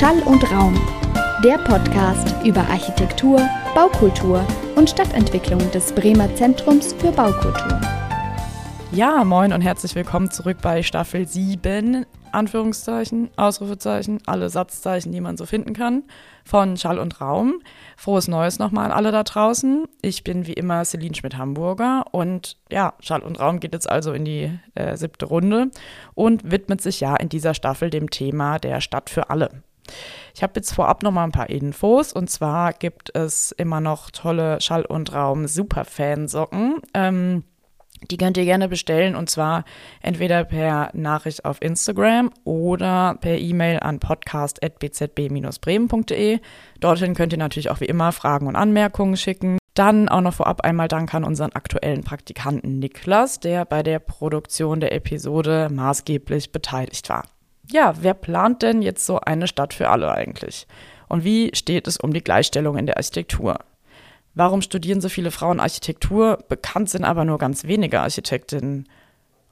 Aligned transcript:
Schall 0.00 0.22
und 0.22 0.50
Raum, 0.50 0.80
der 1.44 1.58
Podcast 1.58 2.34
über 2.42 2.60
Architektur, 2.60 3.38
Baukultur 3.74 4.42
und 4.74 4.88
Stadtentwicklung 4.88 5.70
des 5.72 5.92
Bremer 5.92 6.34
Zentrums 6.36 6.94
für 6.94 7.12
Baukultur. 7.12 7.78
Ja, 8.92 9.24
moin 9.24 9.52
und 9.52 9.60
herzlich 9.60 9.94
willkommen 9.94 10.30
zurück 10.30 10.56
bei 10.62 10.82
Staffel 10.82 11.28
7, 11.28 12.06
Anführungszeichen, 12.32 13.28
Ausrufezeichen, 13.36 14.22
alle 14.24 14.48
Satzzeichen, 14.48 15.12
die 15.12 15.20
man 15.20 15.36
so 15.36 15.44
finden 15.44 15.74
kann, 15.74 16.04
von 16.46 16.78
Schall 16.78 16.98
und 16.98 17.20
Raum. 17.20 17.60
Frohes 17.98 18.26
Neues 18.26 18.58
nochmal 18.58 18.86
an 18.86 18.92
alle 18.92 19.12
da 19.12 19.22
draußen. 19.22 19.84
Ich 20.00 20.24
bin 20.24 20.46
wie 20.46 20.54
immer 20.54 20.82
Celine 20.86 21.14
Schmidt-Hamburger 21.14 22.06
und 22.10 22.56
ja, 22.72 22.94
Schall 23.00 23.20
und 23.20 23.38
Raum 23.38 23.60
geht 23.60 23.74
jetzt 23.74 23.90
also 23.90 24.14
in 24.14 24.24
die 24.24 24.50
äh, 24.74 24.96
siebte 24.96 25.26
Runde 25.26 25.70
und 26.14 26.50
widmet 26.50 26.80
sich 26.80 27.00
ja 27.00 27.16
in 27.16 27.28
dieser 27.28 27.52
Staffel 27.52 27.90
dem 27.90 28.08
Thema 28.08 28.58
der 28.58 28.80
Stadt 28.80 29.10
für 29.10 29.28
alle. 29.28 29.62
Ich 30.34 30.42
habe 30.42 30.52
jetzt 30.56 30.72
vorab 30.72 31.02
noch 31.02 31.12
mal 31.12 31.24
ein 31.24 31.32
paar 31.32 31.50
Infos 31.50 32.12
und 32.12 32.30
zwar 32.30 32.72
gibt 32.72 33.14
es 33.16 33.52
immer 33.52 33.80
noch 33.80 34.10
tolle 34.10 34.60
Schall 34.60 34.84
und 34.84 35.12
Raum 35.12 35.46
Superfansocken. 35.46 36.80
Ähm, 36.94 37.44
die 38.10 38.16
könnt 38.16 38.38
ihr 38.38 38.44
gerne 38.44 38.68
bestellen 38.68 39.14
und 39.14 39.28
zwar 39.28 39.64
entweder 40.00 40.44
per 40.44 40.90
Nachricht 40.94 41.44
auf 41.44 41.60
Instagram 41.60 42.30
oder 42.44 43.18
per 43.20 43.36
E-Mail 43.38 43.80
an 43.80 44.00
podcast.bzb-bremen.de. 44.00 46.38
Dorthin 46.80 47.14
könnt 47.14 47.32
ihr 47.32 47.38
natürlich 47.38 47.70
auch 47.70 47.80
wie 47.80 47.86
immer 47.86 48.12
Fragen 48.12 48.46
und 48.46 48.56
Anmerkungen 48.56 49.18
schicken. 49.18 49.58
Dann 49.74 50.08
auch 50.08 50.22
noch 50.22 50.34
vorab 50.34 50.62
einmal 50.62 50.88
Dank 50.88 51.14
an 51.14 51.22
unseren 51.24 51.52
aktuellen 51.52 52.02
Praktikanten 52.02 52.78
Niklas, 52.78 53.38
der 53.38 53.64
bei 53.64 53.82
der 53.82 53.98
Produktion 53.98 54.80
der 54.80 54.92
Episode 54.92 55.68
maßgeblich 55.70 56.52
beteiligt 56.52 57.08
war. 57.08 57.24
Ja, 57.72 57.94
wer 58.00 58.14
plant 58.14 58.62
denn 58.62 58.82
jetzt 58.82 59.06
so 59.06 59.20
eine 59.20 59.46
Stadt 59.46 59.74
für 59.74 59.88
alle 59.88 60.10
eigentlich? 60.12 60.66
Und 61.08 61.24
wie 61.24 61.50
steht 61.54 61.86
es 61.86 61.96
um 61.98 62.12
die 62.12 62.22
Gleichstellung 62.22 62.76
in 62.76 62.86
der 62.86 62.96
Architektur? 62.96 63.58
Warum 64.34 64.62
studieren 64.62 65.00
so 65.00 65.08
viele 65.08 65.30
Frauen 65.30 65.60
Architektur? 65.60 66.38
Bekannt 66.48 66.90
sind 66.90 67.04
aber 67.04 67.24
nur 67.24 67.38
ganz 67.38 67.64
wenige 67.64 68.00
Architektinnen. 68.00 68.88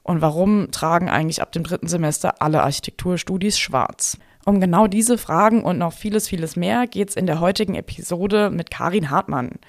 Und 0.03 0.21
warum 0.21 0.71
tragen 0.71 1.09
eigentlich 1.09 1.41
ab 1.41 1.51
dem 1.51 1.63
dritten 1.63 1.87
Semester 1.87 2.41
alle 2.41 2.63
Architekturstudis 2.63 3.57
schwarz? 3.57 4.17
Um 4.45 4.59
genau 4.59 4.87
diese 4.87 5.17
Fragen 5.17 5.63
und 5.63 5.77
noch 5.77 5.93
vieles, 5.93 6.27
vieles 6.27 6.55
mehr 6.55 6.87
geht 6.87 7.09
es 7.09 7.15
in 7.15 7.25
der 7.25 7.39
heutigen 7.39 7.75
Episode 7.75 8.49
mit 8.49 8.71
Karin 8.71 9.09
Hartmann. 9.09 9.59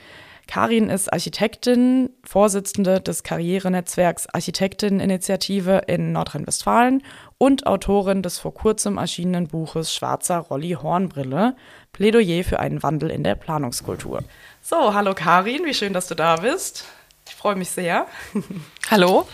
Karin 0.46 0.88
ist 0.88 1.12
Architektin, 1.12 2.10
Vorsitzende 2.24 3.00
des 3.00 3.22
Karrierenetzwerks 3.22 4.26
Architektinneninitiative 4.28 5.82
in 5.86 6.12
Nordrhein-Westfalen 6.12 7.02
und 7.40 7.66
Autorin 7.66 8.22
des 8.22 8.38
vor 8.38 8.52
kurzem 8.52 8.98
erschienenen 8.98 9.48
Buches 9.48 9.94
Schwarzer 9.94 10.36
Rolli 10.36 10.76
Hornbrille, 10.80 11.56
Plädoyer 11.90 12.44
für 12.44 12.60
einen 12.60 12.82
Wandel 12.82 13.10
in 13.10 13.24
der 13.24 13.34
Planungskultur. 13.34 14.22
So, 14.60 14.92
hallo 14.92 15.14
Karin, 15.14 15.64
wie 15.64 15.72
schön, 15.72 15.94
dass 15.94 16.06
du 16.06 16.14
da 16.14 16.36
bist. 16.36 16.84
Ich 17.26 17.34
freue 17.34 17.56
mich 17.56 17.70
sehr. 17.70 18.06
Hallo. 18.90 19.26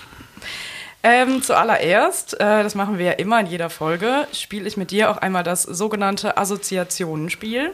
Ähm, 1.02 1.42
zuallererst, 1.42 2.34
äh, 2.34 2.62
das 2.62 2.76
machen 2.76 2.98
wir 2.98 3.06
ja 3.06 3.12
immer 3.12 3.40
in 3.40 3.46
jeder 3.46 3.70
Folge, 3.70 4.28
spiele 4.32 4.68
ich 4.68 4.76
mit 4.76 4.92
dir 4.92 5.10
auch 5.10 5.16
einmal 5.16 5.42
das 5.42 5.64
sogenannte 5.64 6.36
Assoziationenspiel. 6.36 7.72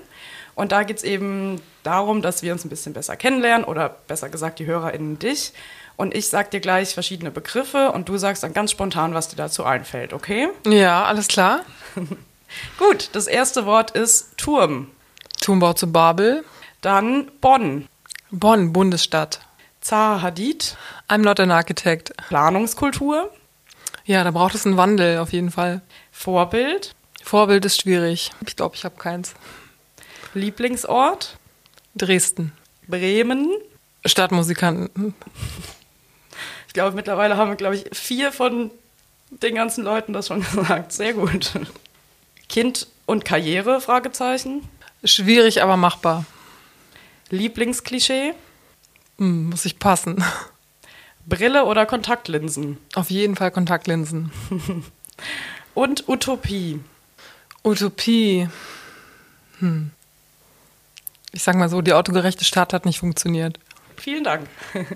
Und 0.55 0.73
da 0.73 0.83
geht 0.83 0.97
es 0.99 1.05
eben 1.05 1.61
darum, 1.83 2.23
dass 2.23 2.43
wir 2.43 2.53
uns 2.53 2.65
ein 2.65 2.71
bisschen 2.71 2.95
besser 2.95 3.17
kennenlernen 3.17 3.65
oder 3.65 3.97
besser 4.07 4.31
gesagt 4.31 4.61
die 4.61 4.67
HörerInnen 4.67 5.19
dich. 5.19 5.53
Und 6.03 6.17
ich 6.17 6.27
sag 6.27 6.51
dir 6.51 6.59
gleich 6.59 6.95
verschiedene 6.95 7.31
Begriffe 7.31 7.93
und 7.93 8.09
du 8.09 8.17
sagst 8.17 8.43
dann 8.43 8.53
ganz 8.53 8.73
spontan, 8.73 9.15
was 9.15 9.29
dir 9.29 9.37
dazu 9.37 9.63
einfällt, 9.63 10.13
okay? 10.13 10.49
Ja, 10.67 11.05
alles 11.05 11.29
klar. 11.29 11.61
Gut, 12.77 13.11
das 13.13 13.29
erste 13.29 13.67
Wort 13.67 13.93
ist 13.93 14.37
Turm. 14.37 14.91
Turmbau 15.41 15.75
zu 15.75 15.93
Babel. 15.93 16.45
Dann 16.81 17.31
Bonn. 17.41 17.87
Bonn, 18.33 18.73
Bundesstadt. 18.73 19.43
Zaha 19.81 20.23
Hadid. 20.23 20.77
I'm 21.09 21.19
not 21.19 21.39
an 21.39 21.53
architect. 21.53 22.17
Planungskultur. 22.27 23.31
Ja, 24.05 24.25
da 24.25 24.33
braucht 24.33 24.57
es 24.57 24.67
einen 24.67 24.77
Wandel 24.77 25.19
auf 25.19 25.33
jeden 25.33 25.53
Fall. 25.53 25.83
Vorbild. 26.11 26.97
Vorbild 27.23 27.65
ist 27.65 27.81
schwierig. 27.81 28.33
Ich 28.45 28.57
glaube, 28.57 28.75
ich 28.75 28.85
habe 28.85 28.97
keins. 28.97 29.35
Lieblingsort. 30.35 31.39
Dresden. 31.95 32.51
Bremen. 32.89 33.51
Stadtmusikanten. 34.05 35.15
Ich 36.73 36.75
glaube, 36.75 36.97
mittlerweile 36.97 37.37
haben 37.37 37.51
wir, 37.51 37.57
glaube 37.57 37.77
ich, 37.77 37.85
vier 37.93 38.33
von 38.33 38.71
den 39.29 39.57
ganzen 39.57 39.85
Leuten 39.85 40.15
das 40.15 40.29
schon 40.29 40.41
gesagt. 40.55 40.91
Sehr 40.91 41.13
gut. 41.13 41.51
Kind 42.49 42.87
und 43.05 43.27
Karriere? 43.27 43.79
Fragezeichen. 43.83 44.67
Schwierig, 45.05 45.63
aber 45.63 45.77
machbar. 45.77 46.25
Lieblingsklischee? 47.29 48.33
Hm, 49.19 49.51
muss 49.51 49.67
ich 49.67 49.79
passen. 49.81 50.25
Brille 51.27 51.67
oder 51.67 51.85
Kontaktlinsen? 51.85 52.79
Auf 52.95 53.11
jeden 53.11 53.37
Fall 53.37 53.51
Kontaktlinsen. 53.51 54.33
Und 55.75 56.09
Utopie? 56.09 56.81
Utopie. 57.63 58.49
Hm. 59.59 59.91
Ich 61.33 61.43
sag 61.43 61.57
mal 61.57 61.69
so, 61.69 61.83
die 61.83 61.93
autogerechte 61.93 62.47
Stadt 62.47 62.73
hat 62.73 62.87
nicht 62.87 62.99
funktioniert. 63.01 63.61
Vielen 63.99 64.25
Dank. 64.25 64.49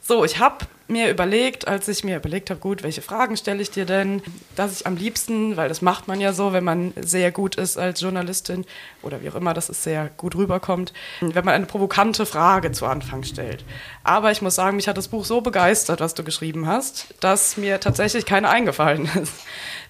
So, 0.00 0.24
ich 0.24 0.38
habe 0.38 0.64
mir 0.88 1.10
überlegt, 1.10 1.68
als 1.68 1.86
ich 1.86 2.02
mir 2.02 2.16
überlegt 2.16 2.50
habe, 2.50 2.60
gut, 2.60 2.82
welche 2.82 3.02
Fragen 3.02 3.36
stelle 3.36 3.60
ich 3.60 3.70
dir 3.70 3.84
denn, 3.84 4.22
dass 4.56 4.80
ich 4.80 4.86
am 4.86 4.96
liebsten, 4.96 5.56
weil 5.56 5.68
das 5.68 5.82
macht 5.82 6.08
man 6.08 6.20
ja 6.20 6.32
so, 6.32 6.52
wenn 6.52 6.64
man 6.64 6.94
sehr 6.96 7.30
gut 7.30 7.56
ist 7.56 7.78
als 7.78 8.00
Journalistin 8.00 8.64
oder 9.02 9.22
wie 9.22 9.28
auch 9.28 9.34
immer, 9.34 9.54
dass 9.54 9.68
es 9.68 9.84
sehr 9.84 10.10
gut 10.16 10.34
rüberkommt, 10.34 10.92
wenn 11.20 11.44
man 11.44 11.54
eine 11.54 11.66
provokante 11.66 12.26
Frage 12.26 12.72
zu 12.72 12.86
Anfang 12.86 13.22
stellt. 13.22 13.64
Aber 14.02 14.30
ich 14.32 14.42
muss 14.42 14.54
sagen, 14.54 14.76
mich 14.76 14.88
hat 14.88 14.96
das 14.96 15.08
Buch 15.08 15.24
so 15.24 15.42
begeistert, 15.42 16.00
was 16.00 16.14
du 16.14 16.24
geschrieben 16.24 16.66
hast, 16.66 17.14
dass 17.20 17.56
mir 17.56 17.80
tatsächlich 17.80 18.24
keine 18.24 18.48
eingefallen 18.48 19.10
ist. 19.22 19.34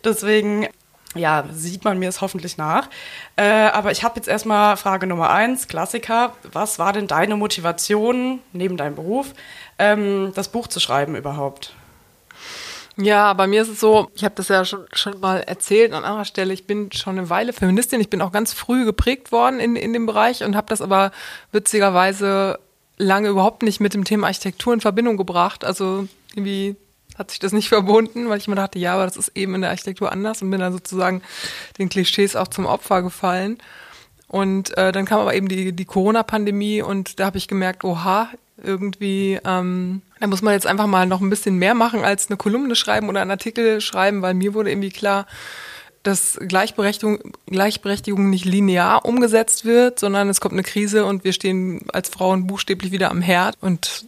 Deswegen 0.05 0.69
ja, 1.15 1.45
sieht 1.53 1.85
man 1.85 1.99
mir 1.99 2.09
es 2.09 2.21
hoffentlich 2.21 2.59
nach. 2.59 2.89
Äh, 3.37 3.43
aber 3.43 3.91
ich 3.91 4.05
habe 4.05 4.17
jetzt 4.17 4.29
erstmal 4.29 4.77
Frage 4.77 5.07
Nummer 5.07 5.31
eins, 5.31 5.67
Klassiker. 5.67 6.35
Was 6.53 6.79
war 6.79 6.93
denn 6.93 7.07
deine 7.07 7.37
Motivation 7.37 8.41
neben 8.53 8.77
deinem 8.77 8.95
Beruf, 8.95 9.33
ähm, 9.79 10.33
das 10.35 10.49
Buch 10.49 10.67
zu 10.67 10.81
schreiben 10.81 11.17
überhaupt? 11.17 11.75
Ja, 13.01 13.33
bei 13.35 13.47
mir 13.47 13.63
ist 13.63 13.69
es 13.69 13.79
so, 13.79 14.11
ich 14.17 14.25
habe 14.25 14.35
das 14.35 14.49
ja 14.49 14.65
schon, 14.65 14.85
schon 14.93 15.21
mal 15.21 15.41
erzählt 15.41 15.93
an 15.93 16.05
anderer 16.05 16.25
Stelle, 16.25 16.53
ich 16.53 16.67
bin 16.67 16.91
schon 16.91 17.17
eine 17.17 17.31
Weile 17.31 17.53
Feministin, 17.53 18.01
ich 18.01 18.11
bin 18.11 18.21
auch 18.21 18.33
ganz 18.33 18.53
früh 18.53 18.85
geprägt 18.85 19.31
worden 19.31 19.61
in, 19.61 19.77
in 19.77 19.93
dem 19.93 20.07
Bereich 20.07 20.43
und 20.43 20.57
habe 20.57 20.67
das 20.69 20.83
aber 20.83 21.13
witzigerweise 21.53 22.59
lange 22.97 23.29
überhaupt 23.29 23.63
nicht 23.63 23.79
mit 23.79 23.95
dem 23.95 24.03
Thema 24.03 24.27
Architektur 24.27 24.75
in 24.75 24.81
Verbindung 24.81 25.17
gebracht. 25.17 25.65
Also 25.65 26.09
irgendwie 26.35 26.75
hat 27.17 27.31
sich 27.31 27.39
das 27.39 27.53
nicht 27.53 27.69
verbunden, 27.69 28.29
weil 28.29 28.39
ich 28.39 28.49
mir 28.49 28.57
dachte, 28.57 28.81
ja, 28.81 28.95
aber 28.95 29.05
das 29.05 29.17
ist 29.17 29.37
eben 29.37 29.55
in 29.55 29.61
der 29.61 29.71
Architektur 29.71 30.11
anders 30.11 30.43
und 30.43 30.51
bin 30.51 30.59
dann 30.59 30.73
sozusagen 30.73 31.23
den 31.79 31.89
Klischees 31.89 32.35
auch 32.35 32.49
zum 32.49 32.67
Opfer 32.67 33.03
gefallen. 33.03 33.59
Und 34.27 34.77
äh, 34.77 34.91
dann 34.91 35.07
kam 35.07 35.21
aber 35.21 35.35
eben 35.35 35.49
die, 35.49 35.73
die 35.73 35.85
Corona-Pandemie 35.85 36.83
und 36.83 37.21
da 37.21 37.27
habe 37.27 37.39
ich 37.39 37.47
gemerkt, 37.47 37.85
oha, 37.85 38.29
irgendwie, 38.63 39.39
ähm, 39.45 40.03
da 40.21 40.27
muss 40.27 40.43
man 40.43 40.55
jetzt 40.55 40.67
einfach 40.67 40.87
mal 40.87 41.07
noch 41.07 41.21
ein 41.21 41.31
bisschen 41.31 41.57
mehr 41.57 41.75
machen 41.75 42.05
als 42.05 42.29
eine 42.29 42.37
Kolumne 42.37 42.75
schreiben 42.75 43.09
oder 43.09 43.21
einen 43.21 43.31
Artikel 43.31 43.81
schreiben, 43.81 44.23
weil 44.23 44.35
mir 44.35 44.55
wurde 44.55 44.71
irgendwie 44.71 44.91
klar, 44.91 45.27
dass 46.03 46.39
Gleichberechtigung, 46.41 47.35
Gleichberechtigung 47.47 48.31
nicht 48.31 48.45
linear 48.45 49.05
umgesetzt 49.05 49.65
wird, 49.65 49.99
sondern 49.99 50.29
es 50.29 50.41
kommt 50.41 50.55
eine 50.55 50.63
Krise 50.63 51.05
und 51.05 51.25
wir 51.25 51.33
stehen 51.33 51.83
als 51.93 52.09
Frauen 52.09 52.47
buchstäblich 52.47 52.93
wieder 52.93 53.11
am 53.11 53.21
Herd. 53.21 53.57
Und 53.61 54.07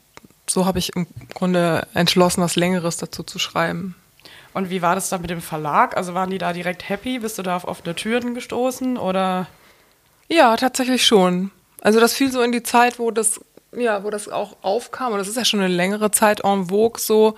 so 0.48 0.66
habe 0.66 0.78
ich 0.78 0.94
im 0.94 1.06
Grunde 1.34 1.86
entschlossen, 1.94 2.42
was 2.42 2.56
Längeres 2.56 2.96
dazu 2.96 3.22
zu 3.22 3.38
schreiben. 3.38 3.94
Und 4.52 4.70
wie 4.70 4.82
war 4.82 4.94
das 4.94 5.08
dann 5.08 5.20
mit 5.20 5.30
dem 5.30 5.42
Verlag? 5.42 5.96
Also 5.96 6.14
waren 6.14 6.30
die 6.30 6.38
da 6.38 6.52
direkt 6.52 6.88
happy? 6.88 7.20
Bist 7.20 7.38
du 7.38 7.42
da 7.42 7.56
auf 7.56 7.66
offene 7.68 7.94
Türen 7.94 8.34
gestoßen 8.34 8.96
oder? 8.96 9.46
Ja, 10.28 10.56
tatsächlich 10.56 11.06
schon. 11.06 11.50
Also 11.82 12.00
das 12.00 12.14
fiel 12.14 12.30
so 12.30 12.42
in 12.42 12.52
die 12.52 12.62
Zeit, 12.62 12.98
wo 12.98 13.10
das, 13.10 13.40
ja, 13.76 14.04
wo 14.04 14.10
das 14.10 14.28
auch 14.28 14.56
aufkam. 14.62 15.12
Und 15.12 15.18
das 15.18 15.28
ist 15.28 15.36
ja 15.36 15.44
schon 15.44 15.60
eine 15.60 15.72
längere 15.72 16.10
Zeit 16.10 16.40
en 16.44 16.66
vogue 16.66 17.00
so. 17.00 17.36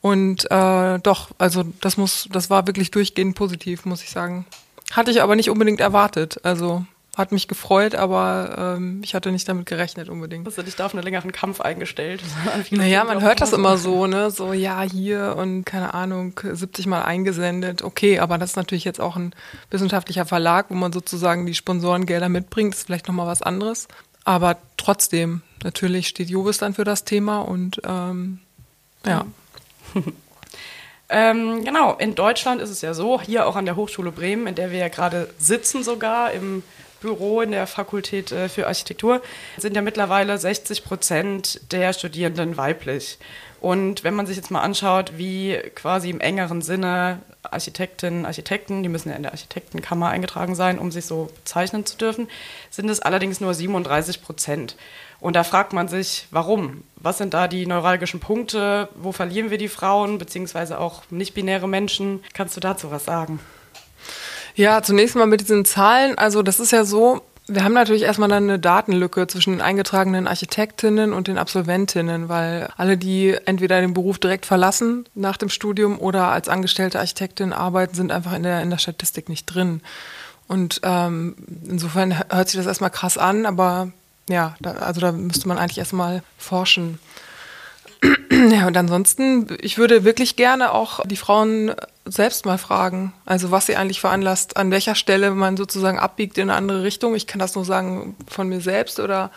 Und 0.00 0.50
äh, 0.50 0.98
doch, 1.00 1.30
also 1.38 1.64
das 1.80 1.96
muss, 1.96 2.28
das 2.32 2.50
war 2.50 2.66
wirklich 2.66 2.90
durchgehend 2.90 3.34
positiv, 3.34 3.84
muss 3.84 4.02
ich 4.02 4.10
sagen. 4.10 4.46
Hatte 4.92 5.10
ich 5.10 5.22
aber 5.22 5.36
nicht 5.36 5.50
unbedingt 5.50 5.80
erwartet. 5.80 6.40
Also 6.44 6.84
hat 7.18 7.32
mich 7.32 7.48
gefreut, 7.48 7.96
aber 7.96 8.76
ähm, 8.76 9.00
ich 9.02 9.12
hatte 9.12 9.32
nicht 9.32 9.48
damit 9.48 9.66
gerechnet 9.66 10.08
unbedingt. 10.08 10.46
Hast 10.46 10.56
du 10.56 10.62
dich 10.62 10.76
da 10.76 10.86
auf 10.86 10.94
einen 10.94 11.02
längeren 11.02 11.32
Kampf 11.32 11.60
eingestellt? 11.60 12.22
naja, 12.70 13.02
man 13.02 13.20
hört 13.20 13.40
das 13.40 13.52
immer 13.52 13.76
so, 13.76 14.06
ne? 14.06 14.30
So, 14.30 14.52
ja, 14.52 14.82
hier 14.82 15.34
und 15.36 15.64
keine 15.64 15.94
Ahnung, 15.94 16.40
70 16.40 16.86
Mal 16.86 17.02
eingesendet. 17.02 17.82
Okay, 17.82 18.20
aber 18.20 18.38
das 18.38 18.50
ist 18.50 18.56
natürlich 18.56 18.84
jetzt 18.84 19.00
auch 19.00 19.16
ein 19.16 19.34
wissenschaftlicher 19.70 20.26
Verlag, 20.26 20.66
wo 20.68 20.74
man 20.74 20.92
sozusagen 20.92 21.44
die 21.44 21.54
Sponsorengelder 21.54 22.28
mitbringt. 22.28 22.72
Das 22.72 22.80
ist 22.80 22.86
vielleicht 22.86 23.08
nochmal 23.08 23.26
was 23.26 23.42
anderes. 23.42 23.88
Aber 24.28 24.58
trotzdem, 24.76 25.40
natürlich 25.64 26.06
steht 26.06 26.28
Jovis 26.28 26.58
dann 26.58 26.74
für 26.74 26.84
das 26.84 27.04
Thema 27.04 27.40
und 27.40 27.80
ähm, 27.86 28.40
ja. 29.06 29.24
Ähm, 31.10 31.64
genau, 31.64 31.94
in 31.94 32.14
Deutschland 32.14 32.60
ist 32.60 32.68
es 32.68 32.82
ja 32.82 32.92
so, 32.92 33.18
hier 33.18 33.46
auch 33.46 33.56
an 33.56 33.64
der 33.64 33.76
Hochschule 33.76 34.12
Bremen, 34.12 34.46
in 34.46 34.54
der 34.54 34.70
wir 34.70 34.78
ja 34.78 34.88
gerade 34.88 35.30
sitzen 35.38 35.82
sogar, 35.82 36.32
im 36.32 36.62
Büro 37.00 37.40
in 37.40 37.52
der 37.52 37.66
Fakultät 37.66 38.30
äh, 38.30 38.50
für 38.50 38.66
Architektur, 38.66 39.22
sind 39.56 39.74
ja 39.74 39.80
mittlerweile 39.80 40.36
60 40.36 40.84
Prozent 40.84 41.72
der 41.72 41.94
Studierenden 41.94 42.58
weiblich. 42.58 43.16
Und 43.60 44.04
wenn 44.04 44.14
man 44.14 44.26
sich 44.26 44.36
jetzt 44.36 44.50
mal 44.50 44.60
anschaut, 44.60 45.12
wie 45.16 45.58
quasi 45.74 46.10
im 46.10 46.20
engeren 46.20 46.62
Sinne 46.62 47.20
Architektinnen, 47.42 48.26
Architekten, 48.26 48.82
die 48.82 48.88
müssen 48.88 49.08
ja 49.08 49.16
in 49.16 49.22
der 49.22 49.32
Architektenkammer 49.32 50.08
eingetragen 50.08 50.54
sein, 50.54 50.78
um 50.78 50.90
sich 50.90 51.06
so 51.06 51.30
bezeichnen 51.34 51.86
zu 51.86 51.96
dürfen, 51.96 52.28
sind 52.70 52.88
es 52.88 53.00
allerdings 53.00 53.40
nur 53.40 53.54
37 53.54 54.22
Prozent. 54.22 54.76
Und 55.20 55.34
da 55.34 55.42
fragt 55.42 55.72
man 55.72 55.88
sich, 55.88 56.28
warum? 56.30 56.84
Was 56.96 57.18
sind 57.18 57.34
da 57.34 57.48
die 57.48 57.66
neuralgischen 57.66 58.20
Punkte? 58.20 58.88
Wo 58.94 59.10
verlieren 59.10 59.50
wir 59.50 59.58
die 59.58 59.68
Frauen, 59.68 60.18
beziehungsweise 60.18 60.78
auch 60.78 61.02
nicht-binäre 61.10 61.68
Menschen? 61.68 62.22
Kannst 62.34 62.56
du 62.56 62.60
dazu 62.60 62.90
was 62.92 63.04
sagen? 63.04 63.40
Ja, 64.54 64.82
zunächst 64.82 65.14
mal 65.14 65.26
mit 65.26 65.40
diesen 65.40 65.64
Zahlen. 65.64 66.18
Also 66.18 66.42
das 66.42 66.58
ist 66.60 66.72
ja 66.72 66.84
so, 66.84 67.22
wir 67.48 67.64
haben 67.64 67.72
natürlich 67.72 68.02
erstmal 68.02 68.28
dann 68.28 68.44
eine 68.44 68.58
Datenlücke 68.58 69.26
zwischen 69.26 69.52
den 69.52 69.60
eingetragenen 69.62 70.26
Architektinnen 70.26 71.12
und 71.12 71.28
den 71.28 71.38
Absolventinnen, 71.38 72.28
weil 72.28 72.68
alle, 72.76 72.98
die 72.98 73.36
entweder 73.46 73.80
den 73.80 73.94
Beruf 73.94 74.18
direkt 74.18 74.44
verlassen 74.44 75.06
nach 75.14 75.38
dem 75.38 75.48
Studium 75.48 75.98
oder 75.98 76.28
als 76.28 76.48
angestellte 76.48 76.98
Architektin 76.98 77.52
arbeiten, 77.52 77.94
sind 77.94 78.12
einfach 78.12 78.34
in 78.34 78.42
der, 78.42 78.62
in 78.62 78.70
der 78.70 78.78
Statistik 78.78 79.28
nicht 79.28 79.46
drin. 79.46 79.80
Und 80.46 80.80
ähm, 80.82 81.36
insofern 81.66 82.18
hört 82.30 82.48
sich 82.48 82.58
das 82.58 82.66
erstmal 82.66 82.90
krass 82.90 83.16
an, 83.16 83.46
aber 83.46 83.92
ja, 84.28 84.54
da, 84.60 84.72
also 84.72 85.00
da 85.00 85.12
müsste 85.12 85.48
man 85.48 85.58
eigentlich 85.58 85.78
erstmal 85.78 86.22
forschen. 86.36 86.98
Ja, 88.50 88.66
und 88.66 88.76
ansonsten, 88.76 89.48
ich 89.60 89.78
würde 89.78 90.04
wirklich 90.04 90.36
gerne 90.36 90.72
auch 90.72 91.04
die 91.04 91.16
Frauen 91.16 91.74
selbst 92.04 92.46
mal 92.46 92.58
fragen, 92.58 93.12
also 93.26 93.50
was 93.50 93.66
sie 93.66 93.76
eigentlich 93.76 94.00
veranlasst, 94.00 94.56
an 94.56 94.70
welcher 94.70 94.94
Stelle 94.94 95.32
man 95.32 95.56
sozusagen 95.56 95.98
abbiegt 95.98 96.38
in 96.38 96.48
eine 96.48 96.54
andere 96.56 96.82
Richtung. 96.82 97.14
Ich 97.14 97.26
kann 97.26 97.40
das 97.40 97.54
nur 97.54 97.64
sagen 97.64 98.16
von 98.28 98.48
mir 98.48 98.60
selbst 98.60 99.00
oder 99.00 99.30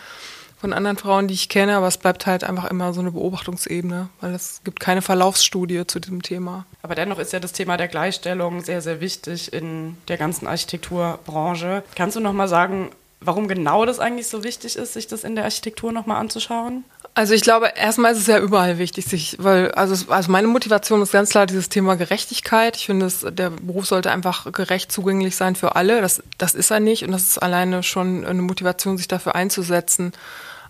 von 0.62 0.74
anderen 0.74 0.98
Frauen, 0.98 1.28
die 1.28 1.34
ich 1.34 1.50
kenne, 1.50 1.76
aber 1.76 1.88
es 1.88 1.98
bleibt 1.98 2.28
halt 2.28 2.44
einfach 2.44 2.70
immer 2.70 2.94
so 2.94 3.02
eine 3.02 3.12
Beobachtungsebene, 3.12 4.10
weil 4.22 4.34
es 4.36 4.62
gibt 4.64 4.80
keine 4.80 5.02
Verlaufsstudie 5.02 5.88
zu 5.88 6.00
diesem 6.00 6.22
Thema. 6.22 6.66
Aber 6.84 6.94
dennoch 6.94 7.18
ist 7.18 7.34
ja 7.34 7.40
das 7.40 7.52
Thema 7.52 7.78
der 7.78 7.88
Gleichstellung 7.88 8.62
sehr, 8.62 8.82
sehr 8.82 9.02
wichtig 9.02 9.52
in 9.52 9.98
der 10.08 10.18
ganzen 10.18 10.46
Architekturbranche. 10.46 11.84
Kannst 11.96 12.16
du 12.16 12.20
noch 12.20 12.34
mal 12.34 12.48
sagen, 12.48 12.92
warum 13.22 13.48
genau 13.48 13.86
das 13.86 14.00
eigentlich 14.00 14.28
so 14.28 14.44
wichtig 14.44 14.76
ist, 14.76 14.94
sich 14.94 15.08
das 15.08 15.24
in 15.24 15.36
der 15.36 15.46
Architektur 15.46 15.92
noch 15.92 16.06
mal 16.06 16.20
anzuschauen? 16.20 16.84
Also 17.14 17.34
ich 17.34 17.42
glaube, 17.42 17.74
erstmal 17.76 18.14
ist 18.14 18.20
es 18.20 18.28
ja 18.28 18.40
überall 18.40 18.78
wichtig, 18.78 19.06
sich, 19.06 19.36
weil, 19.40 19.72
also, 19.72 20.12
also 20.12 20.32
meine 20.32 20.48
Motivation 20.48 21.02
ist 21.02 21.12
ganz 21.12 21.30
klar 21.30 21.46
dieses 21.46 21.68
Thema 21.68 21.96
Gerechtigkeit. 21.96 22.78
Ich 22.78 22.86
finde, 22.86 23.06
es, 23.06 23.26
der 23.30 23.50
Beruf 23.50 23.86
sollte 23.86 24.12
einfach 24.12 24.52
gerecht 24.52 24.92
zugänglich 24.92 25.36
sein 25.36 25.56
für 25.56 25.76
alle. 25.76 26.02
Das, 26.02 26.24
das 26.38 26.56
ist 26.56 26.72
er 26.72 26.80
nicht 26.80 27.04
und 27.04 27.12
das 27.12 27.24
ist 27.24 27.38
alleine 27.38 27.84
schon 27.84 28.26
eine 28.26 28.42
Motivation, 28.42 28.98
sich 28.98 29.10
dafür 29.10 29.36
einzusetzen. 29.36 30.14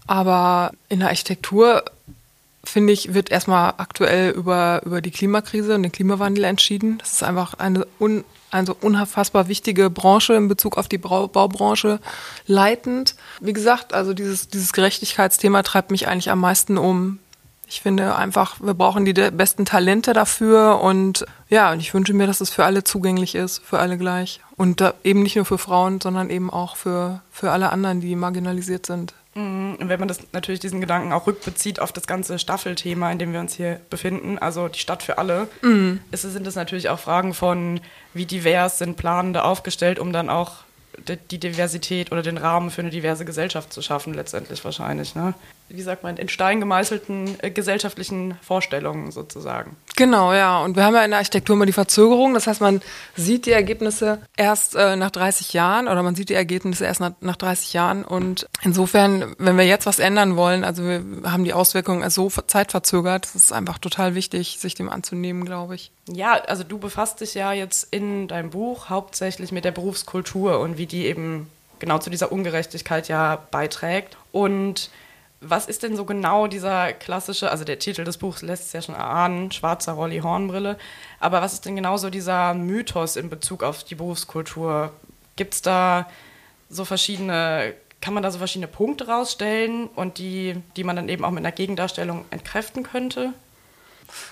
Aber 0.07 0.71
in 0.89 0.99
der 0.99 1.09
Architektur, 1.09 1.83
finde 2.63 2.93
ich, 2.93 3.13
wird 3.13 3.31
erstmal 3.31 3.75
aktuell 3.77 4.31
über, 4.31 4.81
über 4.83 5.01
die 5.01 5.11
Klimakrise 5.11 5.75
und 5.75 5.83
den 5.83 5.91
Klimawandel 5.91 6.43
entschieden. 6.45 6.97
Das 6.97 7.13
ist 7.13 7.23
einfach 7.23 7.53
eine 7.59 7.85
un, 7.99 8.23
also 8.51 8.75
unfassbar 8.79 9.47
wichtige 9.47 9.89
Branche 9.89 10.33
in 10.33 10.47
Bezug 10.47 10.77
auf 10.77 10.87
die 10.87 10.97
Baubranche 10.97 11.99
leitend. 12.45 13.15
Wie 13.39 13.53
gesagt, 13.53 13.93
also 13.93 14.13
dieses, 14.13 14.49
dieses 14.49 14.73
Gerechtigkeitsthema 14.73 15.63
treibt 15.63 15.89
mich 15.89 16.07
eigentlich 16.07 16.29
am 16.29 16.39
meisten 16.39 16.77
um. 16.77 17.19
Ich 17.67 17.79
finde 17.81 18.17
einfach, 18.17 18.57
wir 18.59 18.73
brauchen 18.73 19.05
die 19.05 19.13
besten 19.13 19.63
Talente 19.63 20.11
dafür 20.11 20.81
und 20.81 21.25
ja, 21.47 21.71
und 21.71 21.79
ich 21.79 21.93
wünsche 21.93 22.13
mir, 22.13 22.27
dass 22.27 22.41
es 22.41 22.49
für 22.49 22.65
alle 22.65 22.83
zugänglich 22.83 23.33
ist, 23.33 23.61
für 23.63 23.79
alle 23.79 23.97
gleich. 23.97 24.41
Und 24.57 24.83
eben 25.05 25.23
nicht 25.23 25.37
nur 25.37 25.45
für 25.45 25.57
Frauen, 25.57 26.01
sondern 26.01 26.29
eben 26.29 26.49
auch 26.49 26.75
für, 26.75 27.21
für 27.31 27.51
alle 27.51 27.71
anderen, 27.71 28.01
die 28.01 28.17
marginalisiert 28.17 28.85
sind. 28.85 29.13
Mhm. 29.33 29.77
Und 29.79 29.89
wenn 29.89 29.99
man 29.99 30.07
das 30.07 30.19
natürlich 30.33 30.59
diesen 30.59 30.81
Gedanken 30.81 31.13
auch 31.13 31.27
rückbezieht 31.27 31.79
auf 31.79 31.91
das 31.91 32.07
ganze 32.07 32.39
Staffelthema, 32.39 33.11
in 33.11 33.19
dem 33.19 33.33
wir 33.33 33.39
uns 33.39 33.55
hier 33.55 33.79
befinden, 33.89 34.37
also 34.37 34.67
die 34.67 34.79
Stadt 34.79 35.03
für 35.03 35.17
alle, 35.17 35.47
mhm. 35.61 36.01
ist, 36.11 36.23
sind 36.23 36.45
es 36.47 36.55
natürlich 36.55 36.89
auch 36.89 36.99
Fragen 36.99 37.33
von, 37.33 37.79
wie 38.13 38.25
divers 38.25 38.77
sind 38.77 38.97
Planende 38.97 39.43
aufgestellt, 39.43 39.99
um 39.99 40.11
dann 40.11 40.29
auch 40.29 40.63
die 41.07 41.39
Diversität 41.39 42.11
oder 42.11 42.21
den 42.21 42.37
Rahmen 42.37 42.69
für 42.69 42.81
eine 42.81 42.89
diverse 42.91 43.25
Gesellschaft 43.25 43.71
zu 43.73 43.81
schaffen, 43.81 44.13
letztendlich 44.13 44.63
wahrscheinlich. 44.63 45.15
Ne? 45.15 45.33
Wie 45.73 45.81
sagt 45.81 46.03
man, 46.03 46.17
in 46.17 46.29
Stein 46.29 46.59
gemeißelten 46.59 47.37
äh, 47.41 47.51
gesellschaftlichen 47.51 48.37
Vorstellungen 48.41 49.11
sozusagen. 49.11 49.75
Genau, 49.95 50.33
ja. 50.33 50.63
Und 50.63 50.75
wir 50.75 50.83
haben 50.83 50.95
ja 50.95 51.03
in 51.03 51.11
der 51.11 51.19
Architektur 51.19 51.55
immer 51.55 51.65
die 51.65 51.73
Verzögerung. 51.73 52.33
Das 52.33 52.47
heißt, 52.47 52.61
man 52.61 52.81
sieht 53.15 53.45
die 53.45 53.51
Ergebnisse 53.51 54.19
erst 54.35 54.75
äh, 54.75 54.95
nach 54.95 55.11
30 55.11 55.53
Jahren 55.53 55.87
oder 55.87 56.01
man 56.03 56.15
sieht 56.15 56.29
die 56.29 56.33
Ergebnisse 56.33 56.85
erst 56.85 57.01
nach, 57.01 57.11
nach 57.21 57.35
30 57.35 57.73
Jahren. 57.73 58.03
Und 58.03 58.47
insofern, 58.63 59.35
wenn 59.37 59.57
wir 59.57 59.65
jetzt 59.65 59.85
was 59.85 59.99
ändern 59.99 60.35
wollen, 60.35 60.63
also 60.63 60.83
wir 60.83 61.03
haben 61.23 61.43
die 61.43 61.53
Auswirkungen 61.53 62.09
so 62.09 62.29
zeitverzögert, 62.29 63.25
das 63.25 63.35
ist 63.35 63.53
einfach 63.53 63.77
total 63.77 64.15
wichtig, 64.15 64.57
sich 64.59 64.75
dem 64.75 64.89
anzunehmen, 64.89 65.45
glaube 65.45 65.75
ich. 65.75 65.91
Ja, 66.09 66.33
also 66.33 66.63
du 66.63 66.77
befasst 66.77 67.21
dich 67.21 67.33
ja 67.33 67.53
jetzt 67.53 67.87
in 67.91 68.27
deinem 68.27 68.51
Buch 68.51 68.89
hauptsächlich 68.89 69.51
mit 69.51 69.65
der 69.65 69.71
Berufskultur 69.71 70.59
und 70.59 70.77
wie 70.77 70.85
die 70.85 71.05
eben 71.05 71.49
genau 71.79 71.97
zu 71.97 72.09
dieser 72.09 72.31
Ungerechtigkeit 72.31 73.09
ja 73.09 73.39
beiträgt. 73.51 74.15
Und 74.31 74.89
was 75.41 75.65
ist 75.65 75.81
denn 75.81 75.95
so 75.95 76.05
genau 76.05 76.45
dieser 76.45 76.93
klassische, 76.93 77.49
also 77.49 77.63
der 77.63 77.79
Titel 77.79 78.03
des 78.03 78.17
Buchs 78.17 78.43
lässt 78.43 78.67
es 78.67 78.73
ja 78.73 78.81
schon 78.81 78.95
erahnen, 78.95 79.51
schwarzer 79.51 79.93
Rolli 79.93 80.19
Hornbrille, 80.19 80.77
aber 81.19 81.41
was 81.41 81.53
ist 81.53 81.65
denn 81.65 81.75
genau 81.75 81.97
so 81.97 82.11
dieser 82.11 82.53
Mythos 82.53 83.15
in 83.15 83.29
Bezug 83.29 83.63
auf 83.63 83.83
die 83.83 83.95
Berufskultur? 83.95 84.93
Gibt 85.35 85.55
es 85.55 85.61
da 85.63 86.07
so 86.69 86.85
verschiedene, 86.85 87.73
kann 88.01 88.13
man 88.13 88.21
da 88.21 88.29
so 88.29 88.37
verschiedene 88.37 88.67
Punkte 88.67 89.07
rausstellen 89.07 89.87
und 89.87 90.19
die, 90.19 90.55
die 90.77 90.83
man 90.83 90.95
dann 90.95 91.09
eben 91.09 91.25
auch 91.25 91.31
mit 91.31 91.39
einer 91.39 91.51
Gegendarstellung 91.51 92.25
entkräften 92.29 92.83
könnte? 92.83 93.33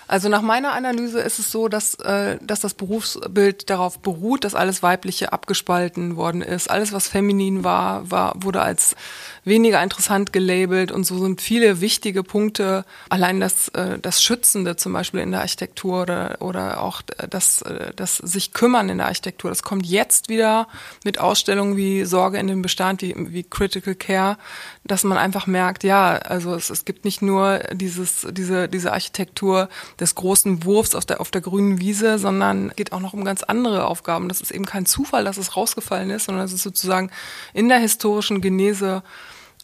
Also 0.08 0.28
nach 0.28 0.42
meiner 0.42 0.72
Analyse 0.72 1.20
ist 1.20 1.38
es 1.38 1.50
so, 1.50 1.68
dass, 1.68 1.94
äh, 1.94 2.38
dass 2.42 2.60
das 2.60 2.74
Berufsbild 2.74 3.70
darauf 3.70 4.00
beruht, 4.00 4.44
dass 4.44 4.54
alles 4.54 4.82
Weibliche 4.82 5.32
abgespalten 5.32 6.16
worden 6.16 6.42
ist. 6.42 6.70
Alles, 6.70 6.92
was 6.92 7.08
feminin 7.08 7.64
war, 7.64 8.10
war 8.10 8.34
wurde 8.36 8.60
als 8.62 8.96
weniger 9.44 9.82
interessant 9.82 10.32
gelabelt 10.32 10.92
und 10.92 11.04
so 11.04 11.18
sind 11.18 11.40
viele 11.40 11.80
wichtige 11.80 12.22
Punkte, 12.22 12.84
allein 13.08 13.40
das, 13.40 13.68
äh, 13.68 13.98
das 13.98 14.22
Schützende 14.22 14.76
zum 14.76 14.92
Beispiel 14.92 15.20
in 15.20 15.30
der 15.30 15.40
Architektur 15.40 16.02
oder, 16.02 16.36
oder 16.40 16.82
auch 16.82 17.02
das, 17.02 17.62
äh, 17.62 17.92
das 17.96 18.16
sich 18.16 18.52
kümmern 18.52 18.88
in 18.88 18.98
der 18.98 19.06
Architektur. 19.06 19.50
Das 19.50 19.62
kommt 19.62 19.86
jetzt 19.86 20.28
wieder 20.28 20.68
mit 21.04 21.18
Ausstellungen 21.18 21.76
wie 21.76 22.04
Sorge 22.04 22.38
in 22.38 22.48
dem 22.48 22.62
Bestand, 22.62 23.02
wie, 23.02 23.14
wie 23.16 23.44
Critical 23.44 23.94
Care, 23.94 24.36
dass 24.84 25.04
man 25.04 25.18
einfach 25.18 25.46
merkt, 25.46 25.84
ja, 25.84 26.16
also 26.16 26.54
es, 26.54 26.68
es 26.68 26.84
gibt 26.84 27.04
nicht 27.04 27.22
nur 27.22 27.60
dieses, 27.72 28.26
diese, 28.30 28.68
diese 28.68 28.92
Architektur 28.92 29.68
des 29.98 30.14
großen 30.14 30.64
Wurfs 30.64 30.94
auf 30.94 31.06
der, 31.06 31.20
auf 31.20 31.30
der 31.30 31.40
grünen 31.40 31.80
Wiese, 31.80 32.18
sondern 32.18 32.72
geht 32.76 32.92
auch 32.92 33.00
noch 33.00 33.12
um 33.12 33.24
ganz 33.24 33.42
andere 33.42 33.86
Aufgaben. 33.86 34.28
Das 34.28 34.40
ist 34.40 34.50
eben 34.50 34.66
kein 34.66 34.86
Zufall, 34.86 35.24
dass 35.24 35.36
es 35.36 35.56
rausgefallen 35.56 36.10
ist, 36.10 36.24
sondern 36.24 36.44
es 36.44 36.52
ist 36.52 36.62
sozusagen 36.62 37.10
in 37.52 37.68
der 37.68 37.78
historischen 37.78 38.40
Genese 38.40 39.02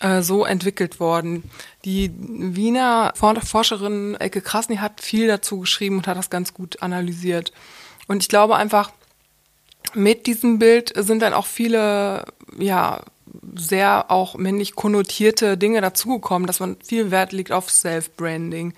äh, 0.01 0.23
so 0.23 0.45
entwickelt 0.45 1.01
worden. 1.01 1.45
Die 1.85 2.13
Wiener 2.19 3.13
Forscherin 3.17 4.15
Elke 4.15 4.43
Krasny 4.43 4.77
hat 4.77 5.01
viel 5.01 5.27
dazu 5.27 5.61
geschrieben 5.61 5.99
und 5.99 6.07
hat 6.07 6.19
das 6.19 6.31
ganz 6.31 6.53
gut 6.53 6.83
analysiert. 6.83 7.53
Und 8.07 8.23
ich 8.23 8.29
glaube 8.29 8.57
einfach, 8.57 8.93
mit 9.95 10.27
diesem 10.27 10.59
Bild 10.59 10.93
sind 10.95 11.23
dann 11.23 11.33
auch 11.33 11.47
viele, 11.47 12.27
ja, 12.59 13.01
sehr 13.55 14.11
auch 14.11 14.37
männlich 14.37 14.75
konnotierte 14.75 15.57
Dinge 15.57 15.81
dazugekommen, 15.81 16.47
dass 16.47 16.61
man 16.61 16.77
viel 16.85 17.11
Wert 17.11 17.33
legt 17.33 17.53
auf 17.53 17.71
Self-Branding, 17.71 18.75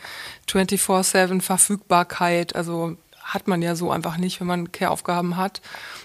24-7 0.49 1.41
Verfügbarkeit, 1.41 2.57
also 2.57 2.97
hat 3.23 3.47
man 3.47 3.61
ja 3.61 3.77
so 3.77 3.91
einfach 3.91 4.17
nicht, 4.17 4.41
wenn 4.41 4.47
man 4.47 4.73
Care-Aufgaben 4.73 5.37
hat. 5.37 5.61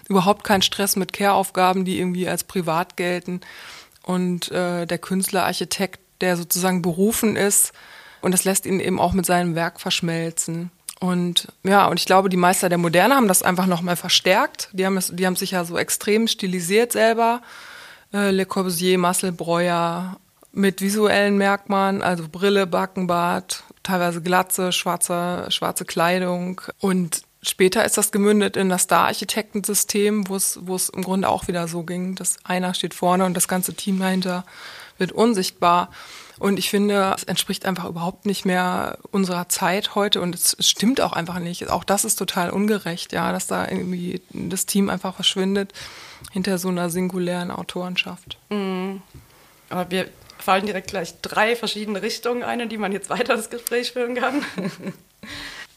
Überhaupt 0.10 0.44
kein 0.44 0.62
Stress 0.62 0.98
mit 0.98 1.14
Care-Aufgaben, 1.14 1.86
die 1.86 1.98
irgendwie 1.98 2.28
als 2.28 2.44
privat 2.44 2.98
gelten 2.98 3.40
und 4.04 4.52
äh, 4.52 4.86
der 4.86 4.98
Künstler, 4.98 5.46
Architekt, 5.46 6.00
der 6.20 6.36
sozusagen 6.36 6.82
berufen 6.82 7.36
ist. 7.36 7.72
Und 8.22 8.34
das 8.34 8.44
lässt 8.44 8.66
ihn 8.66 8.80
eben 8.80 9.00
auch 9.00 9.14
mit 9.14 9.26
seinem 9.26 9.56
Werk 9.56 9.80
verschmelzen. 9.80 10.72
Und 11.00 11.50
ja, 11.64 11.88
und 11.88 12.00
ich 12.00 12.06
glaube, 12.06 12.30
die 12.30 12.38
Meister 12.38 12.70
der 12.70 12.78
Moderne 12.78 13.16
haben 13.16 13.28
das 13.28 13.44
einfach 13.44 13.66
nochmal 13.66 13.96
verstärkt. 13.96 14.70
Die 14.74 14.86
haben, 14.86 14.96
es, 14.96 15.12
die 15.14 15.26
haben 15.26 15.36
sich 15.36 15.52
ja 15.52 15.66
so 15.66 15.78
extrem 15.78 16.28
stilisiert 16.28 16.92
selber. 16.94 17.42
Äh, 18.14 18.32
Le 18.32 18.46
Corbusier, 18.46 18.98
Marcel 18.98 19.32
Breuer, 19.32 20.18
mit 20.52 20.82
visuellen 20.82 21.38
Merkmalen, 21.38 22.04
also 22.04 22.26
Brille, 22.32 22.68
Backenbart, 22.68 23.64
teilweise 23.82 24.22
Glatze, 24.22 24.72
schwarze, 24.72 25.48
schwarze 25.50 25.84
Kleidung. 25.84 26.62
Und 26.80 27.24
Später 27.46 27.84
ist 27.84 27.98
das 27.98 28.14
gemündet 28.14 28.56
in 28.56 28.70
das 28.70 28.84
Star-Architektensystem, 28.84 30.30
wo 30.30 30.38
es, 30.38 30.60
wo 30.62 30.76
es 30.76 30.88
im 30.88 31.04
Grunde 31.04 31.28
auch 31.28 31.50
wieder 31.50 31.68
so 31.68 31.84
ging, 31.84 32.16
dass 32.16 32.38
einer 32.46 32.74
steht 32.74 32.94
vorne 32.94 33.26
und 33.26 33.34
das 33.34 33.50
ganze 33.50 33.74
Team 33.74 34.00
dahinter 34.00 34.46
wird 34.98 35.12
unsichtbar. 35.12 35.90
Und 36.40 36.58
ich 36.58 36.70
finde, 36.70 37.14
es 37.16 37.26
entspricht 37.26 37.66
einfach 37.66 37.84
überhaupt 37.84 38.26
nicht 38.26 38.46
mehr 38.46 38.98
unserer 39.12 39.50
Zeit 39.50 39.94
heute 39.94 40.22
und 40.22 40.34
es 40.34 40.56
stimmt 40.62 41.02
auch 41.02 41.12
einfach 41.12 41.40
nicht. 41.40 41.70
Auch 41.70 41.84
das 41.84 42.06
ist 42.06 42.16
total 42.16 42.50
ungerecht, 42.50 43.12
ja, 43.12 43.34
dass 43.34 43.48
da 43.48 43.68
irgendwie 43.68 44.22
das 44.32 44.66
Team 44.66 44.90
einfach 44.90 45.16
verschwindet 45.16 45.74
hinter 46.32 46.58
so 46.58 46.70
einer 46.70 46.90
singulären 46.90 47.52
Autorenschaft. 47.52 48.38
Mhm. 48.50 49.02
Aber 49.70 49.90
wir 49.90 50.08
fallen 50.38 50.66
direkt 50.66 50.90
gleich 50.90 51.22
drei 51.22 51.56
verschiedene 51.56 52.02
Richtungen 52.02 52.44
ein, 52.44 52.60
in 52.60 52.70
die 52.70 52.78
man 52.78 52.92
jetzt 52.92 53.10
weiter 53.10 53.36
das 53.36 53.50
Gespräch 53.50 53.94
führen 53.94 54.16
kann. 54.16 54.44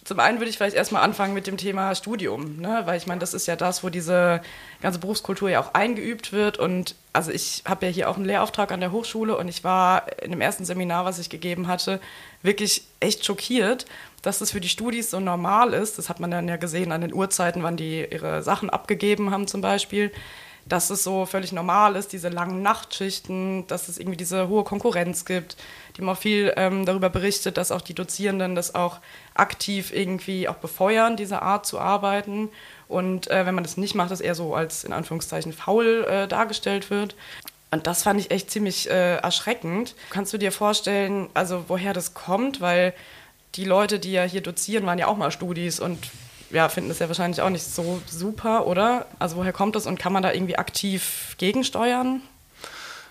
Zum 0.06 0.20
einen 0.20 0.38
würde 0.38 0.50
ich 0.50 0.56
vielleicht 0.56 0.76
erstmal 0.76 1.02
anfangen 1.02 1.34
mit 1.34 1.48
dem 1.48 1.56
Thema 1.56 1.92
Studium, 1.96 2.60
ne? 2.60 2.82
weil 2.84 2.96
ich 2.96 3.08
meine, 3.08 3.18
das 3.18 3.34
ist 3.34 3.46
ja 3.46 3.56
das, 3.56 3.82
wo 3.82 3.88
diese 3.88 4.40
ganze 4.80 5.00
Berufskultur 5.00 5.50
ja 5.50 5.60
auch 5.60 5.74
eingeübt 5.74 6.32
wird. 6.32 6.58
Und 6.58 6.94
also 7.12 7.32
ich 7.32 7.64
habe 7.66 7.86
ja 7.86 7.92
hier 7.92 8.08
auch 8.08 8.16
einen 8.16 8.24
Lehrauftrag 8.24 8.70
an 8.70 8.78
der 8.78 8.92
Hochschule 8.92 9.36
und 9.36 9.48
ich 9.48 9.64
war 9.64 10.06
in 10.22 10.30
dem 10.30 10.40
ersten 10.40 10.64
Seminar, 10.64 11.04
was 11.06 11.18
ich 11.18 11.28
gegeben 11.28 11.66
hatte, 11.66 12.00
wirklich 12.42 12.84
echt 13.00 13.24
schockiert, 13.24 13.86
dass 14.22 14.38
das 14.38 14.50
für 14.50 14.60
die 14.60 14.68
Studis 14.68 15.10
so 15.10 15.20
normal 15.20 15.72
ist. 15.72 15.98
Das 15.98 16.08
hat 16.08 16.20
man 16.20 16.30
dann 16.30 16.48
ja 16.48 16.56
gesehen 16.56 16.92
an 16.92 17.00
den 17.00 17.14
Uhrzeiten, 17.14 17.62
wann 17.62 17.76
die 17.76 18.04
ihre 18.10 18.42
Sachen 18.42 18.70
abgegeben 18.70 19.30
haben 19.30 19.46
zum 19.46 19.60
Beispiel 19.60 20.12
dass 20.68 20.90
es 20.90 21.04
so 21.04 21.26
völlig 21.26 21.52
normal 21.52 21.94
ist, 21.96 22.12
diese 22.12 22.28
langen 22.28 22.60
Nachtschichten, 22.60 23.66
dass 23.68 23.88
es 23.88 23.98
irgendwie 23.98 24.16
diese 24.16 24.48
hohe 24.48 24.64
Konkurrenz 24.64 25.24
gibt. 25.24 25.56
Die 25.96 26.00
haben 26.00 26.08
auch 26.08 26.18
viel 26.18 26.52
ähm, 26.56 26.84
darüber 26.84 27.08
berichtet, 27.08 27.56
dass 27.56 27.70
auch 27.70 27.80
die 27.80 27.94
Dozierenden 27.94 28.56
das 28.56 28.74
auch 28.74 28.98
aktiv 29.34 29.92
irgendwie 29.94 30.48
auch 30.48 30.56
befeuern, 30.56 31.16
diese 31.16 31.40
Art 31.42 31.66
zu 31.66 31.78
arbeiten. 31.78 32.48
Und 32.88 33.30
äh, 33.30 33.46
wenn 33.46 33.54
man 33.54 33.64
das 33.64 33.76
nicht 33.76 33.94
macht, 33.94 34.10
das 34.10 34.20
eher 34.20 34.34
so 34.34 34.54
als 34.54 34.82
in 34.82 34.92
Anführungszeichen 34.92 35.52
faul 35.52 36.04
äh, 36.08 36.26
dargestellt 36.26 36.90
wird. 36.90 37.14
Und 37.70 37.86
das 37.86 38.02
fand 38.02 38.20
ich 38.20 38.30
echt 38.30 38.50
ziemlich 38.50 38.90
äh, 38.90 39.16
erschreckend. 39.16 39.94
Kannst 40.10 40.32
du 40.32 40.38
dir 40.38 40.50
vorstellen, 40.50 41.28
also 41.34 41.64
woher 41.68 41.92
das 41.92 42.14
kommt? 42.14 42.60
Weil 42.60 42.92
die 43.56 43.64
Leute, 43.64 43.98
die 43.98 44.12
ja 44.12 44.24
hier 44.24 44.42
dozieren, 44.42 44.86
waren 44.86 44.98
ja 44.98 45.06
auch 45.06 45.16
mal 45.16 45.30
Studis 45.30 45.80
und 45.80 45.98
ja, 46.50 46.68
finden 46.68 46.90
das 46.90 46.98
ja 46.98 47.08
wahrscheinlich 47.08 47.40
auch 47.40 47.50
nicht 47.50 47.64
so 47.64 48.00
super, 48.06 48.66
oder? 48.66 49.06
Also 49.18 49.36
woher 49.36 49.52
kommt 49.52 49.74
das 49.74 49.86
und 49.86 49.98
kann 49.98 50.12
man 50.12 50.22
da 50.22 50.32
irgendwie 50.32 50.56
aktiv 50.56 51.34
gegensteuern? 51.38 52.20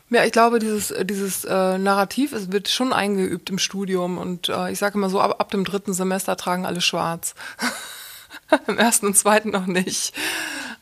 Ja, 0.10 0.24
ich 0.24 0.32
glaube, 0.32 0.60
dieses, 0.60 0.94
dieses 1.04 1.46
äh, 1.46 1.78
Narrativ 1.78 2.32
es 2.32 2.52
wird 2.52 2.70
schon 2.70 2.94
eingeübt 2.94 3.50
im 3.50 3.58
Studium 3.58 4.18
und 4.18 4.50
äh, 4.50 4.72
ich 4.72 4.78
sage 4.78 4.98
immer 4.98 5.10
so, 5.10 5.20
ab, 5.20 5.36
ab 5.40 5.50
dem 5.50 5.66
dritten 5.66 5.94
Semester 5.94 6.38
tragen 6.38 6.66
alle 6.66 6.82
schwarz. 6.82 7.34
Im 8.68 8.78
ersten 8.78 9.08
und 9.08 9.18
zweiten 9.18 9.50
noch 9.50 9.66
nicht. 9.66 10.14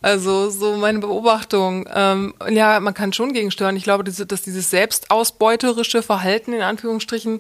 Also 0.02 0.50
so 0.50 0.76
meine 0.76 1.00
Beobachtung. 1.00 1.88
Ähm, 1.94 2.34
ja, 2.50 2.82
man 2.82 2.94
kann 2.94 3.14
schon 3.14 3.32
gegensteuern. 3.32 3.78
Ich 3.78 3.86
glaube, 3.86 4.04
dass 4.04 4.42
dieses 4.42 4.70
selbstausbeuterische 4.70 6.04
Verhalten 6.04 6.52
in 6.52 6.62
Anführungsstrichen 6.62 7.40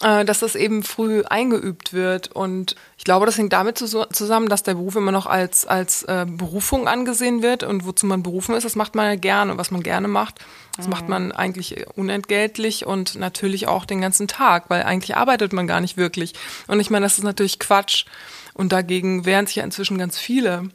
dass 0.00 0.40
das 0.40 0.54
eben 0.56 0.82
früh 0.82 1.22
eingeübt 1.22 1.94
wird. 1.94 2.30
Und 2.32 2.76
ich 2.98 3.04
glaube, 3.04 3.24
das 3.24 3.38
hängt 3.38 3.54
damit 3.54 3.78
zusammen, 3.78 4.48
dass 4.48 4.62
der 4.62 4.74
Beruf 4.74 4.96
immer 4.96 5.12
noch 5.12 5.26
als, 5.26 5.66
als 5.66 6.02
äh, 6.02 6.26
Berufung 6.28 6.86
angesehen 6.86 7.42
wird 7.42 7.62
und 7.62 7.86
wozu 7.86 8.04
man 8.04 8.22
berufen 8.22 8.54
ist, 8.54 8.64
das 8.64 8.76
macht 8.76 8.94
man 8.94 9.06
ja 9.06 9.14
gerne. 9.14 9.52
Und 9.52 9.58
was 9.58 9.70
man 9.70 9.82
gerne 9.82 10.06
macht, 10.06 10.40
das 10.76 10.86
mhm. 10.86 10.90
macht 10.90 11.08
man 11.08 11.32
eigentlich 11.32 11.86
unentgeltlich 11.96 12.84
und 12.84 13.14
natürlich 13.14 13.68
auch 13.68 13.86
den 13.86 14.02
ganzen 14.02 14.28
Tag, 14.28 14.68
weil 14.68 14.82
eigentlich 14.82 15.16
arbeitet 15.16 15.54
man 15.54 15.66
gar 15.66 15.80
nicht 15.80 15.96
wirklich. 15.96 16.34
Und 16.66 16.78
ich 16.80 16.90
meine, 16.90 17.06
das 17.06 17.16
ist 17.16 17.24
natürlich 17.24 17.58
Quatsch. 17.58 18.04
Und 18.52 18.72
dagegen 18.72 19.24
wehren 19.24 19.46
sich 19.46 19.56
ja 19.56 19.64
inzwischen 19.64 19.98
ganz 19.98 20.18
viele. 20.18 20.70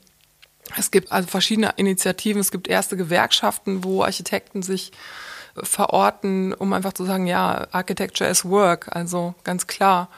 Es 0.77 0.89
gibt 0.89 1.11
also 1.11 1.27
verschiedene 1.27 1.73
Initiativen, 1.77 2.39
es 2.39 2.51
gibt 2.51 2.67
erste 2.67 2.97
Gewerkschaften, 2.97 3.83
wo 3.83 4.03
Architekten 4.03 4.61
sich 4.61 4.91
verorten, 5.55 6.53
um 6.53 6.73
einfach 6.73 6.93
zu 6.93 7.05
sagen, 7.05 7.27
ja, 7.27 7.67
Architecture 7.71 8.29
is 8.29 8.45
Work, 8.45 8.95
also 8.95 9.35
ganz 9.43 9.67
klar. 9.67 10.09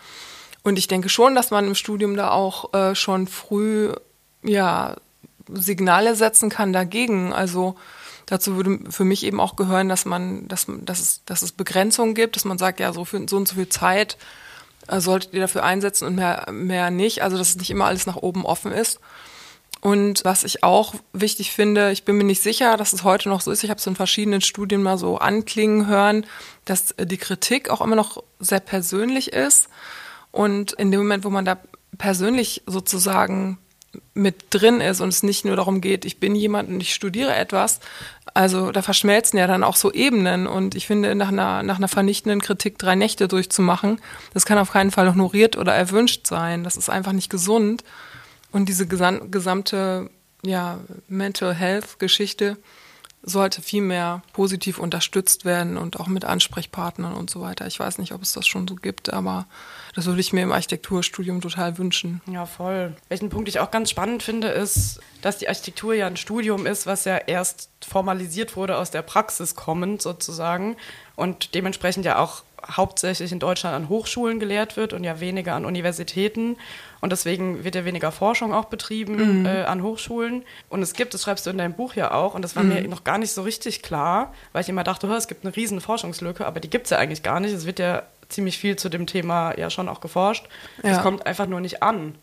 Und 0.64 0.80
ich 0.80 0.88
denke 0.88 1.10
schon, 1.10 1.36
dass 1.36 1.52
man 1.52 1.68
im 1.68 1.76
Studium 1.76 2.16
da 2.16 2.32
auch 2.32 2.74
äh, 2.74 2.96
schon 2.96 3.28
früh 3.28 3.92
ja 4.44 4.96
Signale 5.50 6.16
setzen 6.16 6.50
kann 6.50 6.72
dagegen. 6.72 7.34
Also 7.34 7.76
dazu 8.26 8.56
würde 8.56 8.80
für 8.90 9.04
mich 9.04 9.26
eben 9.26 9.40
auch 9.40 9.56
gehören, 9.56 9.90
dass 9.90 10.06
man, 10.06 10.48
dass, 10.48 10.68
dass, 10.68 11.00
es, 11.00 11.26
dass 11.26 11.42
es 11.42 11.52
Begrenzungen 11.52 12.16
gibt, 12.16 12.36
dass 12.36 12.46
man 12.46 12.58
sagt, 12.58 12.80
ja, 12.80 12.94
so, 12.94 13.04
für, 13.04 13.26
so 13.28 13.38
und 13.38 13.48
so 13.48 13.56
viel 13.56 13.70
Zeit 13.70 14.18
äh, 14.88 15.00
solltet 15.00 15.34
ihr 15.34 15.42
dafür 15.42 15.64
einsetzen 15.64 16.08
und 16.08 16.16
mehr, 16.16 16.48
mehr 16.52 16.92
nicht. 16.92 17.24
Also 17.24 17.38
dass 17.38 17.50
es 17.50 17.56
nicht 17.58 17.72
immer 17.72 17.86
alles 17.86 18.06
nach 18.06 18.16
oben 18.18 18.46
offen 18.46 18.72
ist. 18.72 19.00
Und 19.84 20.24
was 20.24 20.46
ich 20.46 20.64
auch 20.64 20.96
wichtig 21.12 21.52
finde, 21.52 21.92
ich 21.92 22.06
bin 22.06 22.16
mir 22.16 22.24
nicht 22.24 22.42
sicher, 22.42 22.78
dass 22.78 22.94
es 22.94 23.04
heute 23.04 23.28
noch 23.28 23.42
so 23.42 23.52
ist, 23.52 23.66
ich 23.66 23.70
habe 23.70 23.80
es 23.80 23.86
in 23.86 23.98
verschiedenen 23.98 24.40
Studien 24.40 24.82
mal 24.82 24.98
so 24.98 25.18
anklingen 25.18 25.88
hören, 25.88 26.26
dass 26.64 26.96
die 26.98 27.18
Kritik 27.18 27.70
auch 27.70 27.82
immer 27.82 27.98
noch 27.98 28.24
sehr 28.40 28.62
persönlich 28.62 29.34
ist. 29.34 29.68
Und 30.32 30.72
in 30.72 30.90
dem 30.90 31.02
Moment, 31.02 31.26
wo 31.26 31.30
man 31.30 31.44
da 31.44 31.58
persönlich 31.98 32.62
sozusagen 32.66 33.58
mit 34.14 34.46
drin 34.52 34.80
ist 34.80 35.02
und 35.02 35.10
es 35.10 35.22
nicht 35.22 35.44
nur 35.44 35.58
darum 35.58 35.82
geht, 35.82 36.06
ich 36.06 36.18
bin 36.18 36.34
jemand 36.34 36.70
und 36.70 36.80
ich 36.80 36.94
studiere 36.94 37.36
etwas, 37.36 37.82
also 38.34 38.72
da 38.72 38.82
verschmelzen 38.82 39.38
ja 39.38 39.48
dann 39.48 39.66
auch 39.66 39.76
so 39.76 39.92
Ebenen 39.92 40.48
und 40.48 40.76
ich 40.76 40.88
finde, 40.88 41.14
nach 41.14 41.28
einer, 41.28 41.62
nach 41.62 41.76
einer 41.76 41.90
vernichtenden 41.90 42.40
Kritik 42.40 42.80
drei 42.80 42.96
Nächte 42.96 43.28
durchzumachen, 43.28 44.00
das 44.34 44.46
kann 44.46 44.58
auf 44.60 44.72
keinen 44.72 44.92
Fall 44.92 45.12
honoriert 45.12 45.58
oder 45.58 45.74
erwünscht 45.74 46.26
sein. 46.26 46.64
Das 46.64 46.78
ist 46.78 46.90
einfach 46.90 47.12
nicht 47.12 47.30
gesund. 47.30 47.84
Und 48.54 48.70
diese 48.70 48.88
gesamte 48.88 50.10
ja, 50.46 50.80
Mental 51.08 51.54
Health 51.54 52.00
Geschichte 52.00 52.58
sollte 53.26 53.62
viel 53.62 53.82
mehr 53.82 54.22
positiv 54.34 54.80
unterstützt 54.80 55.46
werden 55.46 55.78
und 55.78 55.98
auch 55.98 56.08
mit 56.08 56.26
Ansprechpartnern 56.26 57.14
und 57.14 57.30
so 57.30 57.40
weiter. 57.40 57.66
Ich 57.68 57.80
weiß 57.80 57.98
nicht, 57.98 58.12
ob 58.12 58.22
es 58.22 58.34
das 58.34 58.46
schon 58.46 58.68
so 58.68 58.76
gibt, 58.76 59.14
aber 59.14 59.48
das 59.96 60.06
würde 60.06 60.20
ich 60.20 60.34
mir 60.34 60.44
im 60.44 60.52
Architekturstudium 60.52 61.40
total 61.40 61.78
wünschen. 61.78 62.22
Ja, 62.30 62.46
voll. 62.46 62.96
Welchen 63.08 63.30
Punkt 63.30 63.48
ich 63.48 63.60
auch 63.60 63.72
ganz 63.72 63.90
spannend 63.90 64.24
finde, 64.24 64.50
ist, 64.50 65.00
dass 65.22 65.38
die 65.38 65.48
Architektur 65.48 65.94
ja 65.94 66.06
ein 66.06 66.18
Studium 66.18 66.66
ist, 66.66 66.86
was 66.86 67.06
ja 67.06 67.16
erst 67.16 67.70
formalisiert 67.88 68.58
wurde 68.58 68.78
aus 68.78 68.92
der 68.92 69.04
Praxis 69.04 69.56
kommend 69.56 70.02
sozusagen 70.02 70.76
und 71.16 71.56
dementsprechend 71.56 72.06
ja 72.06 72.20
auch 72.20 72.44
hauptsächlich 72.66 73.32
in 73.32 73.40
Deutschland 73.40 73.76
an 73.76 73.90
Hochschulen 73.90 74.40
gelehrt 74.40 74.76
wird 74.76 74.92
und 74.92 75.06
ja 75.06 75.22
weniger 75.22 75.56
an 75.56 75.66
Universitäten. 75.66 76.58
Und 77.04 77.12
deswegen 77.12 77.66
wird 77.66 77.76
ja 77.76 77.84
weniger 77.84 78.14
Forschung 78.14 78.54
auch 78.54 78.64
betrieben 78.64 79.42
mhm. 79.42 79.46
äh, 79.46 79.64
an 79.64 79.84
Hochschulen. 79.84 80.44
Und 80.70 80.82
es 80.82 80.94
gibt, 80.94 81.14
das 81.14 81.24
schreibst 81.24 81.46
du 81.46 81.50
in 81.50 81.58
deinem 81.58 81.74
Buch 81.74 81.96
ja 81.96 82.14
auch, 82.14 82.34
und 82.34 82.44
das 82.44 82.56
war 82.56 82.64
mhm. 82.64 82.76
mir 82.76 82.88
noch 82.88 83.04
gar 83.04 83.18
nicht 83.18 83.34
so 83.34 83.42
richtig 83.42 83.82
klar, 83.82 84.34
weil 84.54 84.62
ich 84.62 84.70
immer 84.70 84.86
dachte, 84.86 85.08
es 85.08 85.28
gibt 85.28 85.44
eine 85.44 85.54
riesen 85.54 85.82
Forschungslücke, 85.82 86.46
aber 86.46 86.62
die 86.62 86.70
gibt 86.70 86.86
es 86.86 86.92
ja 86.92 87.00
eigentlich 87.00 87.22
gar 87.22 87.42
nicht. 87.42 87.54
Es 87.54 87.66
wird 87.66 87.80
ja 87.80 88.04
ziemlich 88.30 88.58
viel 88.58 88.78
zu 88.78 88.88
dem 88.88 89.06
Thema 89.06 89.54
ja 89.58 89.70
schon 89.70 89.90
auch 89.90 90.00
geforscht. 90.00 90.48
Es 90.82 91.02
kommt 91.02 91.26
einfach 91.26 91.46
nur 91.46 91.60
nicht 91.60 91.84
an. 91.84 92.16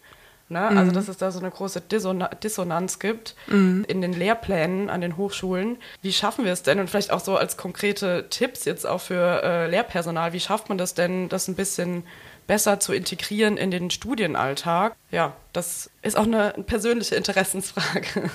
Ne? 0.48 0.60
Also, 0.60 0.72
mhm. 0.72 0.78
Also, 0.78 0.92
dass 0.92 1.08
es 1.08 1.16
da 1.18 1.30
so 1.30 1.40
eine 1.40 1.50
große 1.50 1.82
Dissonanz 1.82 2.98
gibt 2.98 3.36
mhm. 3.48 3.84
in 3.86 4.00
den 4.00 4.14
Lehrplänen 4.14 4.88
an 4.88 5.02
den 5.02 5.18
Hochschulen. 5.18 5.76
Wie 6.00 6.12
schaffen 6.14 6.46
wir 6.46 6.52
es 6.52 6.62
denn? 6.62 6.80
Und 6.80 6.88
vielleicht 6.88 7.12
auch 7.12 7.20
so 7.20 7.36
als 7.36 7.58
konkrete 7.58 8.30
Tipps 8.30 8.64
jetzt 8.64 8.86
auch 8.86 9.02
für 9.02 9.42
äh, 9.44 9.70
Lehrpersonal, 9.70 10.32
wie 10.32 10.40
schafft 10.40 10.70
man 10.70 10.78
das 10.78 10.94
denn, 10.94 11.28
das 11.28 11.48
ein 11.48 11.54
bisschen 11.54 12.02
besser 12.50 12.80
zu 12.80 12.92
integrieren 12.92 13.56
in 13.56 13.70
den 13.70 13.90
Studienalltag? 13.90 14.96
Ja, 15.12 15.34
das 15.52 15.88
ist 16.02 16.16
auch 16.16 16.24
eine 16.24 16.52
persönliche 16.66 17.14
Interessensfrage. 17.14 18.28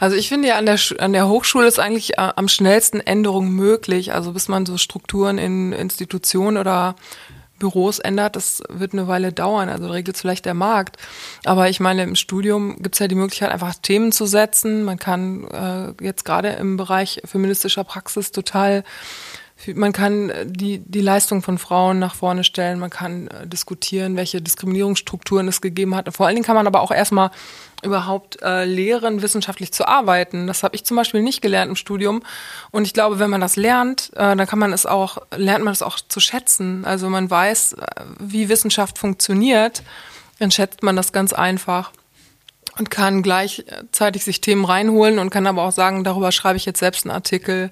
Also 0.00 0.16
ich 0.16 0.30
finde 0.30 0.48
ja 0.48 0.56
an 0.56 0.64
der, 0.64 0.78
an 0.98 1.12
der 1.12 1.28
Hochschule 1.28 1.66
ist 1.66 1.78
eigentlich 1.78 2.14
äh, 2.14 2.32
am 2.34 2.48
schnellsten 2.48 3.00
Änderung 3.00 3.50
möglich. 3.50 4.14
Also 4.14 4.32
bis 4.32 4.48
man 4.48 4.64
so 4.64 4.78
Strukturen 4.78 5.36
in 5.36 5.72
Institutionen 5.72 6.56
oder 6.56 6.96
Büros 7.58 7.98
ändert, 7.98 8.34
das 8.34 8.62
wird 8.70 8.94
eine 8.94 9.06
Weile 9.08 9.30
dauern, 9.30 9.68
also 9.68 9.88
regelt 9.88 10.16
vielleicht 10.16 10.46
der 10.46 10.54
Markt. 10.54 10.96
Aber 11.44 11.68
ich 11.68 11.80
meine, 11.80 12.04
im 12.04 12.16
Studium 12.16 12.82
gibt 12.82 12.94
es 12.94 12.98
ja 12.98 13.08
die 13.08 13.14
Möglichkeit, 13.14 13.50
einfach 13.50 13.74
Themen 13.74 14.10
zu 14.10 14.24
setzen. 14.24 14.84
Man 14.84 14.98
kann 14.98 15.44
äh, 15.48 16.02
jetzt 16.02 16.24
gerade 16.24 16.48
im 16.48 16.78
Bereich 16.78 17.20
feministischer 17.26 17.84
Praxis 17.84 18.32
total 18.32 18.84
man 19.74 19.92
kann 19.92 20.32
die, 20.46 20.78
die 20.78 21.00
Leistung 21.00 21.42
von 21.42 21.58
Frauen 21.58 21.98
nach 21.98 22.14
vorne 22.14 22.44
stellen, 22.44 22.78
man 22.78 22.90
kann 22.90 23.28
äh, 23.28 23.46
diskutieren, 23.46 24.16
welche 24.16 24.40
Diskriminierungsstrukturen 24.40 25.48
es 25.48 25.60
gegeben 25.60 25.94
hat. 25.94 26.12
Vor 26.14 26.26
allen 26.26 26.36
Dingen 26.36 26.46
kann 26.46 26.56
man 26.56 26.66
aber 26.66 26.80
auch 26.80 26.90
erstmal 26.90 27.30
überhaupt 27.82 28.40
äh, 28.42 28.64
lehren, 28.64 29.22
wissenschaftlich 29.22 29.72
zu 29.72 29.86
arbeiten. 29.86 30.46
Das 30.46 30.62
habe 30.62 30.76
ich 30.76 30.84
zum 30.84 30.96
Beispiel 30.96 31.22
nicht 31.22 31.42
gelernt 31.42 31.68
im 31.68 31.76
Studium. 31.76 32.22
Und 32.70 32.86
ich 32.86 32.94
glaube, 32.94 33.18
wenn 33.18 33.30
man 33.30 33.40
das 33.40 33.56
lernt, 33.56 34.10
äh, 34.14 34.36
dann 34.36 34.46
kann 34.46 34.58
man 34.58 34.72
es 34.72 34.86
auch, 34.86 35.18
lernt 35.36 35.64
man 35.64 35.72
es 35.72 35.82
auch 35.82 35.98
zu 36.00 36.20
schätzen. 36.20 36.84
Also 36.84 37.08
man 37.08 37.28
weiß, 37.28 37.74
äh, 37.74 37.86
wie 38.20 38.48
Wissenschaft 38.48 38.98
funktioniert, 38.98 39.82
dann 40.38 40.50
schätzt 40.50 40.82
man 40.82 40.96
das 40.96 41.12
ganz 41.12 41.32
einfach 41.32 41.92
und 42.78 42.90
kann 42.90 43.22
gleichzeitig 43.22 44.24
sich 44.24 44.40
Themen 44.40 44.64
reinholen 44.64 45.18
und 45.18 45.30
kann 45.30 45.46
aber 45.46 45.62
auch 45.62 45.72
sagen, 45.72 46.04
darüber 46.04 46.32
schreibe 46.32 46.56
ich 46.56 46.64
jetzt 46.64 46.78
selbst 46.78 47.04
einen 47.04 47.14
Artikel, 47.14 47.70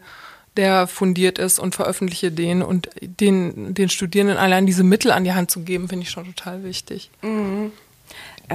der 0.57 0.87
fundiert 0.87 1.38
ist 1.38 1.59
und 1.59 1.75
veröffentliche 1.75 2.33
den 2.33 2.62
und 2.62 2.90
den, 3.00 3.75
den 3.75 3.88
Studierenden 3.88 4.37
allein 4.37 4.66
diese 4.66 4.85
Mittel 4.85 5.12
an 5.12 5.25
die 5.25 5.33
Hand 5.33 5.50
zu 5.50 5.61
geben, 5.61 5.88
finde 5.88 6.04
ich 6.04 6.11
schon 6.11 6.26
total 6.26 6.64
wichtig. 6.64 7.11
Mhm. 7.23 7.73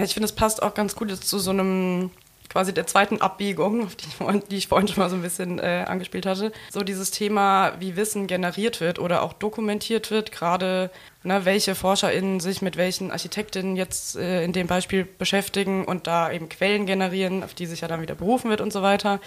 Ich 0.04 0.14
finde, 0.14 0.26
es 0.26 0.34
passt 0.34 0.62
auch 0.62 0.74
ganz 0.74 0.96
gut 0.96 1.16
zu 1.16 1.40
so 1.40 1.52
einem 1.52 2.12
quasi 2.56 2.74
der 2.74 2.88
zweiten 2.88 3.20
Abbiegung, 3.20 3.90
die, 3.98 4.40
die 4.50 4.56
ich 4.56 4.68
vorhin 4.68 4.88
schon 4.88 5.04
mal 5.04 5.10
so 5.10 5.18
ein 5.18 5.22
bisschen 5.22 5.60
äh, 5.60 5.84
angespielt 5.88 6.26
hatte. 6.26 6.54
So 6.70 6.84
dieses 6.84 7.12
Thema, 7.12 7.74
wie 7.80 7.98
Wissen 7.98 8.28
generiert 8.28 8.80
wird 8.80 8.98
oder 8.98 9.24
auch 9.24 9.34
dokumentiert 9.34 10.10
wird, 10.10 10.32
gerade 10.32 10.90
ne, 11.24 11.44
welche 11.44 11.76
ForscherInnen 11.76 12.40
sich 12.40 12.62
mit 12.62 12.78
welchen 12.78 13.12
Architektinnen 13.12 13.76
jetzt 13.76 14.16
äh, 14.16 14.44
in 14.44 14.54
dem 14.54 14.68
Beispiel 14.68 15.06
beschäftigen 15.06 15.84
und 15.84 16.08
da 16.08 16.32
eben 16.32 16.48
Quellen 16.48 16.86
generieren, 16.86 17.44
auf 17.44 17.54
die 17.54 17.66
sich 17.66 17.82
ja 17.82 17.90
dann 17.90 18.02
wieder 18.02 18.16
berufen 18.16 18.50
wird 18.50 18.62
und 18.62 18.72
so 18.72 18.82
weiter 18.82 19.20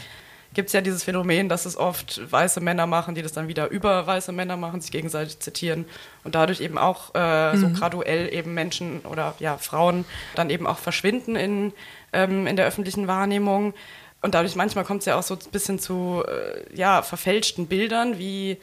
gibt 0.54 0.68
es 0.68 0.72
ja 0.72 0.80
dieses 0.80 1.04
Phänomen, 1.04 1.48
dass 1.48 1.66
es 1.66 1.76
oft 1.76 2.20
weiße 2.30 2.60
Männer 2.60 2.86
machen, 2.86 3.14
die 3.14 3.22
das 3.22 3.32
dann 3.32 3.48
wieder 3.48 3.68
über 3.68 4.06
weiße 4.06 4.32
Männer 4.32 4.56
machen, 4.56 4.80
sich 4.80 4.90
gegenseitig 4.90 5.38
zitieren 5.40 5.84
und 6.24 6.34
dadurch 6.34 6.60
eben 6.60 6.78
auch 6.78 7.14
äh, 7.14 7.54
mhm. 7.54 7.60
so 7.60 7.68
graduell 7.70 8.32
eben 8.32 8.54
Menschen 8.54 9.00
oder 9.00 9.34
ja 9.38 9.58
Frauen 9.58 10.04
dann 10.34 10.50
eben 10.50 10.66
auch 10.66 10.78
verschwinden 10.78 11.36
in, 11.36 11.72
ähm, 12.12 12.46
in 12.46 12.56
der 12.56 12.66
öffentlichen 12.66 13.06
Wahrnehmung. 13.06 13.74
Und 14.20 14.34
dadurch 14.34 14.56
manchmal 14.56 14.84
kommt 14.84 15.00
es 15.00 15.06
ja 15.06 15.16
auch 15.16 15.22
so 15.22 15.34
ein 15.34 15.50
bisschen 15.52 15.78
zu 15.78 16.24
äh, 16.26 16.76
ja, 16.76 17.02
verfälschten 17.02 17.66
Bildern, 17.66 18.18
wie 18.18 18.58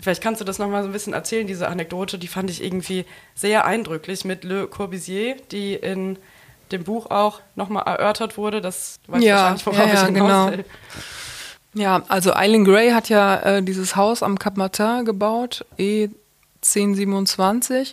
Vielleicht 0.00 0.22
kannst 0.22 0.40
du 0.40 0.44
das 0.44 0.60
nochmal 0.60 0.82
so 0.82 0.88
ein 0.88 0.92
bisschen 0.92 1.12
erzählen, 1.12 1.48
diese 1.48 1.66
Anekdote, 1.66 2.18
die 2.18 2.28
fand 2.28 2.50
ich 2.50 2.62
irgendwie 2.62 3.04
sehr 3.34 3.64
eindrücklich 3.64 4.24
mit 4.24 4.44
Le 4.44 4.68
Corbusier, 4.68 5.34
die 5.50 5.74
in 5.74 6.18
dem 6.70 6.84
Buch 6.84 7.10
auch 7.10 7.40
nochmal 7.56 7.84
erörtert 7.86 8.36
wurde. 8.36 8.60
Das 8.60 9.00
du 9.06 9.12
weißt 9.12 9.24
ja, 9.24 9.36
wahrscheinlich, 9.36 9.66
worauf 9.66 9.78
ja, 9.78 9.86
ja, 9.86 9.92
ich 9.94 10.06
hinaus 10.06 10.50
genau. 10.52 10.64
Ja, 11.74 12.02
also 12.08 12.34
Eileen 12.34 12.64
Gray 12.64 12.90
hat 12.90 13.08
ja 13.08 13.36
äh, 13.36 13.62
dieses 13.62 13.94
Haus 13.94 14.22
am 14.22 14.38
Cap 14.38 14.56
Martin 14.56 15.04
gebaut, 15.04 15.64
E1027. 15.78 17.92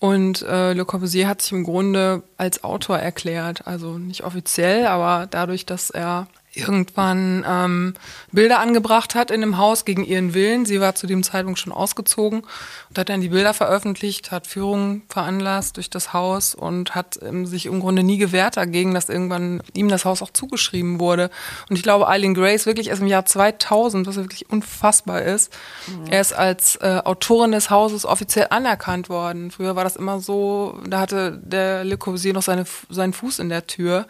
Und 0.00 0.42
äh, 0.42 0.74
Le 0.74 0.84
Corbusier 0.84 1.28
hat 1.28 1.42
sich 1.42 1.52
im 1.52 1.64
Grunde 1.64 2.22
als 2.36 2.62
Autor 2.62 2.98
erklärt, 2.98 3.66
also 3.66 3.98
nicht 3.98 4.22
offiziell, 4.22 4.86
aber 4.86 5.26
dadurch, 5.28 5.66
dass 5.66 5.90
er 5.90 6.28
irgendwann 6.58 7.44
ähm, 7.48 7.94
Bilder 8.32 8.58
angebracht 8.58 9.14
hat 9.14 9.30
in 9.30 9.40
dem 9.40 9.58
Haus 9.58 9.84
gegen 9.84 10.04
ihren 10.04 10.34
Willen. 10.34 10.66
Sie 10.66 10.80
war 10.80 10.94
zu 10.94 11.06
dem 11.06 11.22
Zeitpunkt 11.22 11.58
schon 11.58 11.72
ausgezogen 11.72 12.42
und 12.88 12.98
hat 12.98 13.08
dann 13.08 13.20
die 13.20 13.28
Bilder 13.28 13.54
veröffentlicht, 13.54 14.30
hat 14.30 14.46
Führungen 14.46 15.02
veranlasst 15.08 15.76
durch 15.76 15.90
das 15.90 16.12
Haus 16.12 16.54
und 16.54 16.94
hat 16.94 17.18
ähm, 17.22 17.46
sich 17.46 17.66
im 17.66 17.80
Grunde 17.80 18.02
nie 18.02 18.18
gewehrt 18.18 18.56
dagegen, 18.56 18.94
dass 18.94 19.08
irgendwann 19.08 19.62
ihm 19.74 19.88
das 19.88 20.04
Haus 20.04 20.22
auch 20.22 20.30
zugeschrieben 20.30 21.00
wurde. 21.00 21.30
Und 21.70 21.76
ich 21.76 21.82
glaube, 21.82 22.08
Eileen 22.08 22.34
Grace 22.34 22.66
wirklich 22.66 22.88
erst 22.88 23.02
im 23.02 23.08
Jahr 23.08 23.24
2000, 23.24 24.06
was 24.06 24.16
wirklich 24.16 24.50
unfassbar 24.50 25.22
ist, 25.22 25.52
mhm. 25.86 26.06
er 26.10 26.20
ist 26.20 26.32
als 26.32 26.76
äh, 26.76 27.00
Autorin 27.04 27.52
des 27.52 27.70
Hauses 27.70 28.04
offiziell 28.04 28.48
anerkannt 28.50 29.08
worden. 29.08 29.50
Früher 29.50 29.76
war 29.76 29.84
das 29.84 29.96
immer 29.96 30.20
so, 30.20 30.80
da 30.86 31.00
hatte 31.00 31.40
der 31.42 31.84
Le 31.84 31.96
Corbusier 31.96 32.32
noch 32.32 32.42
seine, 32.42 32.64
seinen 32.90 33.12
Fuß 33.12 33.38
in 33.38 33.48
der 33.48 33.66
Tür. 33.66 34.06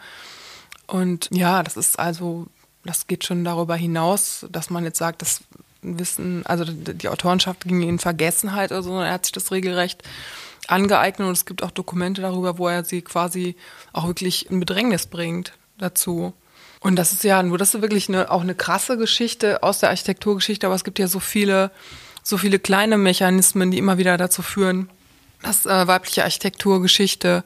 Und 0.89 1.29
ja, 1.31 1.61
das 1.61 1.77
ist 1.77 1.99
also, 1.99 2.47
das 2.83 3.07
geht 3.07 3.23
schon 3.23 3.43
darüber 3.43 3.75
hinaus, 3.75 4.45
dass 4.51 4.69
man 4.69 4.83
jetzt 4.83 4.97
sagt, 4.97 5.21
das 5.21 5.41
Wissen, 5.81 6.45
also 6.45 6.65
die 6.65 7.07
Autorenschaft 7.07 7.65
ging 7.65 7.83
in 7.83 7.99
Vergessenheit 7.99 8.71
oder 8.71 8.83
so, 8.83 8.99
er 8.99 9.13
hat 9.13 9.25
sich 9.25 9.31
das 9.31 9.51
regelrecht 9.51 10.03
angeeignet 10.67 11.27
und 11.27 11.33
es 11.33 11.45
gibt 11.45 11.63
auch 11.63 11.71
Dokumente 11.71 12.21
darüber, 12.21 12.57
wo 12.57 12.67
er 12.67 12.83
sie 12.83 13.01
quasi 13.01 13.55
auch 13.93 14.07
wirklich 14.07 14.49
in 14.49 14.59
Bedrängnis 14.59 15.07
bringt 15.07 15.53
dazu. 15.77 16.33
Und 16.79 16.95
das 16.95 17.13
ist 17.13 17.23
ja 17.23 17.43
nur, 17.43 17.57
das 17.57 17.75
ist 17.75 17.81
wirklich 17.81 18.09
eine, 18.09 18.31
auch 18.31 18.41
eine 18.41 18.55
krasse 18.55 18.97
Geschichte 18.97 19.63
aus 19.63 19.79
der 19.79 19.89
Architekturgeschichte, 19.89 20.65
aber 20.65 20.75
es 20.75 20.83
gibt 20.83 20.99
ja 20.99 21.07
so 21.07 21.19
viele, 21.19 21.71
so 22.23 22.37
viele 22.37 22.59
kleine 22.59 22.97
Mechanismen, 22.97 23.71
die 23.71 23.77
immer 23.77 23.97
wieder 23.97 24.17
dazu 24.17 24.41
führen, 24.41 24.89
dass 25.43 25.65
äh, 25.65 25.87
weibliche 25.87 26.23
Architekturgeschichte 26.23 27.43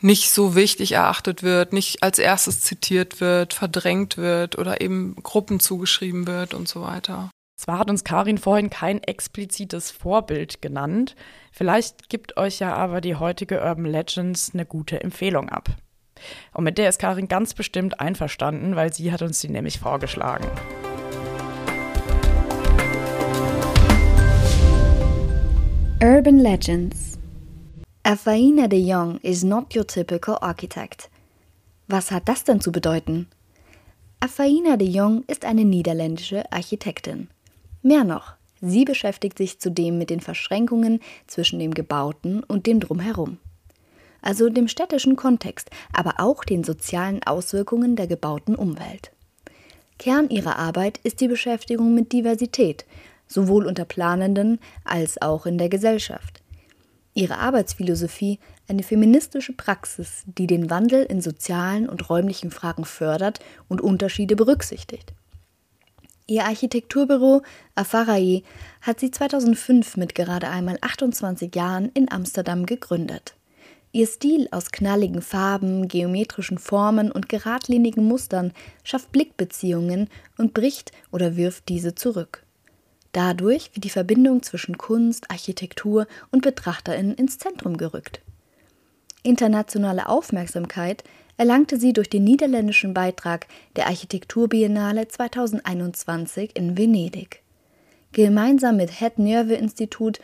nicht 0.00 0.30
so 0.30 0.54
wichtig 0.54 0.92
erachtet 0.92 1.42
wird, 1.42 1.72
nicht 1.72 2.02
als 2.02 2.18
erstes 2.18 2.60
zitiert 2.60 3.20
wird, 3.20 3.54
verdrängt 3.54 4.16
wird 4.16 4.58
oder 4.58 4.80
eben 4.80 5.16
Gruppen 5.22 5.60
zugeschrieben 5.60 6.26
wird 6.26 6.54
und 6.54 6.68
so 6.68 6.82
weiter. 6.82 7.30
Zwar 7.56 7.78
hat 7.78 7.88
uns 7.88 8.04
Karin 8.04 8.38
vorhin 8.38 8.68
kein 8.68 9.02
explizites 9.02 9.90
Vorbild 9.90 10.60
genannt, 10.60 11.14
vielleicht 11.52 12.08
gibt 12.08 12.36
euch 12.36 12.58
ja 12.58 12.74
aber 12.74 13.00
die 13.00 13.14
heutige 13.14 13.62
Urban 13.62 13.86
Legends 13.86 14.50
eine 14.52 14.66
gute 14.66 15.00
Empfehlung 15.00 15.48
ab. 15.48 15.70
Und 16.52 16.64
mit 16.64 16.78
der 16.78 16.88
ist 16.88 16.98
Karin 16.98 17.28
ganz 17.28 17.54
bestimmt 17.54 18.00
einverstanden, 18.00 18.76
weil 18.76 18.92
sie 18.92 19.12
hat 19.12 19.22
uns 19.22 19.40
die 19.40 19.48
nämlich 19.48 19.78
vorgeschlagen. 19.78 20.48
Urban 26.02 26.38
Legends 26.38 27.13
Afaina 28.06 28.68
de 28.68 28.76
Jong 28.76 29.18
is 29.22 29.42
not 29.44 29.74
your 29.74 29.86
typical 29.86 30.36
architect. 30.42 31.08
Was 31.88 32.10
hat 32.10 32.28
das 32.28 32.44
denn 32.44 32.60
zu 32.60 32.70
bedeuten? 32.70 33.28
Afaina 34.20 34.76
de 34.76 34.86
Jong 34.86 35.24
ist 35.26 35.46
eine 35.46 35.64
niederländische 35.64 36.52
Architektin. 36.52 37.28
Mehr 37.80 38.04
noch, 38.04 38.34
sie 38.60 38.84
beschäftigt 38.84 39.38
sich 39.38 39.58
zudem 39.58 39.96
mit 39.96 40.10
den 40.10 40.20
Verschränkungen 40.20 41.00
zwischen 41.26 41.58
dem 41.58 41.72
Gebauten 41.72 42.44
und 42.44 42.66
dem 42.66 42.78
Drumherum. 42.78 43.38
Also 44.20 44.50
dem 44.50 44.68
städtischen 44.68 45.16
Kontext, 45.16 45.70
aber 45.94 46.16
auch 46.18 46.44
den 46.44 46.62
sozialen 46.62 47.22
Auswirkungen 47.22 47.96
der 47.96 48.06
gebauten 48.06 48.54
Umwelt. 48.54 49.12
Kern 49.98 50.28
ihrer 50.28 50.58
Arbeit 50.58 50.98
ist 51.04 51.22
die 51.22 51.28
Beschäftigung 51.28 51.94
mit 51.94 52.12
Diversität, 52.12 52.84
sowohl 53.26 53.64
unter 53.64 53.86
Planenden 53.86 54.60
als 54.84 55.22
auch 55.22 55.46
in 55.46 55.56
der 55.56 55.70
Gesellschaft. 55.70 56.43
Ihre 57.14 57.38
Arbeitsphilosophie 57.38 58.40
eine 58.68 58.82
feministische 58.82 59.52
Praxis, 59.52 60.24
die 60.26 60.48
den 60.48 60.68
Wandel 60.68 61.04
in 61.04 61.20
sozialen 61.20 61.88
und 61.88 62.10
räumlichen 62.10 62.50
Fragen 62.50 62.84
fördert 62.84 63.38
und 63.68 63.80
Unterschiede 63.80 64.34
berücksichtigt. 64.34 65.14
Ihr 66.26 66.44
Architekturbüro 66.44 67.42
Afarae 67.74 68.42
hat 68.80 68.98
sie 68.98 69.10
2005 69.10 69.96
mit 69.96 70.14
gerade 70.14 70.48
einmal 70.48 70.78
28 70.80 71.54
Jahren 71.54 71.90
in 71.92 72.10
Amsterdam 72.10 72.66
gegründet. 72.66 73.36
Ihr 73.92 74.08
Stil 74.08 74.48
aus 74.50 74.72
knalligen 74.72 75.22
Farben, 75.22 75.86
geometrischen 75.86 76.58
Formen 76.58 77.12
und 77.12 77.28
geradlinigen 77.28 78.04
Mustern 78.04 78.52
schafft 78.82 79.12
Blickbeziehungen 79.12 80.08
und 80.36 80.52
bricht 80.52 80.90
oder 81.12 81.36
wirft 81.36 81.68
diese 81.68 81.94
zurück. 81.94 82.43
Dadurch 83.14 83.70
wird 83.72 83.84
die 83.84 83.90
Verbindung 83.90 84.42
zwischen 84.42 84.76
Kunst, 84.76 85.30
Architektur 85.30 86.08
und 86.32 86.42
Betrachterinnen 86.42 87.14
ins 87.14 87.38
Zentrum 87.38 87.76
gerückt. 87.76 88.20
Internationale 89.22 90.08
Aufmerksamkeit 90.08 91.04
erlangte 91.36 91.78
sie 91.78 91.92
durch 91.92 92.10
den 92.10 92.24
niederländischen 92.24 92.92
Beitrag 92.92 93.46
der 93.76 93.86
Architekturbiennale 93.86 95.06
2021 95.06 96.56
in 96.56 96.76
Venedig. 96.76 97.42
Gemeinsam 98.10 98.78
mit 98.78 99.00
Het 99.00 99.20
Nerve 99.20 99.54
Institut 99.54 100.18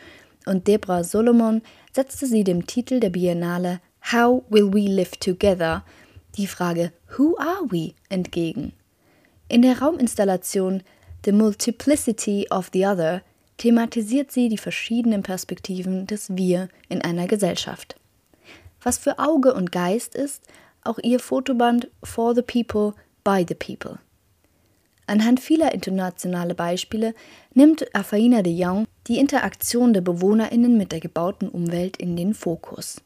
und 0.45 0.67
Debra 0.67 1.05
Solomon 1.05 1.61
setzte 1.93 2.25
sie 2.25 2.43
dem 2.43 2.67
Titel 2.67 2.99
der 2.99 3.11
Biennale 3.11 3.79
How 4.11 4.43
Will 4.49 4.73
We 4.73 4.91
Live 4.91 5.11
Together 5.11 5.85
die 6.35 6.47
Frage 6.47 6.91
Who 7.17 7.37
Are 7.37 7.67
We 7.69 7.93
entgegen. 8.09 8.73
In 9.47 9.61
der 9.61 9.79
Rauminstallation 9.79 10.83
The 11.23 11.31
Multiplicity 11.31 12.47
of 12.49 12.71
the 12.73 12.85
Other 12.87 13.21
thematisiert 13.57 14.31
sie 14.31 14.49
die 14.49 14.57
verschiedenen 14.57 15.21
Perspektiven 15.21 16.07
des 16.07 16.35
Wir 16.35 16.67
in 16.89 17.01
einer 17.03 17.27
Gesellschaft. 17.27 17.95
Was 18.81 18.97
für 18.97 19.19
Auge 19.19 19.53
und 19.53 19.71
Geist 19.71 20.15
ist, 20.15 20.41
auch 20.83 20.97
ihr 21.03 21.19
Fotoband 21.19 21.91
For 22.03 22.33
the 22.33 22.41
People, 22.41 22.95
by 23.23 23.45
the 23.47 23.53
People. 23.53 23.99
Anhand 25.05 25.39
vieler 25.39 25.73
internationaler 25.73 26.55
Beispiele 26.55 27.13
nimmt 27.53 27.93
Afaina 27.93 28.41
de 28.41 28.53
Jong 28.53 28.87
die 29.07 29.19
Interaktion 29.19 29.93
der 29.93 30.01
BewohnerInnen 30.01 30.75
mit 30.75 30.91
der 30.91 31.01
gebauten 31.01 31.49
Umwelt 31.49 31.97
in 31.97 32.15
den 32.15 32.33
Fokus. 32.33 32.99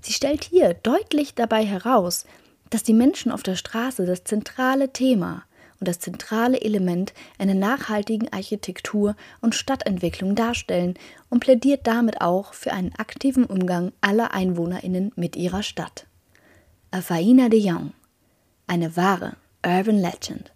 Sie 0.00 0.14
stellt 0.14 0.44
hier 0.44 0.72
deutlich 0.72 1.34
dabei 1.34 1.66
heraus, 1.66 2.24
dass 2.70 2.82
die 2.82 2.94
Menschen 2.94 3.30
auf 3.30 3.42
der 3.42 3.56
Straße 3.56 4.06
das 4.06 4.24
zentrale 4.24 4.92
Thema 4.92 5.44
und 5.80 5.88
das 5.88 5.98
zentrale 5.98 6.60
Element 6.60 7.12
einer 7.38 7.54
nachhaltigen 7.54 8.32
Architektur 8.32 9.16
und 9.40 9.54
Stadtentwicklung 9.54 10.34
darstellen 10.34 10.94
und 11.30 11.40
plädiert 11.40 11.86
damit 11.86 12.20
auch 12.20 12.54
für 12.54 12.72
einen 12.72 12.94
aktiven 12.96 13.44
Umgang 13.44 13.92
aller 14.00 14.34
EinwohnerInnen 14.34 15.12
mit 15.16 15.36
ihrer 15.36 15.62
Stadt. 15.62 16.06
Afaina 16.90 17.48
de 17.48 17.60
Jong, 17.60 17.92
eine 18.66 18.96
wahre 18.96 19.36
Urban 19.64 19.98
Legend. 19.98 20.52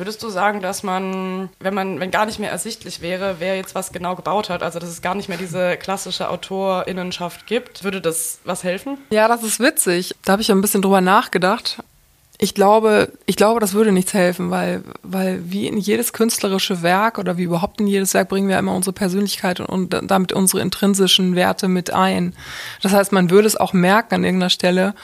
Würdest 0.00 0.22
du 0.22 0.30
sagen, 0.30 0.62
dass 0.62 0.82
man, 0.82 1.50
wenn 1.58 1.74
man, 1.74 2.00
wenn 2.00 2.10
gar 2.10 2.24
nicht 2.24 2.38
mehr 2.38 2.50
ersichtlich 2.50 3.02
wäre, 3.02 3.36
wer 3.38 3.56
jetzt 3.56 3.74
was 3.74 3.92
genau 3.92 4.16
gebaut 4.16 4.48
hat, 4.48 4.62
also 4.62 4.78
dass 4.78 4.88
es 4.88 5.02
gar 5.02 5.14
nicht 5.14 5.28
mehr 5.28 5.36
diese 5.36 5.76
klassische 5.76 6.30
Autorinnenschaft 6.30 7.46
gibt, 7.46 7.84
würde 7.84 8.00
das 8.00 8.38
was 8.44 8.64
helfen? 8.64 8.96
Ja, 9.10 9.28
das 9.28 9.42
ist 9.42 9.60
witzig. 9.60 10.14
Da 10.24 10.32
habe 10.32 10.40
ich 10.40 10.50
ein 10.50 10.62
bisschen 10.62 10.80
drüber 10.80 11.02
nachgedacht. 11.02 11.82
Ich 12.42 12.54
glaube, 12.54 13.12
ich 13.26 13.36
glaube, 13.36 13.60
das 13.60 13.74
würde 13.74 13.92
nichts 13.92 14.14
helfen, 14.14 14.50
weil, 14.50 14.82
weil 15.02 15.42
wie 15.44 15.66
in 15.66 15.76
jedes 15.76 16.14
künstlerische 16.14 16.80
Werk 16.80 17.18
oder 17.18 17.36
wie 17.36 17.42
überhaupt 17.42 17.82
in 17.82 17.86
jedes 17.86 18.14
Werk 18.14 18.30
bringen 18.30 18.48
wir 18.48 18.58
immer 18.58 18.74
unsere 18.74 18.94
Persönlichkeit 18.94 19.60
und, 19.60 19.94
und 19.94 20.10
damit 20.10 20.32
unsere 20.32 20.62
intrinsischen 20.62 21.34
Werte 21.36 21.68
mit 21.68 21.92
ein. 21.92 22.34
Das 22.80 22.94
heißt, 22.94 23.12
man 23.12 23.28
würde 23.28 23.46
es 23.46 23.58
auch 23.58 23.74
merken 23.74 24.14
an 24.14 24.24
irgendeiner 24.24 24.48
Stelle. 24.48 24.94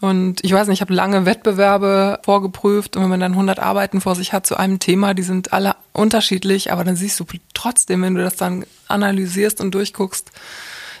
Und 0.00 0.44
ich 0.44 0.52
weiß 0.52 0.68
nicht, 0.68 0.76
ich 0.76 0.80
habe 0.80 0.94
lange 0.94 1.26
Wettbewerbe 1.26 2.20
vorgeprüft 2.24 2.96
und 2.96 3.02
wenn 3.02 3.10
man 3.10 3.18
dann 3.18 3.32
100 3.32 3.58
Arbeiten 3.58 4.00
vor 4.00 4.14
sich 4.14 4.32
hat 4.32 4.46
zu 4.46 4.56
einem 4.56 4.78
Thema, 4.78 5.14
die 5.14 5.24
sind 5.24 5.52
alle 5.52 5.74
unterschiedlich, 5.92 6.70
aber 6.70 6.84
dann 6.84 6.94
siehst 6.94 7.18
du 7.18 7.24
trotzdem, 7.54 8.02
wenn 8.02 8.14
du 8.14 8.22
das 8.22 8.36
dann 8.36 8.64
analysierst 8.86 9.60
und 9.60 9.72
durchguckst, 9.74 10.30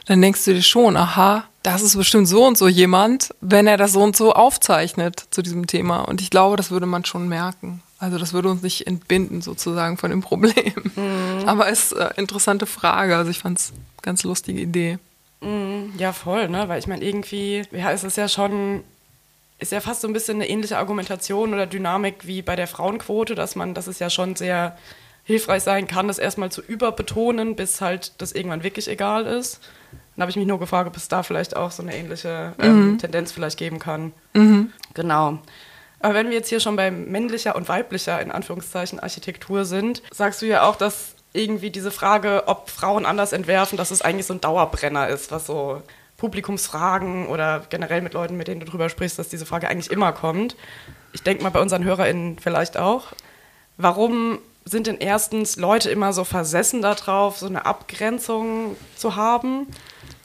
dann 0.06 0.20
denkst 0.20 0.44
du 0.44 0.54
dir 0.54 0.62
schon, 0.62 0.96
aha, 0.96 1.44
das 1.72 1.82
ist 1.82 1.96
bestimmt 1.96 2.26
so 2.28 2.46
und 2.46 2.56
so 2.56 2.66
jemand, 2.66 3.34
wenn 3.40 3.66
er 3.66 3.76
das 3.76 3.92
so 3.92 4.02
und 4.02 4.16
so 4.16 4.32
aufzeichnet 4.32 5.24
zu 5.30 5.42
diesem 5.42 5.66
Thema. 5.66 6.00
Und 6.00 6.20
ich 6.20 6.30
glaube, 6.30 6.56
das 6.56 6.70
würde 6.70 6.86
man 6.86 7.04
schon 7.04 7.28
merken. 7.28 7.82
Also 7.98 8.16
das 8.16 8.32
würde 8.32 8.48
uns 8.48 8.62
nicht 8.62 8.86
entbinden 8.86 9.42
sozusagen 9.42 9.96
von 9.98 10.10
dem 10.10 10.20
Problem. 10.22 10.72
Mhm. 10.96 11.46
Aber 11.46 11.68
es 11.68 11.92
ist 11.92 11.96
eine 11.96 12.10
interessante 12.16 12.66
Frage. 12.66 13.16
Also 13.16 13.30
ich 13.30 13.40
fand 13.40 13.58
es 13.58 13.72
eine 13.72 14.02
ganz 14.02 14.22
lustige 14.22 14.60
Idee. 14.60 14.98
Mhm. 15.40 15.92
Ja, 15.98 16.12
voll, 16.12 16.48
ne? 16.48 16.68
Weil 16.68 16.78
ich 16.78 16.86
meine, 16.86 17.04
irgendwie, 17.04 17.62
ja, 17.72 17.92
es 17.92 18.02
ist 18.02 18.16
ja 18.16 18.28
schon, 18.28 18.82
ist 19.58 19.72
ja 19.72 19.80
fast 19.80 20.00
so 20.00 20.08
ein 20.08 20.14
bisschen 20.14 20.36
eine 20.36 20.48
ähnliche 20.48 20.78
Argumentation 20.78 21.52
oder 21.52 21.66
Dynamik 21.66 22.26
wie 22.26 22.42
bei 22.42 22.56
der 22.56 22.66
Frauenquote, 22.66 23.34
dass 23.34 23.56
man, 23.56 23.74
dass 23.74 23.88
es 23.88 23.98
ja 23.98 24.08
schon 24.08 24.36
sehr 24.36 24.76
hilfreich 25.24 25.62
sein 25.62 25.86
kann, 25.86 26.08
das 26.08 26.18
erstmal 26.18 26.50
zu 26.50 26.62
überbetonen, 26.62 27.54
bis 27.54 27.82
halt 27.82 28.12
das 28.18 28.32
irgendwann 28.32 28.62
wirklich 28.62 28.88
egal 28.88 29.26
ist. 29.26 29.60
Dann 30.18 30.24
habe 30.24 30.30
ich 30.30 30.36
mich 30.36 30.48
nur 30.48 30.58
gefragt, 30.58 30.88
ob 30.88 30.96
es 30.96 31.06
da 31.06 31.22
vielleicht 31.22 31.54
auch 31.54 31.70
so 31.70 31.80
eine 31.80 31.94
ähnliche 31.94 32.52
ähm, 32.58 32.90
mhm. 32.90 32.98
Tendenz 32.98 33.30
vielleicht 33.30 33.56
geben 33.56 33.78
kann. 33.78 34.12
Mhm. 34.34 34.72
Genau. 34.94 35.38
Aber 36.00 36.14
wenn 36.14 36.26
wir 36.26 36.34
jetzt 36.34 36.48
hier 36.48 36.58
schon 36.58 36.74
bei 36.74 36.90
männlicher 36.90 37.54
und 37.54 37.68
weiblicher, 37.68 38.20
in 38.20 38.32
Anführungszeichen, 38.32 38.98
Architektur 38.98 39.64
sind, 39.64 40.02
sagst 40.10 40.42
du 40.42 40.46
ja 40.46 40.64
auch, 40.64 40.74
dass 40.74 41.14
irgendwie 41.32 41.70
diese 41.70 41.92
Frage, 41.92 42.48
ob 42.48 42.68
Frauen 42.68 43.06
anders 43.06 43.32
entwerfen, 43.32 43.78
dass 43.78 43.92
es 43.92 44.02
eigentlich 44.02 44.26
so 44.26 44.34
ein 44.34 44.40
Dauerbrenner 44.40 45.06
ist, 45.06 45.30
was 45.30 45.46
so 45.46 45.82
Publikumsfragen 46.16 47.28
oder 47.28 47.62
generell 47.70 48.02
mit 48.02 48.14
Leuten, 48.14 48.36
mit 48.36 48.48
denen 48.48 48.58
du 48.58 48.66
drüber 48.66 48.88
sprichst, 48.88 49.20
dass 49.20 49.28
diese 49.28 49.46
Frage 49.46 49.68
eigentlich 49.68 49.92
immer 49.92 50.10
kommt. 50.10 50.56
Ich 51.12 51.22
denke 51.22 51.44
mal 51.44 51.50
bei 51.50 51.60
unseren 51.60 51.84
HörerInnen 51.84 52.40
vielleicht 52.40 52.76
auch. 52.76 53.12
Warum 53.76 54.40
sind 54.68 54.86
denn 54.86 54.98
erstens 54.98 55.56
Leute 55.56 55.90
immer 55.90 56.12
so 56.12 56.24
versessen 56.24 56.82
darauf, 56.82 57.38
so 57.38 57.46
eine 57.46 57.66
Abgrenzung 57.66 58.76
zu 58.96 59.16
haben? 59.16 59.66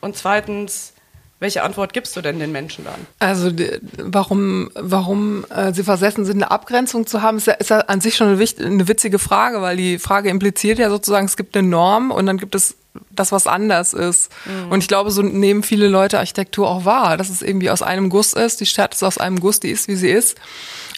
Und 0.02 0.18
zweitens, 0.18 0.94
welche 1.40 1.64
Antwort 1.64 1.94
gibst 1.94 2.16
du 2.16 2.22
denn 2.22 2.40
den 2.40 2.52
Menschen 2.52 2.86
dann? 2.86 3.08
Also 3.20 3.52
warum, 3.98 4.72
warum 4.76 5.46
äh, 5.50 5.74
sie 5.74 5.84
versessen 5.84 6.26
sind, 6.26 6.42
eine 6.42 6.52
Abgrenzung 6.52 7.06
zu 7.06 7.22
haben, 7.22 7.38
ist 7.38 7.48
ja, 7.48 7.54
ist 7.54 7.70
ja 7.70 7.80
an 7.80 8.02
sich 8.02 8.16
schon 8.16 8.28
eine, 8.28 8.46
eine 8.60 8.88
witzige 8.88 9.20
Frage, 9.20 9.62
weil 9.62 9.78
die 9.78 10.00
Frage 10.00 10.30
impliziert 10.30 10.80
ja 10.80 10.90
sozusagen, 10.90 11.26
es 11.26 11.38
gibt 11.38 11.58
eine 11.58 11.68
Norm 11.68 12.12
und 12.12 12.26
dann 12.26 12.38
gibt 12.38 12.56
es 12.56 12.78
das, 13.12 13.32
was 13.32 13.48
anders 13.48 13.94
ist. 13.94 14.32
Mhm. 14.46 14.72
Und 14.72 14.80
ich 14.80 14.88
glaube, 14.88 15.12
so 15.12 15.22
nehmen 15.22 15.64
viele 15.64 15.88
Leute 15.88 16.20
Architektur 16.20 16.70
auch 16.70 16.86
wahr, 16.86 17.18
dass 17.18 17.30
es 17.30 17.42
irgendwie 17.42 17.70
aus 17.70 17.82
einem 17.82 18.10
Guss 18.10 18.34
ist. 18.34 18.62
Die 18.62 18.66
Stadt 18.66 18.94
ist 18.94 19.04
aus 19.04 19.18
einem 19.18 19.40
Guss, 19.40 19.60
die 19.60 19.72
ist, 19.72 19.88
wie 19.88 19.96
sie 19.96 20.12
ist. 20.12 20.38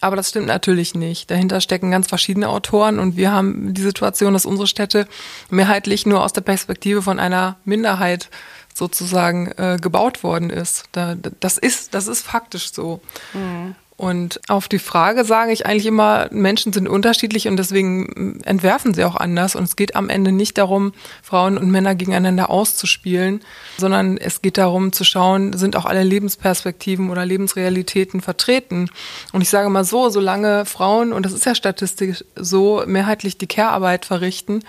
Aber 0.02 0.16
das 0.16 0.30
stimmt 0.30 0.48
natürlich 0.48 0.96
nicht. 0.96 1.32
Dahinter 1.32 1.62
stecken 1.62 1.92
ganz 1.92 2.08
verschiedene 2.08 2.50
Autoren 2.50 3.00
und 3.00 3.18
wir 3.18 3.32
haben 3.32 3.74
die 3.74 3.82
Situation, 3.82 4.34
dass 4.34 4.46
unsere 4.46 4.68
Städte 4.68 5.08
mehrheitlich 5.50 6.06
nur 6.06 6.24
aus 6.24 6.34
der 6.34 6.42
Perspektive 6.42 7.02
von 7.02 7.20
einer 7.20 7.58
Minderheit 7.66 8.30
sozusagen 8.74 9.48
äh, 9.58 9.78
gebaut 9.82 10.24
worden 10.24 10.50
ist. 10.50 10.84
Da, 10.92 11.16
das 11.40 11.58
ist. 11.58 11.94
Das 11.94 12.08
ist 12.08 12.22
faktisch 12.22 12.74
so. 12.74 13.02
Mhm. 13.34 13.76
Und 13.98 14.42
auf 14.50 14.68
die 14.68 14.80
Frage 14.80 15.24
sage 15.24 15.54
ich 15.54 15.66
eigentlich 15.66 15.86
immer, 15.86 16.28
Menschen 16.30 16.74
sind 16.74 16.90
unterschiedlich 16.90 17.48
und 17.48 17.56
deswegen 17.56 18.42
entwerfen 18.44 18.94
sie 18.94 19.06
auch 19.06 19.16
anders. 19.16 19.56
Und 19.56 19.64
es 19.64 19.78
geht 19.78 19.96
am 19.96 20.10
Ende 20.10 20.34
nicht 20.34 20.58
darum, 20.58 20.94
Frauen 21.24 21.58
und 21.58 21.72
Männer 21.72 21.96
gegeneinander 21.96 22.50
auszuspielen, 22.50 23.42
sondern 23.78 24.18
es 24.18 24.42
geht 24.42 24.58
darum 24.58 24.92
zu 24.92 25.06
schauen, 25.06 25.54
sind 25.54 25.78
auch 25.78 25.86
alle 25.86 26.04
Lebensperspektiven 26.04 27.10
oder 27.10 27.26
Lebensrealitäten 27.26 28.20
vertreten. 28.20 28.90
Und 29.32 29.42
ich 29.42 29.50
sage 29.50 29.70
mal 29.70 29.86
so, 29.86 30.10
solange 30.10 30.66
Frauen, 30.66 31.14
und 31.14 31.26
das 31.26 31.32
ist 31.32 31.46
ja 31.46 31.56
statistisch 31.56 32.26
so, 32.36 32.84
mehrheitlich 32.86 33.38
die 33.38 33.48
Care-Arbeit 33.48 34.06
verrichten, 34.06 34.64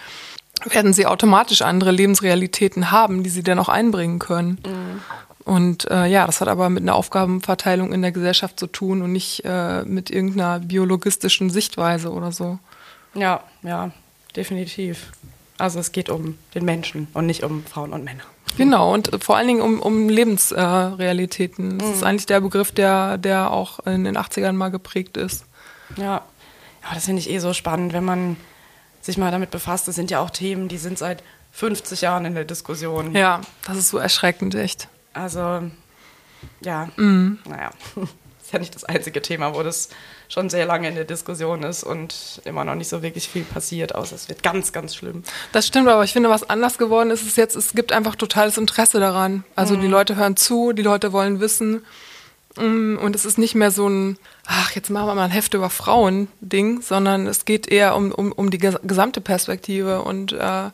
werden 0.64 0.92
sie 0.92 1.04
automatisch 1.04 1.62
andere 1.62 1.90
Lebensrealitäten 1.90 2.92
haben, 2.92 3.22
die 3.24 3.30
sie 3.30 3.42
dann 3.42 3.58
auch 3.58 3.68
einbringen 3.68 4.20
können. 4.20 4.58
Mhm. 4.64 5.00
Und 5.46 5.88
äh, 5.92 6.06
ja, 6.06 6.26
das 6.26 6.40
hat 6.40 6.48
aber 6.48 6.68
mit 6.70 6.82
einer 6.82 6.96
Aufgabenverteilung 6.96 7.92
in 7.92 8.02
der 8.02 8.10
Gesellschaft 8.10 8.58
zu 8.58 8.66
tun 8.66 9.00
und 9.00 9.12
nicht 9.12 9.44
äh, 9.44 9.84
mit 9.84 10.10
irgendeiner 10.10 10.58
biologistischen 10.58 11.50
Sichtweise 11.50 12.10
oder 12.10 12.32
so. 12.32 12.58
Ja, 13.14 13.44
ja, 13.62 13.92
definitiv. 14.34 15.12
Also 15.56 15.78
es 15.78 15.92
geht 15.92 16.10
um 16.10 16.36
den 16.56 16.64
Menschen 16.64 17.06
und 17.14 17.26
nicht 17.26 17.44
um 17.44 17.64
Frauen 17.64 17.92
und 17.92 18.02
Männer. 18.02 18.24
Genau, 18.56 18.92
und 18.92 19.22
vor 19.22 19.36
allen 19.36 19.46
Dingen 19.46 19.60
um, 19.60 19.78
um 19.78 20.08
Lebensrealitäten. 20.08 21.76
Äh, 21.76 21.78
das 21.78 21.88
mhm. 21.88 21.94
ist 21.94 22.02
eigentlich 22.02 22.26
der 22.26 22.40
Begriff, 22.40 22.72
der, 22.72 23.16
der 23.16 23.52
auch 23.52 23.78
in 23.86 24.02
den 24.02 24.18
80ern 24.18 24.52
mal 24.52 24.70
geprägt 24.70 25.16
ist. 25.16 25.44
Ja, 25.96 26.02
ja 26.02 26.22
das 26.92 27.04
finde 27.04 27.20
ich 27.20 27.30
eh 27.30 27.38
so 27.38 27.52
spannend, 27.52 27.92
wenn 27.92 28.04
man 28.04 28.36
sich 29.00 29.16
mal 29.16 29.30
damit 29.30 29.52
befasst. 29.52 29.86
Das 29.86 29.94
sind 29.94 30.10
ja 30.10 30.18
auch 30.18 30.30
Themen, 30.30 30.66
die 30.66 30.78
sind 30.78 30.98
seit 30.98 31.22
50 31.52 32.00
Jahren 32.00 32.24
in 32.24 32.34
der 32.34 32.44
Diskussion. 32.44 33.14
Ja, 33.14 33.42
das 33.64 33.76
ist 33.76 33.90
so 33.90 33.98
erschreckend, 33.98 34.56
echt. 34.56 34.88
Also, 35.16 35.62
ja, 36.60 36.88
mhm. 36.96 37.38
naja, 37.48 37.70
ist 38.42 38.52
ja 38.52 38.58
nicht 38.58 38.74
das 38.74 38.84
einzige 38.84 39.22
Thema, 39.22 39.54
wo 39.54 39.62
das 39.62 39.88
schon 40.28 40.50
sehr 40.50 40.66
lange 40.66 40.88
in 40.88 40.94
der 40.94 41.04
Diskussion 41.04 41.62
ist 41.62 41.84
und 41.84 42.42
immer 42.44 42.64
noch 42.64 42.74
nicht 42.74 42.88
so 42.88 43.02
wirklich 43.02 43.28
viel 43.28 43.44
passiert, 43.44 43.94
außer 43.94 44.14
es 44.14 44.28
wird 44.28 44.42
ganz, 44.42 44.72
ganz 44.72 44.94
schlimm. 44.94 45.22
Das 45.52 45.66
stimmt, 45.66 45.88
aber 45.88 46.04
ich 46.04 46.12
finde, 46.12 46.28
was 46.28 46.48
anders 46.48 46.76
geworden 46.76 47.10
ist, 47.10 47.22
ist 47.22 47.38
jetzt, 47.38 47.56
es 47.56 47.72
gibt 47.72 47.92
einfach 47.92 48.14
totales 48.14 48.58
Interesse 48.58 49.00
daran. 49.00 49.44
Also 49.54 49.76
mhm. 49.76 49.80
die 49.80 49.86
Leute 49.86 50.16
hören 50.16 50.36
zu, 50.36 50.72
die 50.72 50.82
Leute 50.82 51.12
wollen 51.12 51.40
wissen. 51.40 51.86
Mm, 52.56 52.98
und 52.98 53.16
es 53.16 53.24
ist 53.24 53.38
nicht 53.38 53.54
mehr 53.54 53.70
so 53.70 53.88
ein, 53.88 54.18
ach, 54.44 54.72
jetzt 54.72 54.90
machen 54.90 55.06
wir 55.06 55.14
mal 55.14 55.24
ein 55.24 55.30
Heft 55.30 55.54
über 55.54 55.70
Frauen-Ding, 55.70 56.82
sondern 56.82 57.26
es 57.26 57.46
geht 57.46 57.68
eher 57.68 57.96
um, 57.96 58.12
um, 58.12 58.32
um 58.32 58.50
die 58.50 58.58
gesamte 58.58 59.22
Perspektive. 59.22 60.02
Und 60.02 60.32
äh, 60.32 60.70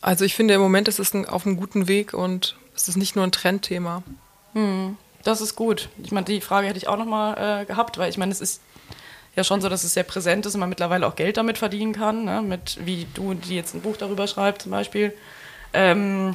also 0.00 0.24
ich 0.24 0.34
finde, 0.34 0.54
im 0.54 0.60
Moment 0.62 0.88
ist 0.88 0.98
es 0.98 1.12
ein, 1.12 1.26
auf 1.26 1.44
einem 1.44 1.58
guten 1.58 1.86
Weg 1.86 2.14
und 2.14 2.56
es 2.74 2.88
ist 2.88 2.96
nicht 2.96 3.16
nur 3.16 3.24
ein 3.24 3.32
Trendthema. 3.32 4.02
Hm, 4.54 4.96
das 5.24 5.40
ist 5.40 5.56
gut. 5.56 5.88
Ich 6.02 6.12
meine, 6.12 6.24
die 6.24 6.40
Frage 6.40 6.66
hätte 6.66 6.78
ich 6.78 6.88
auch 6.88 6.98
nochmal 6.98 7.62
äh, 7.62 7.64
gehabt, 7.64 7.98
weil 7.98 8.10
ich 8.10 8.18
meine, 8.18 8.32
es 8.32 8.40
ist 8.40 8.60
ja 9.34 9.44
schon 9.44 9.60
so, 9.60 9.68
dass 9.68 9.84
es 9.84 9.94
sehr 9.94 10.02
präsent 10.02 10.46
ist 10.46 10.54
und 10.54 10.60
man 10.60 10.68
mittlerweile 10.68 11.06
auch 11.06 11.16
Geld 11.16 11.36
damit 11.36 11.58
verdienen 11.58 11.92
kann, 11.92 12.24
ne? 12.24 12.42
mit 12.42 12.78
wie 12.84 13.06
du, 13.14 13.34
die 13.34 13.56
jetzt 13.56 13.74
ein 13.74 13.80
Buch 13.80 13.96
darüber 13.96 14.26
schreibst 14.26 14.62
zum 14.62 14.72
Beispiel. 14.72 15.14
Ähm, 15.72 16.34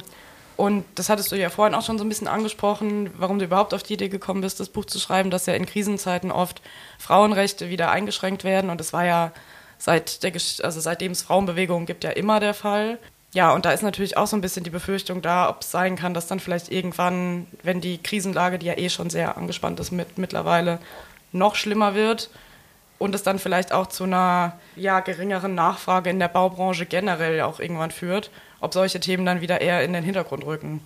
und 0.56 0.84
das 0.96 1.08
hattest 1.08 1.30
du 1.30 1.36
ja 1.36 1.50
vorhin 1.50 1.76
auch 1.76 1.84
schon 1.84 1.98
so 1.98 2.04
ein 2.04 2.08
bisschen 2.08 2.26
angesprochen, 2.26 3.10
warum 3.16 3.38
du 3.38 3.44
überhaupt 3.44 3.74
auf 3.74 3.84
die 3.84 3.94
Idee 3.94 4.08
gekommen 4.08 4.40
bist, 4.40 4.58
das 4.58 4.68
Buch 4.68 4.86
zu 4.86 4.98
schreiben, 4.98 5.30
dass 5.30 5.46
ja 5.46 5.54
in 5.54 5.66
Krisenzeiten 5.66 6.32
oft 6.32 6.60
Frauenrechte 6.98 7.70
wieder 7.70 7.92
eingeschränkt 7.92 8.42
werden. 8.42 8.68
Und 8.68 8.80
das 8.80 8.92
war 8.92 9.04
ja 9.04 9.32
seit 9.78 10.24
der, 10.24 10.32
also 10.32 10.80
seitdem 10.80 11.12
es 11.12 11.22
Frauenbewegungen 11.22 11.86
gibt, 11.86 12.02
ja 12.02 12.10
immer 12.10 12.40
der 12.40 12.54
Fall. 12.54 12.98
Ja, 13.32 13.52
und 13.52 13.64
da 13.64 13.72
ist 13.72 13.82
natürlich 13.82 14.16
auch 14.16 14.26
so 14.26 14.36
ein 14.36 14.40
bisschen 14.40 14.64
die 14.64 14.70
Befürchtung 14.70 15.20
da, 15.20 15.50
ob 15.50 15.60
es 15.60 15.70
sein 15.70 15.96
kann, 15.96 16.14
dass 16.14 16.26
dann 16.26 16.40
vielleicht 16.40 16.72
irgendwann, 16.72 17.46
wenn 17.62 17.80
die 17.80 17.98
Krisenlage, 17.98 18.58
die 18.58 18.66
ja 18.66 18.78
eh 18.78 18.88
schon 18.88 19.10
sehr 19.10 19.36
angespannt 19.36 19.78
ist 19.80 19.92
mit, 19.92 20.16
mittlerweile, 20.16 20.78
noch 21.32 21.54
schlimmer 21.54 21.94
wird 21.94 22.30
und 22.98 23.14
es 23.14 23.22
dann 23.22 23.38
vielleicht 23.38 23.72
auch 23.72 23.86
zu 23.86 24.04
einer 24.04 24.58
ja, 24.76 25.00
geringeren 25.00 25.54
Nachfrage 25.54 26.08
in 26.08 26.18
der 26.18 26.28
Baubranche 26.28 26.86
generell 26.86 27.42
auch 27.42 27.60
irgendwann 27.60 27.90
führt 27.90 28.30
ob 28.60 28.72
solche 28.72 29.00
Themen 29.00 29.24
dann 29.24 29.40
wieder 29.40 29.60
eher 29.60 29.82
in 29.84 29.92
den 29.92 30.04
Hintergrund 30.04 30.44
rücken. 30.44 30.80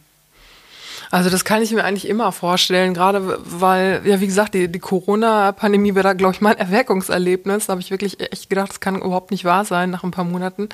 Also 1.11 1.29
das 1.29 1.45
kann 1.45 1.63
ich 1.63 1.73
mir 1.73 1.85
eigentlich 1.85 2.09
immer 2.09 2.33
vorstellen, 2.33 2.95
gerade 2.95 3.39
weil, 3.45 4.01
ja 4.05 4.21
wie 4.21 4.27
gesagt, 4.27 4.55
die, 4.55 4.69
die 4.69 4.79
Corona-Pandemie 4.79 5.95
war 5.95 6.03
da, 6.03 6.15
glaube 6.15 6.35
ich, 6.35 6.41
mein 6.41 6.57
Erweckungserlebnis. 6.57 7.67
Da 7.67 7.73
habe 7.73 7.83
ich 7.83 7.91
wirklich 7.91 8.21
echt 8.21 8.49
gedacht, 8.49 8.71
das 8.71 8.81
kann 8.81 8.97
überhaupt 8.97 9.31
nicht 9.31 9.45
wahr 9.45 9.65
sein 9.65 9.91
nach 9.91 10.05
ein 10.05 10.11
paar 10.11 10.25
Monaten. 10.25 10.71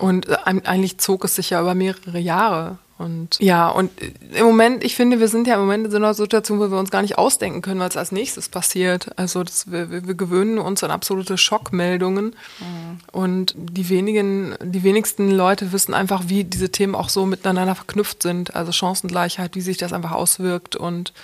Und 0.00 0.28
äh, 0.28 0.36
eigentlich 0.44 0.98
zog 0.98 1.24
es 1.24 1.36
sich 1.36 1.50
ja 1.50 1.60
über 1.60 1.74
mehrere 1.74 2.18
Jahre. 2.18 2.78
Und 2.96 3.38
ja, 3.40 3.70
und 3.70 3.90
im 4.34 4.44
Moment, 4.44 4.84
ich 4.84 4.94
finde, 4.94 5.20
wir 5.20 5.28
sind 5.28 5.46
ja 5.46 5.54
im 5.54 5.60
Moment 5.60 5.86
in 5.86 5.90
so 5.90 5.96
einer 5.96 6.12
Situation, 6.12 6.60
wo 6.60 6.70
wir 6.70 6.78
uns 6.78 6.90
gar 6.90 7.00
nicht 7.00 7.16
ausdenken 7.16 7.62
können, 7.62 7.80
was 7.80 7.96
als 7.96 8.12
nächstes 8.12 8.50
passiert. 8.50 9.18
Also 9.18 9.42
das, 9.42 9.70
wir, 9.70 9.90
wir 9.90 10.02
gewöhnen 10.14 10.58
uns 10.58 10.84
an 10.84 10.90
absolute 10.90 11.38
Schockmeldungen. 11.38 12.36
Mhm. 12.58 12.98
Und 13.10 13.54
die 13.56 13.88
wenigen, 13.88 14.54
die 14.62 14.82
wenigsten 14.82 15.30
Leute 15.30 15.72
wissen 15.72 15.94
einfach, 15.94 16.24
wie 16.26 16.44
diese 16.44 16.70
Themen 16.70 16.94
auch 16.94 17.08
so 17.08 17.24
miteinander 17.24 17.74
verknüpft 17.74 18.22
sind. 18.22 18.54
Also 18.54 18.70
Chancengleichheit, 18.70 19.54
wie 19.54 19.62
sich 19.62 19.78
das 19.78 19.94
einfach 19.94 20.12
auswirkt 20.12 20.76
und 20.76 21.14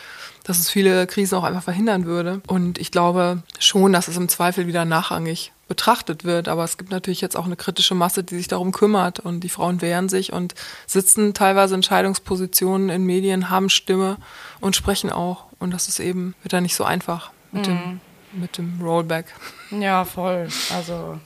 dass 0.44 0.58
es 0.58 0.70
viele 0.70 1.06
Krisen 1.06 1.36
auch 1.36 1.44
einfach 1.44 1.64
verhindern 1.64 2.06
würde. 2.06 2.40
Und 2.46 2.78
ich 2.78 2.90
glaube 2.90 3.42
schon, 3.58 3.92
dass 3.92 4.08
es 4.08 4.16
im 4.16 4.30
Zweifel 4.30 4.66
wieder 4.66 4.86
nachrangig 4.86 5.52
betrachtet 5.68 6.24
wird. 6.24 6.48
Aber 6.48 6.64
es 6.64 6.78
gibt 6.78 6.90
natürlich 6.90 7.20
jetzt 7.20 7.36
auch 7.36 7.46
eine 7.46 7.56
kritische 7.56 7.94
Masse, 7.94 8.24
die 8.24 8.36
sich 8.36 8.48
darum 8.48 8.72
kümmert. 8.72 9.20
Und 9.20 9.40
die 9.40 9.48
Frauen 9.48 9.80
wehren 9.80 10.08
sich 10.08 10.32
und 10.32 10.54
sitzen 10.86 11.34
teilweise 11.34 11.74
in 11.74 11.78
Entscheidungspositionen 11.78 12.88
in 12.88 13.04
Medien, 13.04 13.50
haben 13.50 13.70
Stimme 13.70 14.16
und 14.60 14.76
sprechen 14.76 15.10
auch. 15.10 15.44
Und 15.58 15.72
das 15.72 15.88
ist 15.88 15.98
eben, 15.98 16.34
wird 16.42 16.52
da 16.52 16.60
nicht 16.60 16.74
so 16.74 16.84
einfach 16.84 17.30
mit, 17.52 17.68
mhm. 17.68 18.00
dem, 18.32 18.40
mit 18.40 18.58
dem 18.58 18.80
Rollback. 18.80 19.26
Ja, 19.70 20.04
voll. 20.04 20.48
Also, 20.70 21.18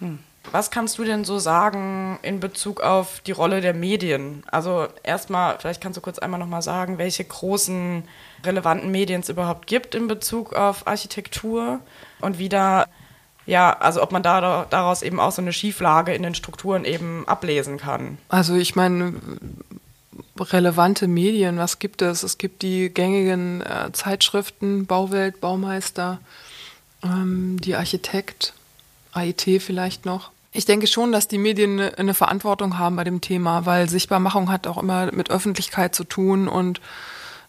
hm. 0.00 0.18
Was 0.52 0.70
kannst 0.70 0.98
du 0.98 1.04
denn 1.04 1.24
so 1.24 1.38
sagen 1.38 2.18
in 2.22 2.40
Bezug 2.40 2.80
auf 2.80 3.20
die 3.20 3.32
Rolle 3.32 3.60
der 3.60 3.74
Medien? 3.74 4.42
Also 4.50 4.88
erstmal, 5.02 5.58
vielleicht 5.58 5.82
kannst 5.82 5.96
du 5.96 6.00
kurz 6.00 6.18
einmal 6.18 6.40
nochmal 6.40 6.62
sagen, 6.62 6.98
welche 6.98 7.24
großen 7.24 8.04
relevanten 8.44 8.90
Medien 8.90 9.20
es 9.20 9.28
überhaupt 9.28 9.66
gibt 9.66 9.94
in 9.94 10.08
Bezug 10.08 10.54
auf 10.54 10.86
Architektur 10.86 11.80
und 12.20 12.38
wie 12.38 12.48
da, 12.48 12.86
ja, 13.46 13.72
also 13.72 14.02
ob 14.02 14.12
man 14.12 14.22
da, 14.22 14.66
daraus 14.68 15.02
eben 15.02 15.20
auch 15.20 15.32
so 15.32 15.42
eine 15.42 15.52
Schieflage 15.52 16.14
in 16.14 16.22
den 16.22 16.34
Strukturen 16.34 16.84
eben 16.84 17.26
ablesen 17.26 17.78
kann. 17.78 18.18
Also 18.28 18.54
ich 18.54 18.76
meine, 18.76 19.14
relevante 20.38 21.08
Medien, 21.08 21.58
was 21.58 21.78
gibt 21.78 22.02
es? 22.02 22.22
Es 22.22 22.38
gibt 22.38 22.62
die 22.62 22.92
gängigen 22.92 23.60
äh, 23.62 23.92
Zeitschriften, 23.92 24.86
Bauwelt, 24.86 25.40
Baumeister, 25.40 26.18
ähm, 27.02 27.58
die 27.60 27.74
Architekt, 27.74 28.54
AIT 29.12 29.42
vielleicht 29.60 30.06
noch. 30.06 30.30
Ich 30.52 30.64
denke 30.64 30.86
schon, 30.86 31.12
dass 31.12 31.28
die 31.28 31.38
Medien 31.38 31.80
eine 31.80 32.14
Verantwortung 32.14 32.78
haben 32.78 32.96
bei 32.96 33.04
dem 33.04 33.20
Thema, 33.20 33.66
weil 33.66 33.88
Sichtbarmachung 33.88 34.50
hat 34.50 34.66
auch 34.66 34.78
immer 34.78 35.12
mit 35.12 35.30
Öffentlichkeit 35.30 35.94
zu 35.94 36.04
tun 36.04 36.48
und 36.48 36.80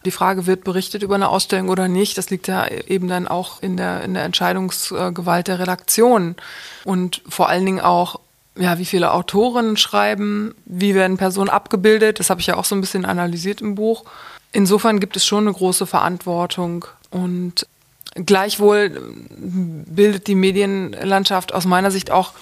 die 0.04 0.10
Frage, 0.10 0.46
wird 0.46 0.64
berichtet 0.64 1.02
über 1.02 1.14
eine 1.14 1.28
Ausstellung 1.28 1.68
oder 1.68 1.88
nicht, 1.88 2.18
das 2.18 2.30
liegt 2.30 2.48
ja 2.48 2.66
eben 2.68 3.08
dann 3.08 3.28
auch 3.28 3.62
in 3.62 3.76
der, 3.76 4.02
in 4.02 4.14
der 4.14 4.24
Entscheidungsgewalt 4.24 5.48
der 5.48 5.58
Redaktion. 5.58 6.36
Und 6.84 7.22
vor 7.28 7.48
allen 7.48 7.66
Dingen 7.66 7.80
auch, 7.80 8.20
ja, 8.56 8.78
wie 8.78 8.84
viele 8.84 9.12
Autoren 9.12 9.76
schreiben, 9.76 10.54
wie 10.64 10.94
werden 10.94 11.16
Personen 11.16 11.50
abgebildet, 11.50 12.20
das 12.20 12.30
habe 12.30 12.40
ich 12.40 12.46
ja 12.46 12.56
auch 12.56 12.64
so 12.64 12.74
ein 12.74 12.80
bisschen 12.80 13.04
analysiert 13.04 13.60
im 13.60 13.74
Buch. 13.74 14.04
Insofern 14.52 15.00
gibt 15.00 15.16
es 15.16 15.24
schon 15.24 15.44
eine 15.44 15.54
große 15.54 15.86
Verantwortung 15.86 16.84
und 17.10 17.66
Gleichwohl 18.14 19.14
bildet 19.30 20.26
die 20.26 20.34
Medienlandschaft 20.34 21.54
aus 21.54 21.64
meiner 21.64 21.90
Sicht 21.90 22.10
auch 22.10 22.32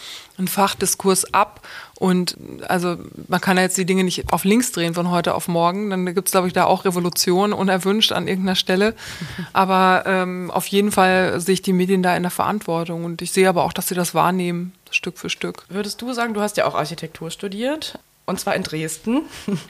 einen 0.40 0.48
Fachdiskurs 0.48 1.32
ab. 1.32 1.60
Und 1.98 2.36
also 2.66 2.96
man 3.28 3.40
kann 3.40 3.56
ja 3.56 3.62
jetzt 3.62 3.76
die 3.76 3.84
Dinge 3.84 4.04
nicht 4.04 4.32
auf 4.32 4.44
links 4.44 4.72
drehen 4.72 4.94
von 4.94 5.10
heute 5.10 5.34
auf 5.34 5.48
morgen. 5.48 5.90
Dann 5.90 6.06
gibt 6.14 6.28
es, 6.28 6.32
glaube 6.32 6.46
ich, 6.46 6.52
da 6.52 6.64
auch 6.64 6.84
Revolution 6.84 7.52
unerwünscht 7.52 8.12
an 8.12 8.26
irgendeiner 8.26 8.56
Stelle. 8.56 8.94
Aber 9.52 10.04
ähm, 10.06 10.50
auf 10.50 10.66
jeden 10.66 10.92
Fall 10.92 11.40
sehe 11.40 11.54
ich 11.54 11.62
die 11.62 11.72
Medien 11.72 12.02
da 12.02 12.16
in 12.16 12.22
der 12.22 12.30
Verantwortung. 12.30 13.04
Und 13.04 13.22
ich 13.22 13.32
sehe 13.32 13.48
aber 13.48 13.64
auch, 13.64 13.72
dass 13.72 13.88
sie 13.88 13.94
das 13.94 14.14
wahrnehmen, 14.14 14.72
Stück 14.90 15.18
für 15.18 15.30
Stück. 15.30 15.64
Würdest 15.68 16.02
du 16.02 16.12
sagen, 16.12 16.34
du 16.34 16.40
hast 16.40 16.56
ja 16.56 16.66
auch 16.66 16.74
Architektur 16.74 17.30
studiert, 17.30 17.98
und 18.26 18.40
zwar 18.40 18.56
in 18.56 18.62
Dresden. 18.62 19.22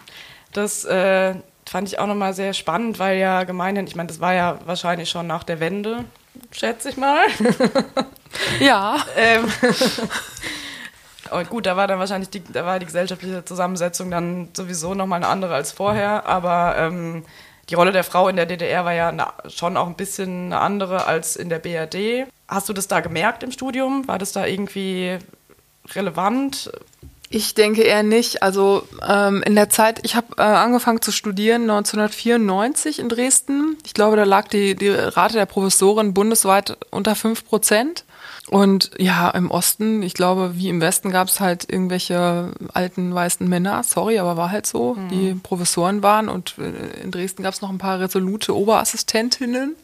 Das 0.52 0.84
äh, 0.84 1.34
fand 1.64 1.86
ich 1.86 2.00
auch 2.00 2.08
nochmal 2.08 2.34
sehr 2.34 2.54
spannend, 2.54 2.98
weil 2.98 3.18
ja 3.18 3.44
gemeinhin, 3.44 3.86
ich 3.86 3.94
meine, 3.94 4.08
das 4.08 4.18
war 4.18 4.34
ja 4.34 4.58
wahrscheinlich 4.64 5.08
schon 5.08 5.28
nach 5.28 5.44
der 5.44 5.60
Wende, 5.60 6.04
schätze 6.50 6.88
ich 6.88 6.96
mal. 6.96 7.20
ja. 8.60 8.96
ähm, 9.16 9.44
und 11.32 11.50
gut, 11.50 11.66
da 11.66 11.76
war 11.76 11.86
dann 11.86 11.98
wahrscheinlich 11.98 12.30
die, 12.30 12.42
da 12.42 12.64
war 12.64 12.78
die 12.78 12.86
gesellschaftliche 12.86 13.44
Zusammensetzung 13.44 14.10
dann 14.10 14.48
sowieso 14.54 14.94
nochmal 14.94 15.18
eine 15.18 15.28
andere 15.28 15.54
als 15.54 15.72
vorher, 15.72 16.26
aber 16.26 16.76
ähm, 16.78 17.24
die 17.68 17.74
Rolle 17.74 17.92
der 17.92 18.04
Frau 18.04 18.28
in 18.28 18.36
der 18.36 18.46
DDR 18.46 18.84
war 18.84 18.92
ja 18.92 19.12
na, 19.12 19.32
schon 19.48 19.76
auch 19.76 19.86
ein 19.86 19.94
bisschen 19.94 20.46
eine 20.46 20.58
andere 20.58 21.06
als 21.06 21.36
in 21.36 21.48
der 21.48 21.60
BRD. 21.60 22.26
Hast 22.48 22.68
du 22.68 22.72
das 22.72 22.88
da 22.88 23.00
gemerkt 23.00 23.42
im 23.44 23.52
Studium? 23.52 24.08
War 24.08 24.18
das 24.18 24.32
da 24.32 24.44
irgendwie 24.44 25.18
relevant? 25.94 26.70
Ich 27.32 27.54
denke 27.54 27.82
eher 27.82 28.02
nicht. 28.02 28.42
Also 28.42 28.88
ähm, 29.06 29.40
in 29.44 29.54
der 29.54 29.70
Zeit, 29.70 30.00
ich 30.02 30.16
habe 30.16 30.26
äh, 30.36 30.42
angefangen 30.42 31.00
zu 31.00 31.12
studieren 31.12 31.62
1994 31.62 32.98
in 32.98 33.08
Dresden. 33.08 33.78
Ich 33.86 33.94
glaube, 33.94 34.16
da 34.16 34.24
lag 34.24 34.48
die, 34.48 34.74
die 34.74 34.88
Rate 34.88 35.34
der 35.34 35.46
Professoren 35.46 36.12
bundesweit 36.12 36.76
unter 36.90 37.14
fünf 37.14 37.46
Prozent. 37.46 38.04
Und 38.50 38.90
ja, 38.98 39.30
im 39.30 39.48
Osten, 39.48 40.02
ich 40.02 40.12
glaube, 40.12 40.56
wie 40.56 40.70
im 40.70 40.80
Westen 40.80 41.12
gab 41.12 41.28
es 41.28 41.38
halt 41.38 41.70
irgendwelche 41.70 42.50
alten 42.74 43.14
weißen 43.14 43.48
Männer, 43.48 43.84
sorry, 43.84 44.18
aber 44.18 44.36
war 44.36 44.50
halt 44.50 44.66
so, 44.66 44.94
mhm. 44.94 45.08
die 45.08 45.34
Professoren 45.34 46.02
waren. 46.02 46.28
Und 46.28 46.56
äh, 46.58 47.00
in 47.00 47.12
Dresden 47.12 47.44
gab 47.44 47.54
es 47.54 47.60
noch 47.60 47.70
ein 47.70 47.78
paar 47.78 48.00
resolute 48.00 48.56
Oberassistentinnen, 48.56 49.76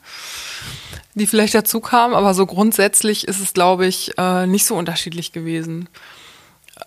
die 1.15 1.29
vielleicht 1.29 1.55
dazu 1.55 1.79
kamen. 1.79 2.13
Aber 2.13 2.35
so 2.35 2.45
grundsätzlich 2.45 3.29
ist 3.29 3.41
es, 3.41 3.55
glaube 3.55 3.87
ich, 3.87 4.19
äh, 4.19 4.49
nicht 4.49 4.67
so 4.67 4.75
unterschiedlich 4.75 5.31
gewesen. 5.31 5.89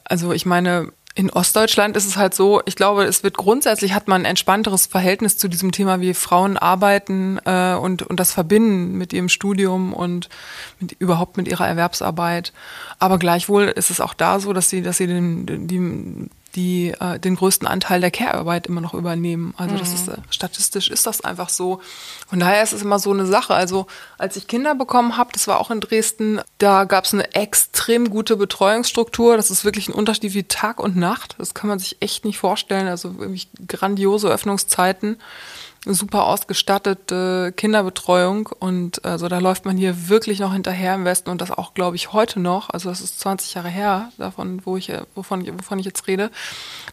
Also 0.03 0.33
ich 0.33 0.45
meine, 0.45 0.91
in 1.15 1.29
Ostdeutschland 1.31 1.97
ist 1.97 2.05
es 2.05 2.17
halt 2.17 2.33
so, 2.33 2.61
ich 2.65 2.75
glaube, 2.75 3.03
es 3.03 3.23
wird 3.23 3.35
grundsätzlich 3.35 3.93
hat 3.93 4.07
man 4.07 4.21
ein 4.21 4.25
entspannteres 4.25 4.85
Verhältnis 4.85 5.37
zu 5.37 5.47
diesem 5.47 5.71
Thema, 5.71 5.99
wie 5.99 6.13
Frauen 6.13 6.55
arbeiten 6.55 7.39
äh, 7.45 7.73
und, 7.73 8.03
und 8.03 8.19
das 8.19 8.31
verbinden 8.31 8.97
mit 8.97 9.11
ihrem 9.11 9.27
Studium 9.27 9.93
und 9.93 10.29
mit, 10.79 10.93
überhaupt 10.93 11.35
mit 11.35 11.47
ihrer 11.47 11.67
Erwerbsarbeit. 11.67 12.53
Aber 12.99 13.17
gleichwohl 13.17 13.65
ist 13.65 13.89
es 13.89 14.01
auch 14.01 14.13
da 14.13 14.39
so, 14.39 14.53
dass 14.53 14.69
sie, 14.69 14.81
dass 14.81 14.97
sie 14.97 15.07
den, 15.07 15.67
die, 15.67 16.29
die 16.55 16.93
äh, 16.99 17.19
den 17.19 17.35
größten 17.35 17.67
Anteil 17.67 18.01
der 18.01 18.11
Care-Arbeit 18.11 18.67
immer 18.67 18.81
noch 18.81 18.93
übernehmen. 18.93 19.53
Also 19.57 19.77
das 19.77 19.93
ist 19.93 20.07
mhm. 20.07 20.13
äh, 20.13 20.17
statistisch 20.29 20.89
ist 20.89 21.05
das 21.07 21.21
einfach 21.21 21.49
so. 21.49 21.81
Von 22.27 22.39
daher 22.39 22.63
ist 22.63 22.73
es 22.73 22.81
immer 22.81 22.99
so 22.99 23.11
eine 23.11 23.25
Sache. 23.25 23.53
Also 23.53 23.87
als 24.17 24.35
ich 24.35 24.47
Kinder 24.47 24.75
bekommen 24.75 25.17
habe, 25.17 25.31
das 25.33 25.47
war 25.47 25.59
auch 25.59 25.71
in 25.71 25.81
Dresden, 25.81 26.41
da 26.57 26.85
gab 26.85 27.05
es 27.05 27.13
eine 27.13 27.33
extrem 27.33 28.09
gute 28.09 28.35
Betreuungsstruktur. 28.35 29.37
Das 29.37 29.51
ist 29.51 29.65
wirklich 29.65 29.87
ein 29.87 29.93
Unterschied 29.93 30.33
wie 30.33 30.43
Tag 30.43 30.79
und 30.79 30.95
Nacht. 30.95 31.35
Das 31.37 31.53
kann 31.53 31.69
man 31.69 31.79
sich 31.79 31.97
echt 32.01 32.25
nicht 32.25 32.37
vorstellen. 32.37 32.87
Also 32.87 33.17
wirklich 33.19 33.49
grandiose 33.67 34.27
Öffnungszeiten 34.29 35.17
super 35.85 36.25
ausgestattete 36.25 37.53
Kinderbetreuung 37.55 38.49
und 38.59 39.05
also 39.05 39.27
da 39.27 39.39
läuft 39.39 39.65
man 39.65 39.77
hier 39.77 40.09
wirklich 40.09 40.39
noch 40.39 40.51
hinterher 40.51 40.95
im 40.95 41.05
Westen 41.05 41.29
und 41.29 41.41
das 41.41 41.51
auch, 41.51 41.73
glaube 41.73 41.95
ich, 41.95 42.11
heute 42.11 42.39
noch. 42.39 42.69
Also 42.69 42.89
das 42.89 43.01
ist 43.01 43.19
20 43.19 43.53
Jahre 43.53 43.69
her, 43.69 44.11
davon, 44.17 44.61
wo 44.65 44.77
ich, 44.77 44.91
wovon, 45.15 45.47
wovon 45.57 45.79
ich 45.79 45.85
jetzt 45.85 46.07
rede. 46.07 46.31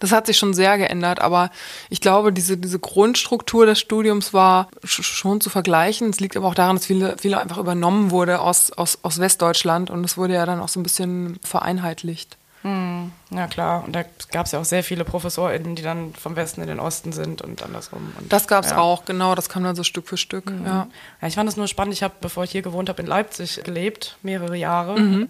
Das 0.01 0.13
hat 0.13 0.27
sich 0.27 0.39
schon 0.39 0.55
sehr 0.55 0.79
geändert, 0.79 1.21
aber 1.21 1.51
ich 1.91 2.01
glaube, 2.01 2.33
diese, 2.33 2.57
diese 2.57 2.79
Grundstruktur 2.79 3.67
des 3.67 3.81
Studiums 3.81 4.33
war 4.33 4.69
schon 4.85 5.41
zu 5.41 5.51
vergleichen. 5.51 6.11
Es 6.11 6.21
liegt 6.21 6.37
aber 6.37 6.47
auch 6.47 6.55
daran, 6.55 6.77
dass 6.77 6.87
viele, 6.87 7.17
viele 7.19 7.41
einfach 7.41 7.59
übernommen 7.59 8.11
wurde 8.11 8.41
aus, 8.41 8.71
aus, 8.73 8.99
aus 9.03 9.19
Westdeutschland 9.19 9.91
und 9.91 10.05
es 10.05 10.17
wurde 10.17 10.35
ja 10.35 10.47
dann 10.47 10.61
auch 10.61 10.69
so 10.69 10.79
ein 10.79 10.85
bisschen 10.85 11.39
vereinheitlicht. 11.43 12.37
Hm, 12.67 13.13
ja 13.31 13.47
klar, 13.47 13.85
und 13.85 13.95
da 13.95 14.03
gab 14.33 14.47
es 14.47 14.53
ja 14.53 14.59
auch 14.59 14.65
sehr 14.65 14.83
viele 14.83 15.05
ProfessorInnen, 15.05 15.77
die 15.77 15.83
dann 15.83 16.13
vom 16.15 16.35
Westen 16.35 16.63
in 16.63 16.67
den 16.67 16.81
Osten 16.81 17.13
sind 17.13 17.41
und 17.41 17.63
andersrum. 17.63 18.13
Und, 18.19 18.33
das 18.33 18.49
gab 18.49 18.65
es 18.65 18.73
ja. 18.73 18.79
auch, 18.79 19.05
genau, 19.05 19.37
das 19.37 19.49
kam 19.49 19.63
dann 19.63 19.77
so 19.77 19.85
Stück 19.85 20.09
für 20.09 20.17
Stück. 20.17 20.51
Mhm. 20.51 20.67
Ja. 20.67 20.89
ja. 21.23 21.29
ich 21.29 21.37
fand 21.37 21.49
es 21.49 21.57
nur 21.57 21.69
spannend, 21.69 21.95
ich 21.95 22.03
habe, 22.03 22.15
bevor 22.21 22.43
ich 22.43 22.51
hier 22.51 22.63
gewohnt 22.63 22.89
habe, 22.89 23.01
in 23.01 23.07
Leipzig 23.07 23.63
gelebt, 23.63 24.17
mehrere 24.23 24.57
Jahre. 24.57 24.99
Mhm. 24.99 25.29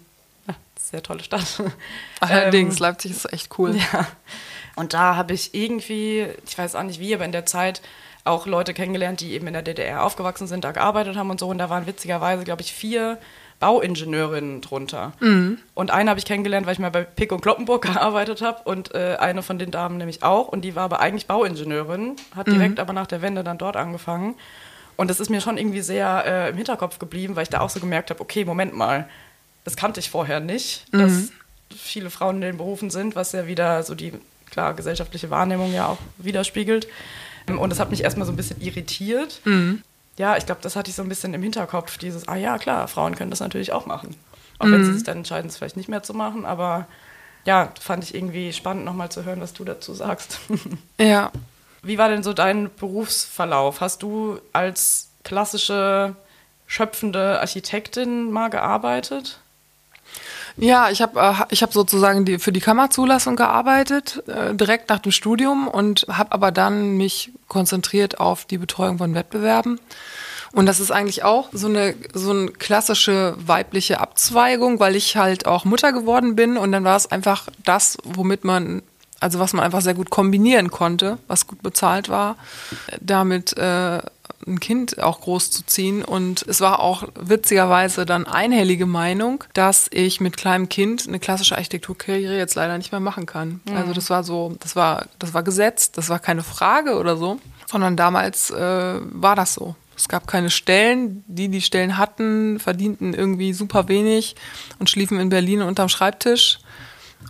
Ja, 0.49 0.55
sehr 0.79 1.03
tolle 1.03 1.23
Stadt. 1.23 1.63
Allerdings, 2.21 2.77
ähm, 2.77 2.81
Leipzig 2.81 3.11
ist 3.11 3.31
echt 3.31 3.59
cool. 3.59 3.77
Ja. 3.93 4.07
Und 4.75 4.95
da 4.95 5.17
habe 5.17 5.35
ich 5.35 5.55
irgendwie, 5.55 6.27
ich 6.47 6.57
weiß 6.57 6.75
auch 6.75 6.83
nicht 6.85 7.01
wie, 7.01 7.15
aber 7.15 7.27
in 7.27 7.33
der 7.33 7.45
Zeit 7.45 7.83
auch 8.25 8.47
Leute 8.47 8.73
kennengelernt, 8.73 9.21
die 9.21 9.33
eben 9.33 9.47
in 9.47 9.53
der 9.53 9.63
DDR 9.63 10.05
aufgewachsen 10.05 10.47
sind, 10.47 10.65
da 10.65 10.73
gearbeitet 10.73 11.17
haben 11.17 11.31
und 11.31 11.41
so. 11.41 11.49
Und 11.49 11.59
da 11.59 11.69
waren 11.69 11.87
witzigerweise, 11.87 12.45
glaube 12.45 12.63
ich, 12.63 12.73
vier 12.73 13.19
Bauingenieurinnen 13.59 14.61
drunter. 14.61 15.13
Mhm. 15.21 15.59
Und 15.75 15.91
eine 15.91 16.11
habe 16.11 16.19
ich 16.19 16.27
kennengelernt, 16.27 16.67
weil 16.67 16.75
ich 16.75 16.79
mal 16.79 16.91
bei 16.91 17.05
Pick 17.05 17.33
und 17.33 17.41
Kloppenburg 17.41 17.83
gearbeitet 17.95 18.43
habe 18.43 18.63
und 18.65 18.95
äh, 18.95 19.17
eine 19.19 19.43
von 19.43 19.59
den 19.59 19.71
Damen 19.71 19.97
nämlich 19.97 20.23
auch. 20.23 20.49
Und 20.49 20.63
die 20.63 20.77
war 20.77 20.85
aber 20.85 21.01
eigentlich 21.01 21.27
Bauingenieurin, 21.27 22.17
hat 22.35 22.47
direkt 22.47 22.75
mhm. 22.75 22.81
aber 22.81 22.93
nach 22.93 23.07
der 23.07 23.23
Wende 23.23 23.45
dann 23.45 23.59
dort 23.59 23.77
angefangen. 23.77 24.35
Und 24.97 25.09
das 25.09 25.21
ist 25.21 25.31
mir 25.31 25.41
schon 25.41 25.59
irgendwie 25.59 25.81
sehr 25.81 26.25
äh, 26.27 26.51
im 26.51 26.57
Hinterkopf 26.57 26.99
geblieben, 26.99 27.37
weil 27.37 27.45
ich 27.45 27.49
da 27.51 27.61
auch 27.61 27.71
so 27.71 27.81
gemerkt 27.81 28.11
habe, 28.11 28.21
okay, 28.21 28.45
Moment 28.45 28.75
mal, 28.75 29.09
das 29.65 29.77
kannte 29.77 30.01
ich 30.01 30.11
vorher 30.11 30.41
nicht, 30.41 30.93
mhm. 30.93 30.99
dass 30.99 31.33
viele 31.77 32.11
Frauen 32.11 32.37
in 32.37 32.43
den 32.43 32.57
Berufen 32.59 32.91
sind, 32.91 33.17
was 33.17 33.33
ja 33.33 33.47
wieder 33.47 33.83
so 33.83 33.95
die 33.95 34.13
klar 34.51 34.75
gesellschaftliche 34.75 35.31
Wahrnehmung 35.31 35.73
ja 35.73 35.87
auch 35.87 35.99
widerspiegelt. 36.19 36.89
Und 37.47 37.71
das 37.71 37.79
hat 37.79 37.91
mich 37.91 38.03
erstmal 38.03 38.27
so 38.27 38.33
ein 38.33 38.37
bisschen 38.37 38.61
irritiert. 38.61 39.41
Mhm 39.45 39.83
ja, 40.19 40.37
ich 40.37 40.47
glaube, 40.47 40.61
das 40.63 40.77
hatte 40.77 40.91
ich 40.91 40.97
so 40.97 41.03
ein 41.03 41.09
bisschen 41.09 41.35
im 41.35 41.43
Hinterkopf, 41.43 41.99
dieses, 41.99 42.27
ah 42.29 42.37
ja, 42.37 42.59
klar, 42.59 42.89
Frauen 42.89 43.15
können 43.15 43.31
das 43.31 43.41
natürlich 43.41 43.73
auch 43.73 43.87
machen. 43.87 44.17
Auch 44.59 44.67
mhm. 44.67 44.73
wenn 44.73 44.85
sie 44.85 44.91
mhm. 44.91 44.95
sich 44.95 45.05
dann 45.05 45.19
entscheiden, 45.19 45.49
es 45.49 45.57
vielleicht 45.57 45.77
nicht 45.77 45.89
mehr 45.89 46.03
zu 46.03 46.15
machen, 46.15 46.47
aber 46.47 46.87
ja, 47.45 47.73
fand 47.81 48.05
ich 48.05 48.15
irgendwie 48.15 48.53
spannend, 48.53 48.85
nochmal 48.85 49.11
zu 49.11 49.25
hören, 49.25 49.41
was 49.41 49.53
du 49.53 49.65
dazu 49.65 49.95
sagst. 49.95 50.41
Ja. 50.99 51.31
Wie 51.83 51.99
war 51.99 52.09
denn 52.09 52.25
so 52.25 52.33
dein 52.33 52.69
Berufsverlauf? 52.75 53.81
Hast 53.81 54.03
du 54.03 54.41
als 54.53 55.11
klassische 55.23 56.17
schöpfende 56.67 57.39
Architektin 57.39 58.33
mal 58.33 58.49
gearbeitet? 58.49 59.39
Ja, 60.59 60.91
ich 60.91 61.03
habe 61.03 61.21
äh, 61.21 61.45
ich 61.51 61.63
hab 61.63 61.73
sozusagen 61.73 62.25
die, 62.25 62.39
für 62.39 62.53
die 62.53 62.61
Kammerzulassung 62.61 63.37
gearbeitet, 63.37 64.23
äh, 64.27 64.55
direkt 64.55 64.89
nach 64.89 65.01
dem 65.01 65.13
Studium 65.13 65.69
und 65.69 66.07
habe 66.09 66.33
aber 66.33 66.51
dann 66.51 66.97
mich 66.97 67.33
konzentriert 67.47 68.21
auf 68.21 68.47
die 68.47 68.59
Betreuung 68.59 68.99
von 68.99 69.15
Wettbewerben. 69.15 69.79
Und 70.53 70.65
das 70.65 70.81
ist 70.81 70.91
eigentlich 70.91 71.23
auch 71.23 71.51
so 71.53 71.69
eine, 71.69 71.95
so 72.15 72.31
eine 72.31 72.49
klassische 72.49 73.35
weibliche 73.39 74.01
Abzweigung, 74.01 74.81
weil 74.81 74.97
ich 74.97 75.17
halt 75.17 75.47
auch 75.47 75.67
Mutter 75.67 75.93
geworden 75.93 76.35
bin 76.35 76.57
und 76.57 76.73
dann 76.73 76.85
war 76.85 76.97
es 76.97 77.11
einfach 77.11 77.49
das, 77.65 77.99
womit 78.05 78.45
man 78.45 78.83
also 79.27 79.41
was 79.41 79.53
man 79.53 79.65
einfach 79.65 79.81
sehr 79.81 79.95
gut 79.95 80.09
kombinieren 80.09 80.71
konnte, 80.71 81.19
was 81.27 81.49
gut 81.49 81.61
bezahlt 81.61 82.09
war, 82.09 82.37
damit 83.01 83.59
äh, 83.59 84.01
ein 84.47 84.61
Kind 84.61 85.03
auch 85.03 85.21
groß 85.21 85.51
zu 85.51 85.67
ziehen. 85.67 86.05
Und 86.05 86.45
es 86.47 86.61
war 86.61 86.79
auch 86.79 87.09
witzigerweise 87.19 88.07
dann 88.07 88.25
einhellige 88.29 88.87
Meinung, 88.87 89.43
dass 89.53 89.89
ich 89.91 90.21
mit 90.21 90.37
kleinem 90.37 90.69
Kind 90.69 91.09
eine 91.09 91.19
klassische 91.19 91.57
Architekturkarriere 91.57 92.39
jetzt 92.39 92.55
leider 92.55 92.79
nicht 92.79 92.93
mehr 92.93 93.01
machen 93.01 93.27
kann. 93.27 93.61
Mhm. 93.69 93.77
Also 93.77 93.93
das 93.93 94.11
war 94.11 94.23
so, 94.23 94.55
das 94.61 94.77
war, 94.77 95.07
das 95.19 95.35
war 95.35 95.43
gesetzt, 95.43 95.99
das 95.99 96.09
war 96.09 96.21
keine 96.21 96.45
Frage 96.45 96.97
oder 96.97 97.17
so, 97.17 97.41
sondern 97.67 97.97
damals 97.97 98.51
äh, 98.51 99.01
war 99.01 99.35
das 99.35 99.55
so. 99.55 99.75
Es 99.97 100.07
gab 100.07 100.29
keine 100.29 100.51
Stellen. 100.51 101.25
Die, 101.27 101.49
die 101.49 101.63
Stellen 101.63 101.99
hatten, 101.99 102.61
verdienten 102.61 103.13
irgendwie 103.13 103.53
super 103.55 103.89
wenig 103.89 104.37
und 104.79 104.89
schliefen 104.89 105.19
in 105.19 105.31
Berlin 105.31 105.63
unterm 105.63 105.89
Schreibtisch. 105.89 106.61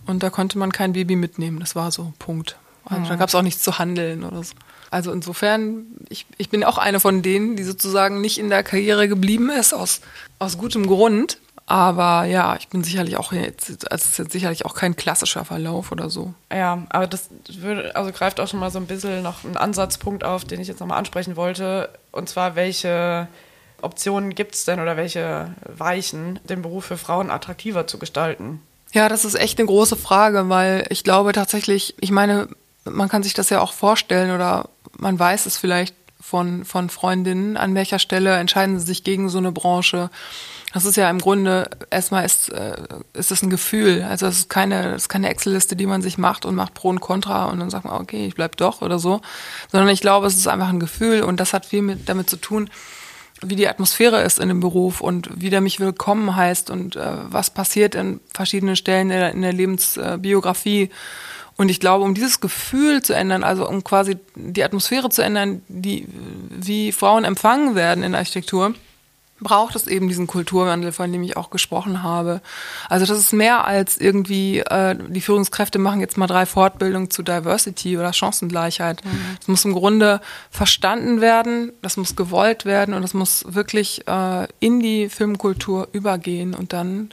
Und 0.05 0.23
da 0.23 0.29
konnte 0.29 0.57
man 0.57 0.71
kein 0.71 0.93
Baby 0.93 1.15
mitnehmen. 1.15 1.59
Das 1.59 1.75
war 1.75 1.91
so, 1.91 2.13
Punkt. 2.19 2.57
Also 2.85 3.01
mhm. 3.01 3.07
da 3.07 3.15
gab 3.15 3.29
es 3.29 3.35
auch 3.35 3.41
nichts 3.41 3.63
zu 3.63 3.79
handeln 3.79 4.23
oder 4.23 4.43
so. 4.43 4.53
Also 4.89 5.11
insofern, 5.11 5.85
ich, 6.09 6.25
ich 6.37 6.49
bin 6.49 6.63
auch 6.63 6.77
eine 6.77 6.99
von 6.99 7.21
denen, 7.21 7.55
die 7.57 7.63
sozusagen 7.63 8.21
nicht 8.21 8.37
in 8.37 8.49
der 8.49 8.63
Karriere 8.63 9.07
geblieben 9.07 9.49
ist, 9.49 9.73
aus, 9.73 10.01
aus 10.39 10.57
gutem 10.57 10.87
Grund. 10.87 11.39
Aber 11.69 12.23
ja, 12.23 12.55
ich 12.55 12.69
bin 12.69 12.81
sicherlich 12.81 13.17
auch 13.17 13.33
jetzt, 13.33 13.91
also 13.91 14.03
es 14.03 14.11
ist 14.11 14.17
jetzt 14.17 14.31
sicherlich 14.31 14.65
auch 14.65 14.73
kein 14.73 14.95
klassischer 14.95 15.43
Verlauf 15.43 15.91
oder 15.91 16.09
so. 16.09 16.33
Ja, 16.49 16.83
aber 16.87 17.07
das 17.07 17.29
würde, 17.49 17.93
also 17.93 18.13
greift 18.13 18.39
auch 18.39 18.47
schon 18.47 18.61
mal 18.61 18.71
so 18.71 18.79
ein 18.79 18.87
bisschen 18.87 19.21
noch 19.21 19.43
einen 19.43 19.57
Ansatzpunkt 19.57 20.23
auf, 20.23 20.45
den 20.45 20.61
ich 20.61 20.69
jetzt 20.69 20.79
nochmal 20.79 20.97
ansprechen 20.97 21.35
wollte. 21.35 21.89
Und 22.13 22.29
zwar, 22.29 22.55
welche 22.55 23.27
Optionen 23.81 24.33
gibt 24.33 24.55
es 24.55 24.63
denn 24.63 24.79
oder 24.79 24.95
welche 24.95 25.53
Weichen, 25.65 26.39
den 26.45 26.61
Beruf 26.61 26.85
für 26.85 26.97
Frauen 26.97 27.29
attraktiver 27.29 27.85
zu 27.85 27.99
gestalten? 27.99 28.61
Ja, 28.93 29.09
das 29.09 29.25
ist 29.25 29.35
echt 29.35 29.59
eine 29.59 29.67
große 29.67 29.95
Frage, 29.95 30.49
weil 30.49 30.85
ich 30.89 31.03
glaube 31.03 31.33
tatsächlich, 31.33 31.95
ich 31.99 32.11
meine, 32.11 32.47
man 32.85 33.09
kann 33.09 33.23
sich 33.23 33.33
das 33.33 33.49
ja 33.49 33.61
auch 33.61 33.73
vorstellen 33.73 34.31
oder 34.31 34.69
man 34.97 35.19
weiß 35.19 35.45
es 35.45 35.57
vielleicht 35.57 35.95
von, 36.19 36.65
von 36.65 36.89
Freundinnen, 36.89 37.57
an 37.57 37.75
welcher 37.75 37.99
Stelle 37.99 38.35
entscheiden 38.35 38.79
sie 38.79 38.85
sich 38.85 39.03
gegen 39.03 39.29
so 39.29 39.37
eine 39.37 39.51
Branche. 39.51 40.09
Das 40.73 40.85
ist 40.85 40.97
ja 40.97 41.09
im 41.09 41.19
Grunde, 41.19 41.69
erstmal 41.89 42.25
ist, 42.25 42.49
äh, 42.49 42.75
ist 43.13 43.31
es 43.31 43.41
ein 43.41 43.49
Gefühl. 43.49 44.03
Also 44.03 44.25
es 44.27 44.39
ist 44.39 44.49
keine, 44.49 44.93
es 44.93 45.03
ist 45.03 45.09
keine 45.09 45.29
Excel-Liste, 45.29 45.75
die 45.75 45.85
man 45.85 46.01
sich 46.01 46.17
macht 46.17 46.45
und 46.45 46.55
macht 46.55 46.73
Pro 46.73 46.89
und 46.89 46.99
Contra 46.99 47.45
und 47.45 47.59
dann 47.59 47.69
sagt 47.69 47.85
man, 47.85 48.01
okay, 48.01 48.27
ich 48.27 48.35
bleib 48.35 48.57
doch 48.57 48.81
oder 48.81 48.99
so. 48.99 49.21
Sondern 49.71 49.89
ich 49.89 50.01
glaube, 50.01 50.27
es 50.27 50.35
ist 50.35 50.47
einfach 50.47 50.69
ein 50.69 50.79
Gefühl 50.79 51.23
und 51.23 51.39
das 51.39 51.53
hat 51.53 51.65
viel 51.65 51.81
mit, 51.81 52.09
damit 52.09 52.29
zu 52.29 52.37
tun, 52.37 52.69
wie 53.41 53.55
die 53.55 53.67
Atmosphäre 53.67 54.21
ist 54.21 54.39
in 54.39 54.47
dem 54.47 54.59
Beruf 54.59 55.01
und 55.01 55.29
wie 55.35 55.49
der 55.49 55.61
mich 55.61 55.79
willkommen 55.79 56.35
heißt 56.35 56.69
und 56.69 56.95
äh, 56.95 57.01
was 57.29 57.49
passiert 57.49 57.95
in 57.95 58.19
verschiedenen 58.33 58.75
Stellen 58.75 59.09
in 59.11 59.19
der, 59.19 59.31
in 59.31 59.41
der 59.41 59.53
Lebensbiografie. 59.53 60.89
Und 61.55 61.69
ich 61.69 61.79
glaube, 61.79 62.03
um 62.03 62.13
dieses 62.13 62.39
Gefühl 62.39 63.01
zu 63.01 63.13
ändern, 63.13 63.43
also 63.43 63.67
um 63.67 63.83
quasi 63.83 64.17
die 64.35 64.63
Atmosphäre 64.63 65.09
zu 65.09 65.23
ändern, 65.23 65.61
die, 65.67 66.07
wie 66.49 66.91
Frauen 66.91 67.23
empfangen 67.23 67.75
werden 67.75 68.03
in 68.03 68.11
der 68.11 68.19
Architektur, 68.19 68.73
braucht 69.39 69.75
es 69.75 69.87
eben 69.87 70.07
diesen 70.07 70.25
Kulturwandel, 70.25 70.91
von 70.91 71.11
dem 71.11 71.21
ich 71.23 71.37
auch 71.37 71.49
gesprochen 71.49 72.01
habe. 72.01 72.41
Also 72.89 73.05
das 73.05 73.19
ist 73.19 73.33
mehr 73.33 73.65
als 73.65 73.97
irgendwie, 73.97 74.59
äh, 74.59 74.95
die 75.09 75.21
Führungskräfte 75.21 75.77
machen 75.77 76.01
jetzt 76.01 76.17
mal 76.17 76.27
drei 76.27 76.45
Fortbildungen 76.45 77.11
zu 77.11 77.21
Diversity 77.21 77.97
oder 77.97 78.13
Chancengleichheit. 78.13 79.03
Mhm. 79.05 79.37
muss 79.47 79.65
im 79.65 79.73
Grunde 79.73 80.21
verstanden 80.49 81.21
werden, 81.21 81.71
das 81.81 81.97
muss 81.97 82.15
gewollt 82.15 82.65
werden 82.65 82.95
und 82.95 83.03
das 83.03 83.13
muss 83.13 83.45
wirklich 83.47 84.07
äh, 84.07 84.47
in 84.59 84.79
die 84.79 85.09
Filmkultur 85.09 85.87
übergehen 85.91 86.55
und 86.55 86.73
dann 86.73 87.09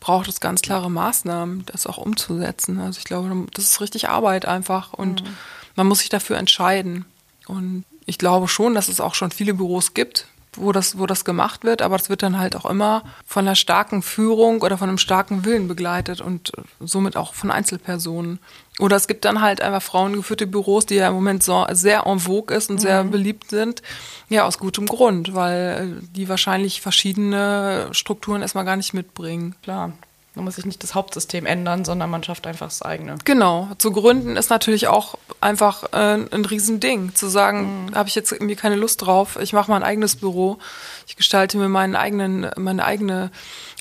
braucht 0.00 0.28
es 0.28 0.40
ganz 0.40 0.62
klare 0.62 0.90
Maßnahmen, 0.90 1.64
das 1.66 1.86
auch 1.86 1.98
umzusetzen. 1.98 2.80
Also 2.80 2.98
ich 2.98 3.04
glaube, 3.04 3.46
das 3.52 3.64
ist 3.64 3.80
richtig 3.80 4.08
Arbeit 4.08 4.46
einfach 4.46 4.92
und 4.92 5.22
mhm. 5.22 5.28
man 5.74 5.86
muss 5.86 5.98
sich 5.98 6.08
dafür 6.08 6.38
entscheiden. 6.38 7.04
Und 7.46 7.84
ich 8.06 8.18
glaube 8.18 8.48
schon, 8.48 8.74
dass 8.74 8.88
es 8.88 9.00
auch 9.00 9.14
schon 9.14 9.30
viele 9.30 9.54
Büros 9.54 9.94
gibt, 9.94 10.28
wo 10.56 10.72
das, 10.72 10.98
wo 10.98 11.06
das 11.06 11.24
gemacht 11.24 11.64
wird, 11.64 11.82
aber 11.82 11.96
das 11.96 12.08
wird 12.08 12.22
dann 12.22 12.38
halt 12.38 12.56
auch 12.56 12.64
immer 12.66 13.02
von 13.26 13.46
einer 13.46 13.54
starken 13.54 14.02
Führung 14.02 14.62
oder 14.62 14.78
von 14.78 14.88
einem 14.88 14.98
starken 14.98 15.44
Willen 15.44 15.68
begleitet 15.68 16.20
und 16.20 16.52
somit 16.80 17.16
auch 17.16 17.34
von 17.34 17.50
Einzelpersonen. 17.50 18.38
Oder 18.78 18.96
es 18.96 19.08
gibt 19.08 19.24
dann 19.24 19.40
halt 19.40 19.60
einfach 19.60 19.82
frauengeführte 19.82 20.46
Büros, 20.46 20.86
die 20.86 20.96
ja 20.96 21.08
im 21.08 21.14
Moment 21.14 21.42
so 21.42 21.66
sehr 21.72 22.06
en 22.06 22.20
vogue 22.20 22.54
ist 22.54 22.68
und 22.68 22.76
mhm. 22.76 22.80
sehr 22.80 23.04
beliebt 23.04 23.50
sind. 23.50 23.82
Ja, 24.28 24.44
aus 24.44 24.58
gutem 24.58 24.86
Grund, 24.86 25.34
weil 25.34 26.02
die 26.14 26.28
wahrscheinlich 26.28 26.80
verschiedene 26.80 27.88
Strukturen 27.92 28.42
erstmal 28.42 28.64
gar 28.64 28.76
nicht 28.76 28.92
mitbringen. 28.92 29.54
Klar. 29.62 29.92
Man 30.36 30.44
muss 30.44 30.56
sich 30.56 30.66
nicht 30.66 30.82
das 30.82 30.94
Hauptsystem 30.94 31.46
ändern, 31.46 31.86
sondern 31.86 32.10
man 32.10 32.22
schafft 32.22 32.46
einfach 32.46 32.66
das 32.66 32.82
eigene. 32.82 33.16
Genau. 33.24 33.70
Zu 33.78 33.90
gründen 33.90 34.36
ist 34.36 34.50
natürlich 34.50 34.86
auch 34.86 35.14
einfach 35.40 35.84
äh, 35.94 36.18
ein 36.30 36.44
Riesending. 36.44 37.14
Zu 37.14 37.28
sagen, 37.28 37.86
mhm. 37.86 37.94
habe 37.94 38.10
ich 38.10 38.14
jetzt 38.14 38.32
irgendwie 38.32 38.54
keine 38.54 38.76
Lust 38.76 39.00
drauf, 39.00 39.38
ich 39.40 39.54
mache 39.54 39.70
mein 39.70 39.82
eigenes 39.82 40.14
Büro, 40.16 40.58
ich 41.06 41.16
gestalte 41.16 41.56
mir 41.56 41.70
meinen 41.70 41.96
eigenen, 41.96 42.50
meine 42.58 42.84
eigene 42.84 43.30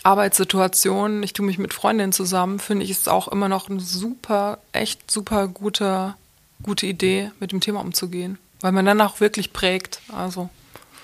Arbeitssituation, 0.03 1.23
ich 1.23 1.33
tue 1.33 1.45
mich 1.45 1.57
mit 1.57 1.73
Freundinnen 1.73 2.13
zusammen, 2.13 2.59
finde 2.59 2.85
ich, 2.85 2.91
ist 2.91 3.09
auch 3.09 3.27
immer 3.27 3.49
noch 3.49 3.69
eine 3.69 3.81
super, 3.81 4.59
echt 4.71 5.11
super 5.11 5.49
gute, 5.49 6.15
gute 6.63 6.85
Idee, 6.85 7.31
mit 7.41 7.51
dem 7.51 7.59
Thema 7.59 7.81
umzugehen. 7.81 8.37
Weil 8.61 8.71
man 8.71 8.85
dann 8.85 9.01
auch 9.01 9.19
wirklich 9.19 9.51
prägt. 9.51 9.99
Also. 10.15 10.49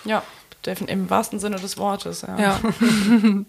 Ja, 0.06 0.24
im 0.88 1.10
wahrsten 1.10 1.40
Sinne 1.40 1.58
des 1.58 1.78
Wortes. 1.78 2.22
Ja. 2.22 2.40
ja. 2.40 2.60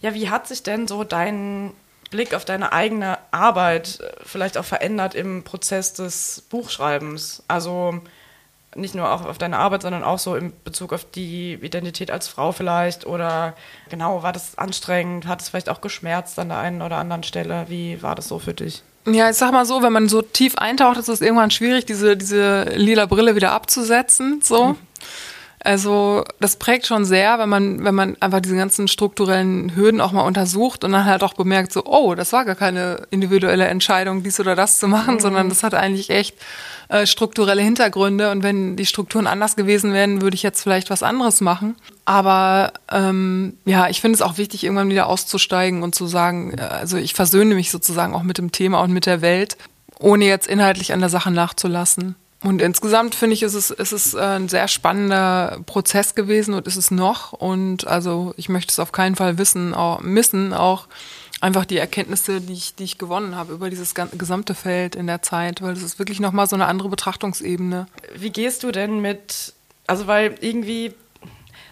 Ja, 0.00 0.14
wie 0.14 0.30
hat 0.30 0.46
sich 0.46 0.62
denn 0.62 0.86
so 0.86 1.04
dein 1.04 1.72
Blick 2.10 2.34
auf 2.34 2.44
deine 2.44 2.72
eigene 2.72 3.18
Arbeit 3.30 4.00
äh, 4.00 4.10
vielleicht 4.24 4.56
auch 4.58 4.64
verändert 4.64 5.14
im 5.14 5.44
Prozess 5.44 5.92
des 5.94 6.44
Buchschreibens? 6.48 7.42
Also 7.48 8.00
nicht 8.74 8.94
nur 8.94 9.10
auch 9.10 9.24
auf 9.24 9.38
deine 9.38 9.58
Arbeit, 9.58 9.82
sondern 9.82 10.04
auch 10.04 10.18
so 10.18 10.36
in 10.36 10.52
Bezug 10.64 10.92
auf 10.92 11.04
die 11.04 11.54
Identität 11.54 12.10
als 12.10 12.28
Frau 12.28 12.52
vielleicht 12.52 13.06
oder 13.06 13.54
genau, 13.88 14.22
war 14.22 14.32
das 14.32 14.58
anstrengend, 14.58 15.26
hat 15.26 15.40
es 15.40 15.48
vielleicht 15.48 15.68
auch 15.68 15.80
geschmerzt 15.80 16.38
an 16.38 16.50
der 16.50 16.58
einen 16.58 16.82
oder 16.82 16.96
anderen 16.96 17.22
Stelle? 17.22 17.64
Wie 17.68 18.02
war 18.02 18.14
das 18.14 18.28
so 18.28 18.38
für 18.38 18.54
dich? 18.54 18.82
Ja, 19.06 19.30
ich 19.30 19.36
sag 19.36 19.52
mal 19.52 19.64
so, 19.64 19.82
wenn 19.82 19.92
man 19.92 20.08
so 20.08 20.20
tief 20.22 20.56
eintaucht, 20.56 20.98
ist 20.98 21.08
es 21.08 21.20
irgendwann 21.20 21.50
schwierig, 21.50 21.86
diese, 21.86 22.16
diese 22.16 22.64
lila 22.74 23.06
Brille 23.06 23.34
wieder 23.36 23.52
abzusetzen, 23.52 24.40
so. 24.42 24.68
Mhm. 24.68 24.76
Also 25.60 26.24
das 26.38 26.56
prägt 26.56 26.86
schon 26.86 27.04
sehr, 27.04 27.38
wenn 27.38 27.48
man, 27.48 27.84
wenn 27.84 27.94
man 27.94 28.16
einfach 28.20 28.40
diese 28.40 28.56
ganzen 28.56 28.86
strukturellen 28.86 29.74
Hürden 29.74 30.00
auch 30.00 30.12
mal 30.12 30.22
untersucht 30.22 30.84
und 30.84 30.92
dann 30.92 31.04
halt 31.04 31.24
auch 31.24 31.34
bemerkt, 31.34 31.72
so, 31.72 31.84
oh, 31.84 32.14
das 32.14 32.32
war 32.32 32.44
gar 32.44 32.54
keine 32.54 33.06
individuelle 33.10 33.66
Entscheidung, 33.66 34.22
dies 34.22 34.38
oder 34.38 34.54
das 34.54 34.78
zu 34.78 34.86
machen, 34.86 35.14
mhm. 35.14 35.20
sondern 35.20 35.48
das 35.48 35.62
hat 35.64 35.74
eigentlich 35.74 36.10
echt 36.10 36.36
äh, 36.88 37.06
strukturelle 37.06 37.62
Hintergründe. 37.62 38.30
Und 38.30 38.42
wenn 38.42 38.76
die 38.76 38.86
Strukturen 38.86 39.26
anders 39.26 39.56
gewesen 39.56 39.92
wären, 39.92 40.22
würde 40.22 40.36
ich 40.36 40.42
jetzt 40.42 40.62
vielleicht 40.62 40.90
was 40.90 41.02
anderes 41.02 41.40
machen. 41.40 41.76
Aber 42.04 42.72
ähm, 42.90 43.58
ja, 43.64 43.88
ich 43.88 44.00
finde 44.00 44.14
es 44.14 44.22
auch 44.22 44.38
wichtig, 44.38 44.64
irgendwann 44.64 44.90
wieder 44.90 45.08
auszusteigen 45.08 45.82
und 45.82 45.94
zu 45.94 46.06
sagen, 46.06 46.56
äh, 46.56 46.62
also 46.62 46.96
ich 46.96 47.14
versöhne 47.14 47.56
mich 47.56 47.70
sozusagen 47.70 48.14
auch 48.14 48.22
mit 48.22 48.38
dem 48.38 48.52
Thema 48.52 48.80
und 48.80 48.92
mit 48.92 49.06
der 49.06 49.22
Welt, 49.22 49.58
ohne 49.98 50.24
jetzt 50.24 50.46
inhaltlich 50.46 50.92
an 50.92 51.00
der 51.00 51.10
Sache 51.10 51.32
nachzulassen. 51.32 52.14
Und 52.42 52.62
insgesamt 52.62 53.16
finde 53.16 53.34
ich, 53.34 53.42
ist 53.42 53.54
es, 53.54 53.70
ist 53.70 53.92
es 53.92 54.14
äh, 54.14 54.20
ein 54.20 54.48
sehr 54.48 54.68
spannender 54.68 55.60
Prozess 55.66 56.14
gewesen 56.14 56.54
und 56.54 56.66
ist 56.66 56.76
es 56.76 56.90
noch. 56.90 57.32
Und 57.32 57.86
also 57.86 58.32
ich 58.36 58.48
möchte 58.48 58.70
es 58.70 58.78
auf 58.78 58.92
keinen 58.92 59.16
Fall 59.16 59.38
wissen, 59.38 59.74
auch, 59.74 60.00
missen, 60.00 60.54
auch 60.54 60.86
einfach 61.40 61.64
die 61.64 61.78
Erkenntnisse, 61.78 62.40
die 62.40 62.52
ich, 62.52 62.74
die 62.76 62.84
ich 62.84 62.98
gewonnen 62.98 63.34
habe 63.34 63.52
über 63.52 63.70
dieses 63.70 63.94
gesamte 63.94 64.54
Feld 64.54 64.94
in 64.94 65.06
der 65.06 65.22
Zeit, 65.22 65.62
weil 65.62 65.74
das 65.74 65.82
ist 65.82 65.98
wirklich 65.98 66.20
nochmal 66.20 66.46
so 66.46 66.54
eine 66.54 66.66
andere 66.66 66.88
Betrachtungsebene. 66.88 67.86
Wie 68.14 68.30
gehst 68.30 68.62
du 68.62 68.70
denn 68.70 69.00
mit, 69.00 69.52
also 69.86 70.06
weil 70.06 70.36
irgendwie 70.40 70.94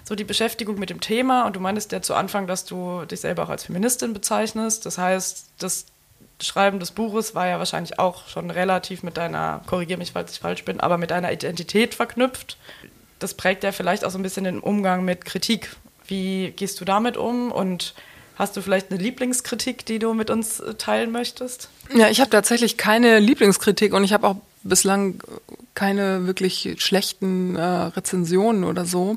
so 0.03 0.15
die 0.15 0.25
Beschäftigung 0.25 0.79
mit 0.79 0.91
dem 0.91 1.01
Thema 1.01 1.47
und 1.47 1.57
du 1.57 1.61
meintest 1.61 1.91
ja 1.93 2.01
zu 2.01 2.15
Anfang, 2.15 2.47
dass 2.47 2.65
du 2.65 3.05
dich 3.05 3.21
selber 3.21 3.45
auch 3.45 3.49
als 3.49 3.65
Feministin 3.65 4.13
bezeichnest. 4.13 4.87
Das 4.87 4.99
heißt, 4.99 5.47
dass 5.59 5.87
Schreiben 6.41 6.81
des 6.81 6.91
Buches 6.91 7.35
war 7.35 7.47
ja 7.47 7.59
wahrscheinlich 7.59 7.99
auch 7.99 8.29
schon 8.29 8.51
relativ 8.51 9.03
mit 9.03 9.17
deiner, 9.17 9.63
korrigiere 9.67 9.99
mich, 9.99 10.13
falls 10.13 10.33
ich 10.33 10.41
falsch 10.41 10.65
bin, 10.65 10.81
aber 10.81 10.99
mit 10.99 11.11
deiner 11.11 11.33
Identität 11.33 11.95
verknüpft. 11.95 12.59
Das 13.19 13.35
prägt 13.35 13.65
ja 13.65 13.73
vielleicht 13.73 14.05
auch 14.05 14.11
so 14.11 14.19
ein 14.19 14.23
bisschen 14.23 14.45
den 14.45 14.61
Umgang 14.61 15.05
mit 15.05 15.25
Kritik. 15.25 15.75
Wie 16.07 16.53
gehst 16.55 16.81
du 16.81 16.85
damit 16.85 17.17
um 17.17 17.51
und 17.51 17.95
hast 18.37 18.57
du 18.57 18.61
vielleicht 18.61 18.91
eine 18.91 19.01
Lieblingskritik, 19.01 19.87
die 19.87 19.99
du 19.99 20.13
mit 20.13 20.31
uns 20.31 20.61
äh, 20.61 20.75
teilen 20.75 21.11
möchtest? 21.11 21.71
Ja, 21.95 22.09
ich 22.09 22.21
habe 22.21 22.31
tatsächlich 22.31 22.77
keine 22.77 23.19
Lieblingskritik 23.19 23.95
und 23.95 24.05
ich 24.05 24.13
habe 24.13 24.29
auch 24.29 24.37
bislang 24.63 25.23
keine 25.75 26.27
wirklich 26.27 26.77
schlechten 26.79 27.57
äh, 27.57 27.63
Rezensionen 27.63 28.65
oder 28.65 28.85
so. 28.85 29.17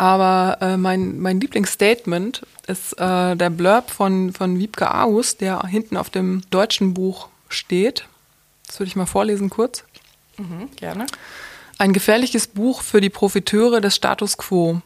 Aber 0.00 0.56
äh, 0.62 0.78
mein, 0.78 1.20
mein 1.20 1.40
Lieblingsstatement 1.40 2.40
ist 2.66 2.94
äh, 2.94 3.36
der 3.36 3.50
Blurb 3.50 3.90
von, 3.90 4.32
von 4.32 4.58
Wiebke 4.58 4.90
Aarhus, 4.90 5.36
der 5.36 5.60
hinten 5.66 5.98
auf 5.98 6.08
dem 6.08 6.40
deutschen 6.48 6.94
Buch 6.94 7.28
steht. 7.50 8.08
Das 8.66 8.80
würde 8.80 8.88
ich 8.88 8.96
mal 8.96 9.04
vorlesen 9.04 9.50
kurz. 9.50 9.84
Mhm, 10.38 10.70
gerne. 10.76 11.04
Ein 11.76 11.92
gefährliches 11.92 12.46
Buch 12.46 12.80
für 12.80 13.02
die 13.02 13.10
Profiteure 13.10 13.82
des 13.82 13.94
Status 13.94 14.38
quo. 14.38 14.80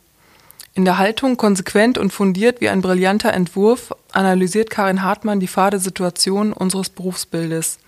In 0.74 0.84
der 0.84 0.98
Haltung 0.98 1.36
konsequent 1.36 1.96
und 1.96 2.12
fundiert 2.12 2.60
wie 2.60 2.68
ein 2.68 2.82
brillanter 2.82 3.32
Entwurf 3.32 3.94
analysiert 4.10 4.68
Karin 4.68 5.02
Hartmann 5.02 5.38
die 5.38 5.46
fade 5.46 5.78
Situation 5.78 6.52
unseres 6.52 6.88
Berufsbildes. 6.88 7.78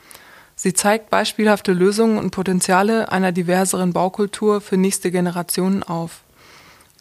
Sie 0.55 0.75
zeigt 0.75 1.11
beispielhafte 1.11 1.73
Lösungen 1.73 2.19
und 2.19 2.31
Potenziale 2.31 3.11
einer 3.11 3.33
diverseren 3.33 3.93
Baukultur 3.93 4.61
für 4.61 4.77
nächste 4.77 5.11
Generationen 5.11 5.83
auf. 5.83 6.21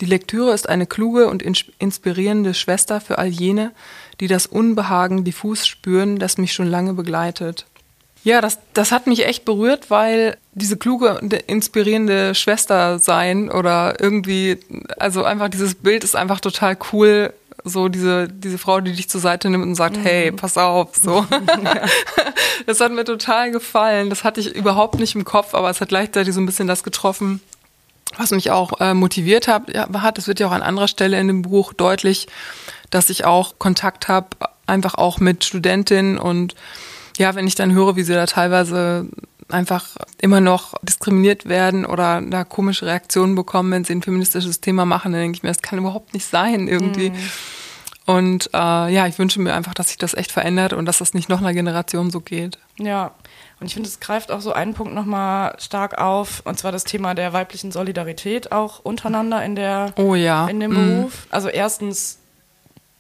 Die 0.02 0.06
Lektüre 0.06 0.54
ist 0.54 0.68
eine 0.68 0.86
kluge 0.86 1.28
und 1.28 1.42
inspirierende 1.42 2.54
Schwester 2.54 3.00
für 3.00 3.18
all 3.18 3.28
jene, 3.28 3.72
die 4.20 4.28
das 4.28 4.46
Unbehagen 4.46 5.24
diffus 5.24 5.66
spüren, 5.66 6.20
das 6.20 6.38
mich 6.38 6.52
schon 6.52 6.68
lange 6.68 6.94
begleitet. 6.94 7.66
Ja, 8.26 8.42
das, 8.42 8.58
das 8.74 8.92
hat 8.92 9.06
mich 9.06 9.24
echt 9.24 9.46
berührt, 9.46 9.92
weil 9.92 10.38
diese 10.54 10.78
kluge 10.78 11.20
und 11.20 11.32
inspirierende 11.32 12.34
Schwester 12.34 12.98
sein 12.98 13.52
oder 13.52 14.02
irgendwie, 14.02 14.58
also 14.98 15.24
einfach 15.24 15.48
dieses 15.48 15.76
Bild 15.76 16.04
ist 16.04 16.16
einfach 16.16 16.40
total 16.40 16.76
cool. 16.92 17.34
So 17.64 17.88
diese, 17.88 18.28
diese 18.28 18.58
Frau, 18.58 18.82
die 18.82 18.94
dich 18.94 19.10
zur 19.10 19.22
Seite 19.22 19.50
nimmt 19.50 19.64
und 19.64 19.76
sagt, 19.76 19.98
mhm. 19.98 20.02
hey, 20.02 20.32
pass 20.32 20.58
auf, 20.58 20.96
so. 20.96 21.26
das 22.66 22.80
hat 22.80 22.92
mir 22.92 23.06
total 23.06 23.52
gefallen. 23.52 24.10
Das 24.10 24.24
hatte 24.24 24.40
ich 24.40 24.56
überhaupt 24.56 25.00
nicht 25.00 25.14
im 25.14 25.24
Kopf, 25.24 25.54
aber 25.54 25.70
es 25.70 25.80
hat 25.80 25.90
gleichzeitig 25.90 26.34
so 26.34 26.42
ein 26.42 26.46
bisschen 26.48 26.68
das 26.68 26.84
getroffen, 26.84 27.42
was 28.18 28.32
mich 28.32 28.52
auch 28.52 28.80
äh, 28.80 28.94
motiviert 28.94 29.48
hat, 29.48 29.74
ja, 29.74 29.88
hat. 30.02 30.18
Es 30.18 30.28
wird 30.28 30.40
ja 30.40 30.48
auch 30.48 30.52
an 30.52 30.62
anderer 30.62 30.88
Stelle 30.88 31.20
in 31.20 31.28
dem 31.28 31.42
Buch 31.42 31.74
deutlich, 31.74 32.28
dass 32.90 33.10
ich 33.10 33.26
auch 33.26 33.60
Kontakt 33.60 34.08
habe, 34.08 34.30
einfach 34.66 34.96
auch 34.96 35.20
mit 35.20 35.44
Studentinnen 35.44 36.18
und 36.18 36.56
ja, 37.18 37.36
wenn 37.36 37.48
ich 37.48 37.56
dann 37.56 37.74
höre, 37.74 37.96
wie 37.96 38.04
sie 38.04 38.14
da 38.14 38.26
teilweise 38.26 39.08
einfach 39.50 39.96
immer 40.20 40.42
noch 40.42 40.74
diskriminiert 40.82 41.48
werden 41.48 41.86
oder 41.86 42.22
da 42.22 42.44
komische 42.44 42.86
Reaktionen 42.88 43.36
bekommen, 43.36 43.72
wenn 43.72 43.84
sie 43.84 43.94
ein 43.94 44.02
feministisches 44.02 44.60
Thema 44.60 44.86
machen, 44.86 45.12
dann 45.12 45.22
denke 45.22 45.38
ich 45.38 45.44
mir, 45.44 45.50
das 45.50 45.62
kann 45.62 45.80
überhaupt 45.80 46.14
nicht 46.14 46.26
sein 46.26 46.68
irgendwie. 46.68 47.12
Mhm. 47.12 47.16
Und 48.06 48.50
äh, 48.54 48.58
ja, 48.94 49.08
ich 49.08 49.18
wünsche 49.18 49.40
mir 49.40 49.54
einfach, 49.54 49.74
dass 49.74 49.88
sich 49.88 49.98
das 49.98 50.14
echt 50.14 50.32
verändert 50.32 50.74
und 50.74 50.86
dass 50.86 51.00
das 51.00 51.14
nicht 51.14 51.30
noch 51.30 51.40
einer 51.40 51.54
Generation 51.54 52.12
so 52.12 52.22
geht. 52.22 52.58
Ja, 52.78 53.12
und 53.66 53.70
ich 53.70 53.74
finde, 53.74 53.90
es 53.90 54.00
greift 54.00 54.32
auch 54.32 54.42
so 54.42 54.54
einen 54.54 54.76
Punkt 54.76 54.94
nochmal 54.94 55.56
stark 55.58 55.98
auf, 55.98 56.44
und 56.46 56.60
zwar 56.60 56.72
das 56.72 56.84
Thema 56.84 57.16
der 57.16 57.34
weiblichen 57.34 57.72
Solidarität 57.72 58.52
auch 58.52 58.78
untereinander 58.78 59.44
in 59.44 59.56
der 59.56 59.92
oh 59.96 60.14
ja. 60.14 60.48
in 60.48 60.60
dem 60.60 60.70
mhm. 60.70 60.98
Beruf. 61.00 61.26
Also 61.32 61.48
erstens 61.50 62.20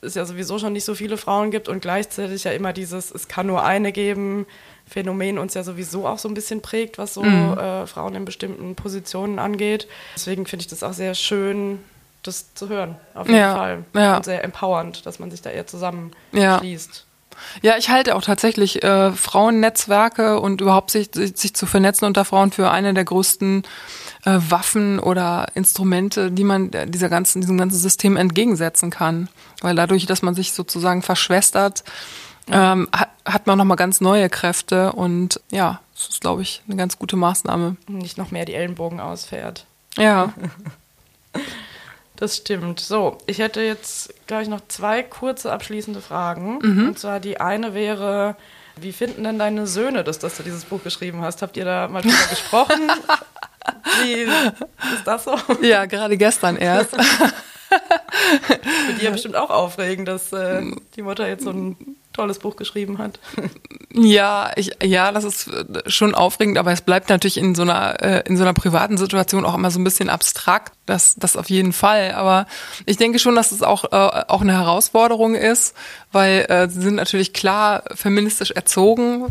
es 0.01 0.15
ja 0.15 0.25
sowieso 0.25 0.57
schon 0.57 0.73
nicht 0.73 0.83
so 0.83 0.95
viele 0.95 1.17
Frauen 1.17 1.51
gibt 1.51 1.69
und 1.69 1.83
gleichzeitig 1.83 2.45
ja 2.45 2.51
immer 2.51 2.73
dieses, 2.73 3.11
es 3.11 3.27
kann 3.27 3.45
nur 3.45 3.63
eine 3.63 3.91
geben, 3.91 4.47
Phänomen 4.87 5.37
uns 5.37 5.53
ja 5.53 5.61
sowieso 5.61 6.07
auch 6.07 6.17
so 6.17 6.27
ein 6.27 6.33
bisschen 6.33 6.63
prägt, 6.63 6.97
was 6.97 7.13
so 7.13 7.21
mhm. 7.21 7.55
äh, 7.59 7.85
Frauen 7.85 8.15
in 8.15 8.25
bestimmten 8.25 8.73
Positionen 8.73 9.37
angeht. 9.37 9.87
Deswegen 10.15 10.47
finde 10.47 10.61
ich 10.61 10.67
das 10.67 10.81
auch 10.81 10.93
sehr 10.93 11.13
schön, 11.13 11.77
das 12.23 12.55
zu 12.55 12.69
hören, 12.69 12.95
auf 13.13 13.27
jeden 13.27 13.39
ja, 13.39 13.55
Fall. 13.55 13.83
Ja. 13.93 14.17
Und 14.17 14.25
sehr 14.25 14.43
empowernd, 14.43 15.05
dass 15.05 15.19
man 15.19 15.29
sich 15.29 15.43
da 15.43 15.51
eher 15.51 15.67
zusammenschließt. 15.67 16.95
Ja. 16.95 17.14
Ja, 17.61 17.77
ich 17.77 17.89
halte 17.89 18.15
auch 18.15 18.21
tatsächlich 18.21 18.83
äh, 18.83 19.11
Frauennetzwerke 19.11 20.39
und 20.39 20.61
überhaupt 20.61 20.91
sich, 20.91 21.09
sich 21.13 21.53
zu 21.53 21.65
vernetzen 21.65 22.05
unter 22.05 22.25
Frauen 22.25 22.51
für 22.51 22.71
eine 22.71 22.93
der 22.93 23.05
größten 23.05 23.63
äh, 24.25 24.39
Waffen 24.49 24.99
oder 24.99 25.47
Instrumente, 25.53 26.31
die 26.31 26.43
man 26.43 26.71
dieser 26.87 27.09
ganzen, 27.09 27.41
diesem 27.41 27.57
ganzen 27.57 27.77
System 27.77 28.17
entgegensetzen 28.17 28.89
kann. 28.89 29.29
Weil 29.61 29.75
dadurch, 29.75 30.05
dass 30.05 30.21
man 30.21 30.35
sich 30.35 30.53
sozusagen 30.53 31.01
verschwestert, 31.01 31.83
ähm, 32.51 32.87
hat, 32.91 33.09
hat 33.25 33.47
man 33.47 33.57
nochmal 33.57 33.77
ganz 33.77 34.01
neue 34.01 34.29
Kräfte 34.29 34.91
und 34.91 35.41
ja, 35.49 35.81
das 35.95 36.09
ist, 36.09 36.21
glaube 36.21 36.41
ich, 36.41 36.61
eine 36.67 36.75
ganz 36.75 36.99
gute 36.99 37.15
Maßnahme. 37.15 37.77
Nicht 37.87 38.17
noch 38.17 38.31
mehr 38.31 38.45
die 38.45 38.53
Ellenbogen 38.53 38.99
ausfährt. 38.99 39.65
Ja. 39.97 40.33
Das 42.17 42.37
stimmt. 42.37 42.79
So, 42.79 43.17
ich 43.25 43.39
hätte 43.39 43.61
jetzt, 43.61 44.13
glaube 44.27 44.43
ich, 44.43 44.49
noch 44.49 44.61
zwei 44.67 45.03
kurze 45.03 45.51
abschließende 45.51 46.01
Fragen. 46.01 46.59
Mhm. 46.61 46.87
Und 46.89 46.99
zwar 46.99 47.19
die 47.19 47.39
eine 47.39 47.73
wäre, 47.73 48.35
wie 48.77 48.91
finden 48.91 49.23
denn 49.23 49.39
deine 49.39 49.67
Söhne 49.67 50.03
das, 50.03 50.19
dass 50.19 50.37
du 50.37 50.43
dieses 50.43 50.65
Buch 50.65 50.83
geschrieben 50.83 51.21
hast? 51.21 51.41
Habt 51.41 51.57
ihr 51.57 51.65
da 51.65 51.87
mal 51.87 52.01
drüber 52.01 52.15
gesprochen? 52.29 52.89
Wie 54.03 54.21
ist 54.23 55.05
das 55.05 55.23
so? 55.25 55.37
Ja, 55.61 55.85
gerade 55.85 56.17
gestern 56.17 56.57
erst. 56.57 56.95
Für 56.95 58.93
die 58.99 59.05
ja 59.05 59.11
bestimmt 59.11 59.35
auch 59.35 59.49
aufregend, 59.49 60.07
dass 60.07 60.31
äh, 60.31 60.61
die 60.95 61.01
Mutter 61.01 61.27
jetzt 61.27 61.43
so 61.43 61.49
ein 61.49 61.97
tolles 62.15 62.39
Buch 62.39 62.55
geschrieben 62.55 62.97
hat. 62.97 63.19
Ja, 63.97 64.51
ich, 64.57 64.71
ja, 64.83 65.13
das 65.13 65.23
ist 65.23 65.49
schon 65.87 66.15
aufregend, 66.15 66.57
aber 66.57 66.73
es 66.73 66.81
bleibt 66.81 67.09
natürlich 67.09 67.37
in 67.37 67.55
so 67.55 67.61
einer 67.61 68.01
äh, 68.03 68.23
in 68.27 68.35
so 68.35 68.43
einer 68.43 68.53
privaten 68.53 68.97
Situation 68.97 69.45
auch 69.45 69.55
immer 69.55 69.71
so 69.71 69.79
ein 69.79 69.85
bisschen 69.85 70.09
abstrakt. 70.09 70.73
Das, 70.85 71.15
das 71.15 71.37
auf 71.37 71.49
jeden 71.49 71.71
Fall. 71.71 72.11
Aber 72.11 72.45
ich 72.85 72.97
denke 72.97 73.19
schon, 73.19 73.35
dass 73.35 73.53
es 73.53 73.63
auch 73.63 73.85
äh, 73.85 74.25
auch 74.27 74.41
eine 74.41 74.51
Herausforderung 74.51 75.35
ist, 75.35 75.75
weil 76.11 76.45
äh, 76.49 76.67
sie 76.67 76.81
sind 76.81 76.95
natürlich 76.95 77.31
klar 77.31 77.83
feministisch 77.93 78.51
erzogen, 78.51 79.27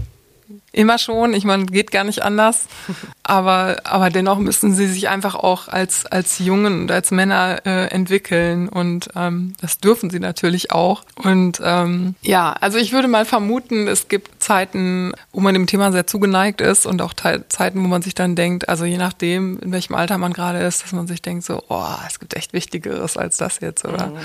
Immer 0.73 0.99
schon, 0.99 1.33
ich 1.35 1.45
meine, 1.45 1.67
geht 1.67 1.91
gar 1.91 2.05
nicht 2.05 2.23
anders. 2.23 2.67
Aber, 3.27 3.81
aber 3.85 4.11
dennoch 4.11 4.37
müssen 4.37 4.75
sie 4.75 4.87
sich 4.87 5.09
einfach 5.09 5.35
auch 5.35 5.69
als, 5.69 6.05
als 6.05 6.41
Jungen 6.41 6.83
und 6.83 6.93
als 6.93 7.11
Männer 7.11 7.63
äh, 7.65 7.87
entwickeln. 7.87 8.69
Und 8.69 9.09
ähm, 9.17 9.55
das 9.63 9.79
dürfen 9.79 10.11
sie 10.11 10.21
natürlich 10.21 10.73
auch. 10.73 11.05
Und 11.15 11.59
ähm, 11.65 12.17
ja, 12.21 12.53
also 12.53 12.77
ich 12.77 12.93
würde 12.93 13.09
mal 13.09 13.25
vermuten, 13.25 13.89
es 13.89 14.09
gibt 14.09 14.43
Zeiten, 14.43 15.15
wo 15.33 15.41
man 15.41 15.55
dem 15.55 15.67
Thema 15.67 15.91
sehr 15.91 16.07
zugeneigt 16.07 16.61
ist 16.61 16.85
und 16.85 17.01
auch 17.01 17.15
Zeiten, 17.15 17.83
wo 17.83 17.89
man 17.89 18.03
sich 18.03 18.15
dann 18.15 18.37
denkt, 18.37 18.69
also 18.69 18.85
je 18.85 18.99
nachdem, 18.99 19.59
in 19.61 19.73
welchem 19.73 19.95
Alter 19.95 20.19
man 20.19 20.35
gerade 20.35 20.59
ist, 20.59 20.83
dass 20.83 20.93
man 20.93 21.07
sich 21.07 21.23
denkt, 21.23 21.47
so, 21.47 21.63
oh, 21.69 21.95
es 22.07 22.21
gibt 22.21 22.35
echt 22.35 22.53
Wichtigeres 22.53 23.17
als 23.17 23.39
das 23.39 23.61
jetzt, 23.61 23.87
oder? 23.87 24.09
Mhm. 24.09 24.19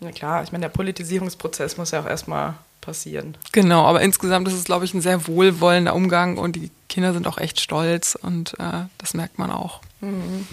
Ja 0.00 0.12
klar, 0.12 0.42
ich 0.42 0.52
meine, 0.52 0.62
der 0.62 0.70
Politisierungsprozess 0.70 1.76
muss 1.76 1.90
ja 1.90 2.00
auch 2.00 2.06
erstmal 2.06 2.54
passieren. 2.80 3.36
Genau, 3.52 3.84
aber 3.84 4.00
insgesamt 4.00 4.48
ist 4.48 4.54
es, 4.54 4.64
glaube 4.64 4.84
ich, 4.84 4.94
ein 4.94 5.00
sehr 5.00 5.26
wohlwollender 5.26 5.94
Umgang 5.94 6.38
und 6.38 6.56
die 6.56 6.70
Kinder 6.88 7.12
sind 7.12 7.26
auch 7.26 7.38
echt 7.38 7.60
stolz 7.60 8.16
und 8.20 8.54
äh, 8.58 8.84
das 8.98 9.14
merkt 9.14 9.38
man 9.38 9.50
auch. 9.50 9.80
Mhm. 10.00 10.46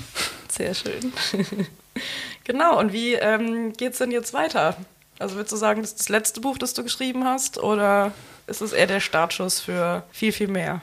Sehr 0.49 0.73
schön. 0.73 1.13
genau, 2.43 2.79
und 2.79 2.93
wie 2.93 3.13
ähm, 3.13 3.73
geht 3.73 3.93
es 3.93 3.99
denn 3.99 4.11
jetzt 4.11 4.33
weiter? 4.33 4.75
Also 5.19 5.35
würdest 5.35 5.53
du 5.53 5.57
sagen, 5.57 5.81
das 5.81 5.91
ist 5.91 5.99
das 5.99 6.09
letzte 6.09 6.41
Buch, 6.41 6.57
das 6.57 6.73
du 6.73 6.83
geschrieben 6.83 7.23
hast 7.25 7.57
oder 7.57 8.11
ist 8.47 8.61
es 8.61 8.73
eher 8.73 8.87
der 8.87 8.99
Startschuss 8.99 9.59
für 9.59 10.03
viel, 10.11 10.31
viel 10.31 10.47
mehr? 10.47 10.81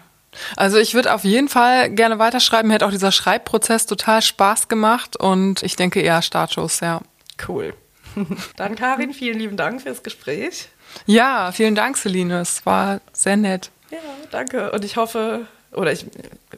Also 0.56 0.78
ich 0.78 0.94
würde 0.94 1.12
auf 1.12 1.24
jeden 1.24 1.48
Fall 1.48 1.90
gerne 1.90 2.18
weiterschreiben. 2.18 2.68
Mir 2.68 2.74
hat 2.74 2.82
auch 2.82 2.92
dieser 2.92 3.12
Schreibprozess 3.12 3.86
total 3.86 4.22
Spaß 4.22 4.68
gemacht 4.68 5.16
und 5.16 5.62
ich 5.62 5.76
denke 5.76 6.00
eher 6.00 6.22
Startschuss, 6.22 6.80
ja. 6.80 7.00
Cool. 7.46 7.74
Dann 8.56 8.76
Karin, 8.76 9.12
vielen 9.12 9.38
lieben 9.38 9.56
Dank 9.56 9.82
fürs 9.82 10.02
Gespräch. 10.02 10.68
Ja, 11.06 11.52
vielen 11.52 11.74
Dank, 11.74 11.96
Celine. 11.96 12.40
Es 12.40 12.64
war 12.66 13.00
sehr 13.12 13.36
nett. 13.36 13.70
Ja, 13.90 13.98
danke. 14.30 14.70
Und 14.72 14.84
ich 14.84 14.96
hoffe, 14.96 15.46
oder 15.72 15.92
ich 15.92 16.06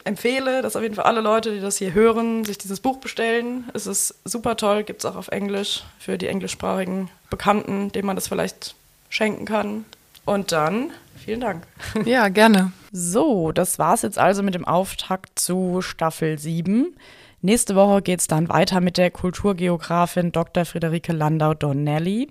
empfehle, 0.05 0.63
dass 0.63 0.77
auf 0.77 0.83
jeden 0.83 0.95
Fall 0.95 1.05
alle 1.05 1.21
Leute, 1.21 1.53
die 1.53 1.61
das 1.61 1.77
hier 1.77 1.95
hören, 1.95 2.45
sich 2.45 2.59
dieses 2.59 2.81
Buch 2.81 2.99
bestellen. 2.99 3.65
Es 3.75 3.87
ist 3.87 4.15
super 4.25 4.57
toll, 4.57 4.85
gibt 4.85 5.01
es 5.01 5.11
auch 5.11 5.17
auf 5.17 5.29
Englisch 5.29 5.85
für 5.99 6.19
die 6.19 6.27
englischsprachigen 6.27 7.11
Bekannten, 7.31 7.93
denen 7.93 8.07
man 8.07 8.17
das 8.17 8.29
vielleicht 8.29 8.75
schenken 9.09 9.45
kann. 9.45 9.85
Und 10.25 10.53
dann 10.53 10.91
vielen 11.23 11.41
Dank. 11.41 11.67
Ja, 12.05 12.29
gerne. 12.29 12.73
So, 12.93 13.53
das 13.53 13.79
war's 13.79 14.03
jetzt 14.03 14.19
also 14.19 14.43
mit 14.43 14.55
dem 14.55 14.65
Auftakt 14.65 15.39
zu 15.39 15.81
Staffel 15.83 16.39
7. 16.39 16.95
Nächste 17.41 17.75
Woche 17.75 18.03
geht 18.03 18.21
es 18.21 18.29
dann 18.29 18.49
weiter 18.49 18.81
mit 18.81 18.99
der 18.99 19.11
Kulturgeografin 19.11 20.31
Dr. 20.31 20.65
Friederike 20.65 21.13
Landau-Donnelly. 21.13 22.29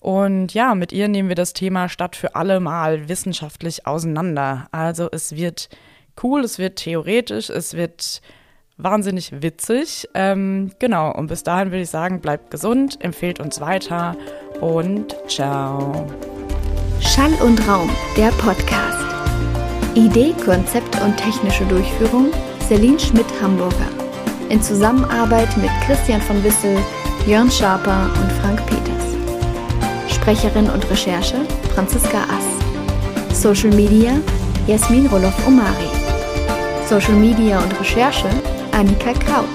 Und 0.00 0.54
ja, 0.54 0.74
mit 0.74 0.92
ihr 0.92 1.08
nehmen 1.08 1.28
wir 1.28 1.36
das 1.36 1.52
Thema 1.52 1.88
Stadt 1.88 2.16
für 2.16 2.34
alle 2.34 2.60
mal 2.60 3.08
wissenschaftlich 3.08 3.86
auseinander. 3.86 4.68
Also 4.70 5.08
es 5.10 5.34
wird 5.34 5.68
cool, 6.22 6.44
es 6.44 6.58
wird 6.58 6.76
theoretisch, 6.76 7.50
es 7.50 7.74
wird 7.74 8.20
wahnsinnig 8.76 9.42
witzig. 9.42 10.08
Ähm, 10.14 10.70
genau, 10.78 11.12
und 11.12 11.26
bis 11.26 11.42
dahin 11.42 11.70
würde 11.70 11.82
ich 11.82 11.90
sagen, 11.90 12.20
bleibt 12.20 12.50
gesund, 12.50 13.02
empfehlt 13.02 13.40
uns 13.40 13.60
weiter 13.60 14.16
und 14.60 15.16
ciao. 15.26 16.06
Schall 17.00 17.32
und 17.44 17.66
Raum, 17.68 17.90
der 18.16 18.30
Podcast. 18.30 19.04
Idee, 19.94 20.32
Konzept 20.44 21.00
und 21.00 21.16
technische 21.16 21.64
Durchführung 21.66 22.30
Celine 22.68 23.00
Schmidt-Hamburger. 23.00 23.88
In 24.50 24.62
Zusammenarbeit 24.62 25.56
mit 25.56 25.70
Christian 25.86 26.20
von 26.20 26.42
Wissel, 26.44 26.78
Jörn 27.26 27.50
Schaper 27.50 28.10
und 28.20 28.32
Frank 28.32 28.64
Peters. 28.66 28.97
Sprecherin 30.28 30.68
und 30.68 30.90
Recherche 30.90 31.36
Franziska 31.74 32.18
Ass. 32.18 33.40
Social 33.40 33.70
Media 33.70 34.20
Jasmin 34.66 35.06
Roloff-Omari. 35.06 35.88
Social 36.86 37.14
Media 37.14 37.58
und 37.58 37.80
Recherche 37.80 38.28
Annika 38.72 39.14
Kraut. 39.14 39.48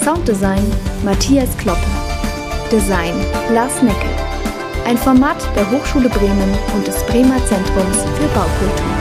Sounddesign 0.00 0.62
Matthias 1.04 1.56
Kloppe. 1.56 1.80
Design 2.70 3.14
Lars 3.52 3.82
Neckel. 3.82 4.10
Ein 4.86 4.96
Format 4.96 5.38
der 5.56 5.68
Hochschule 5.68 6.08
Bremen 6.08 6.56
und 6.76 6.86
des 6.86 7.02
Bremer 7.06 7.44
Zentrums 7.46 8.04
für 8.16 8.28
Baukultur. 8.28 8.99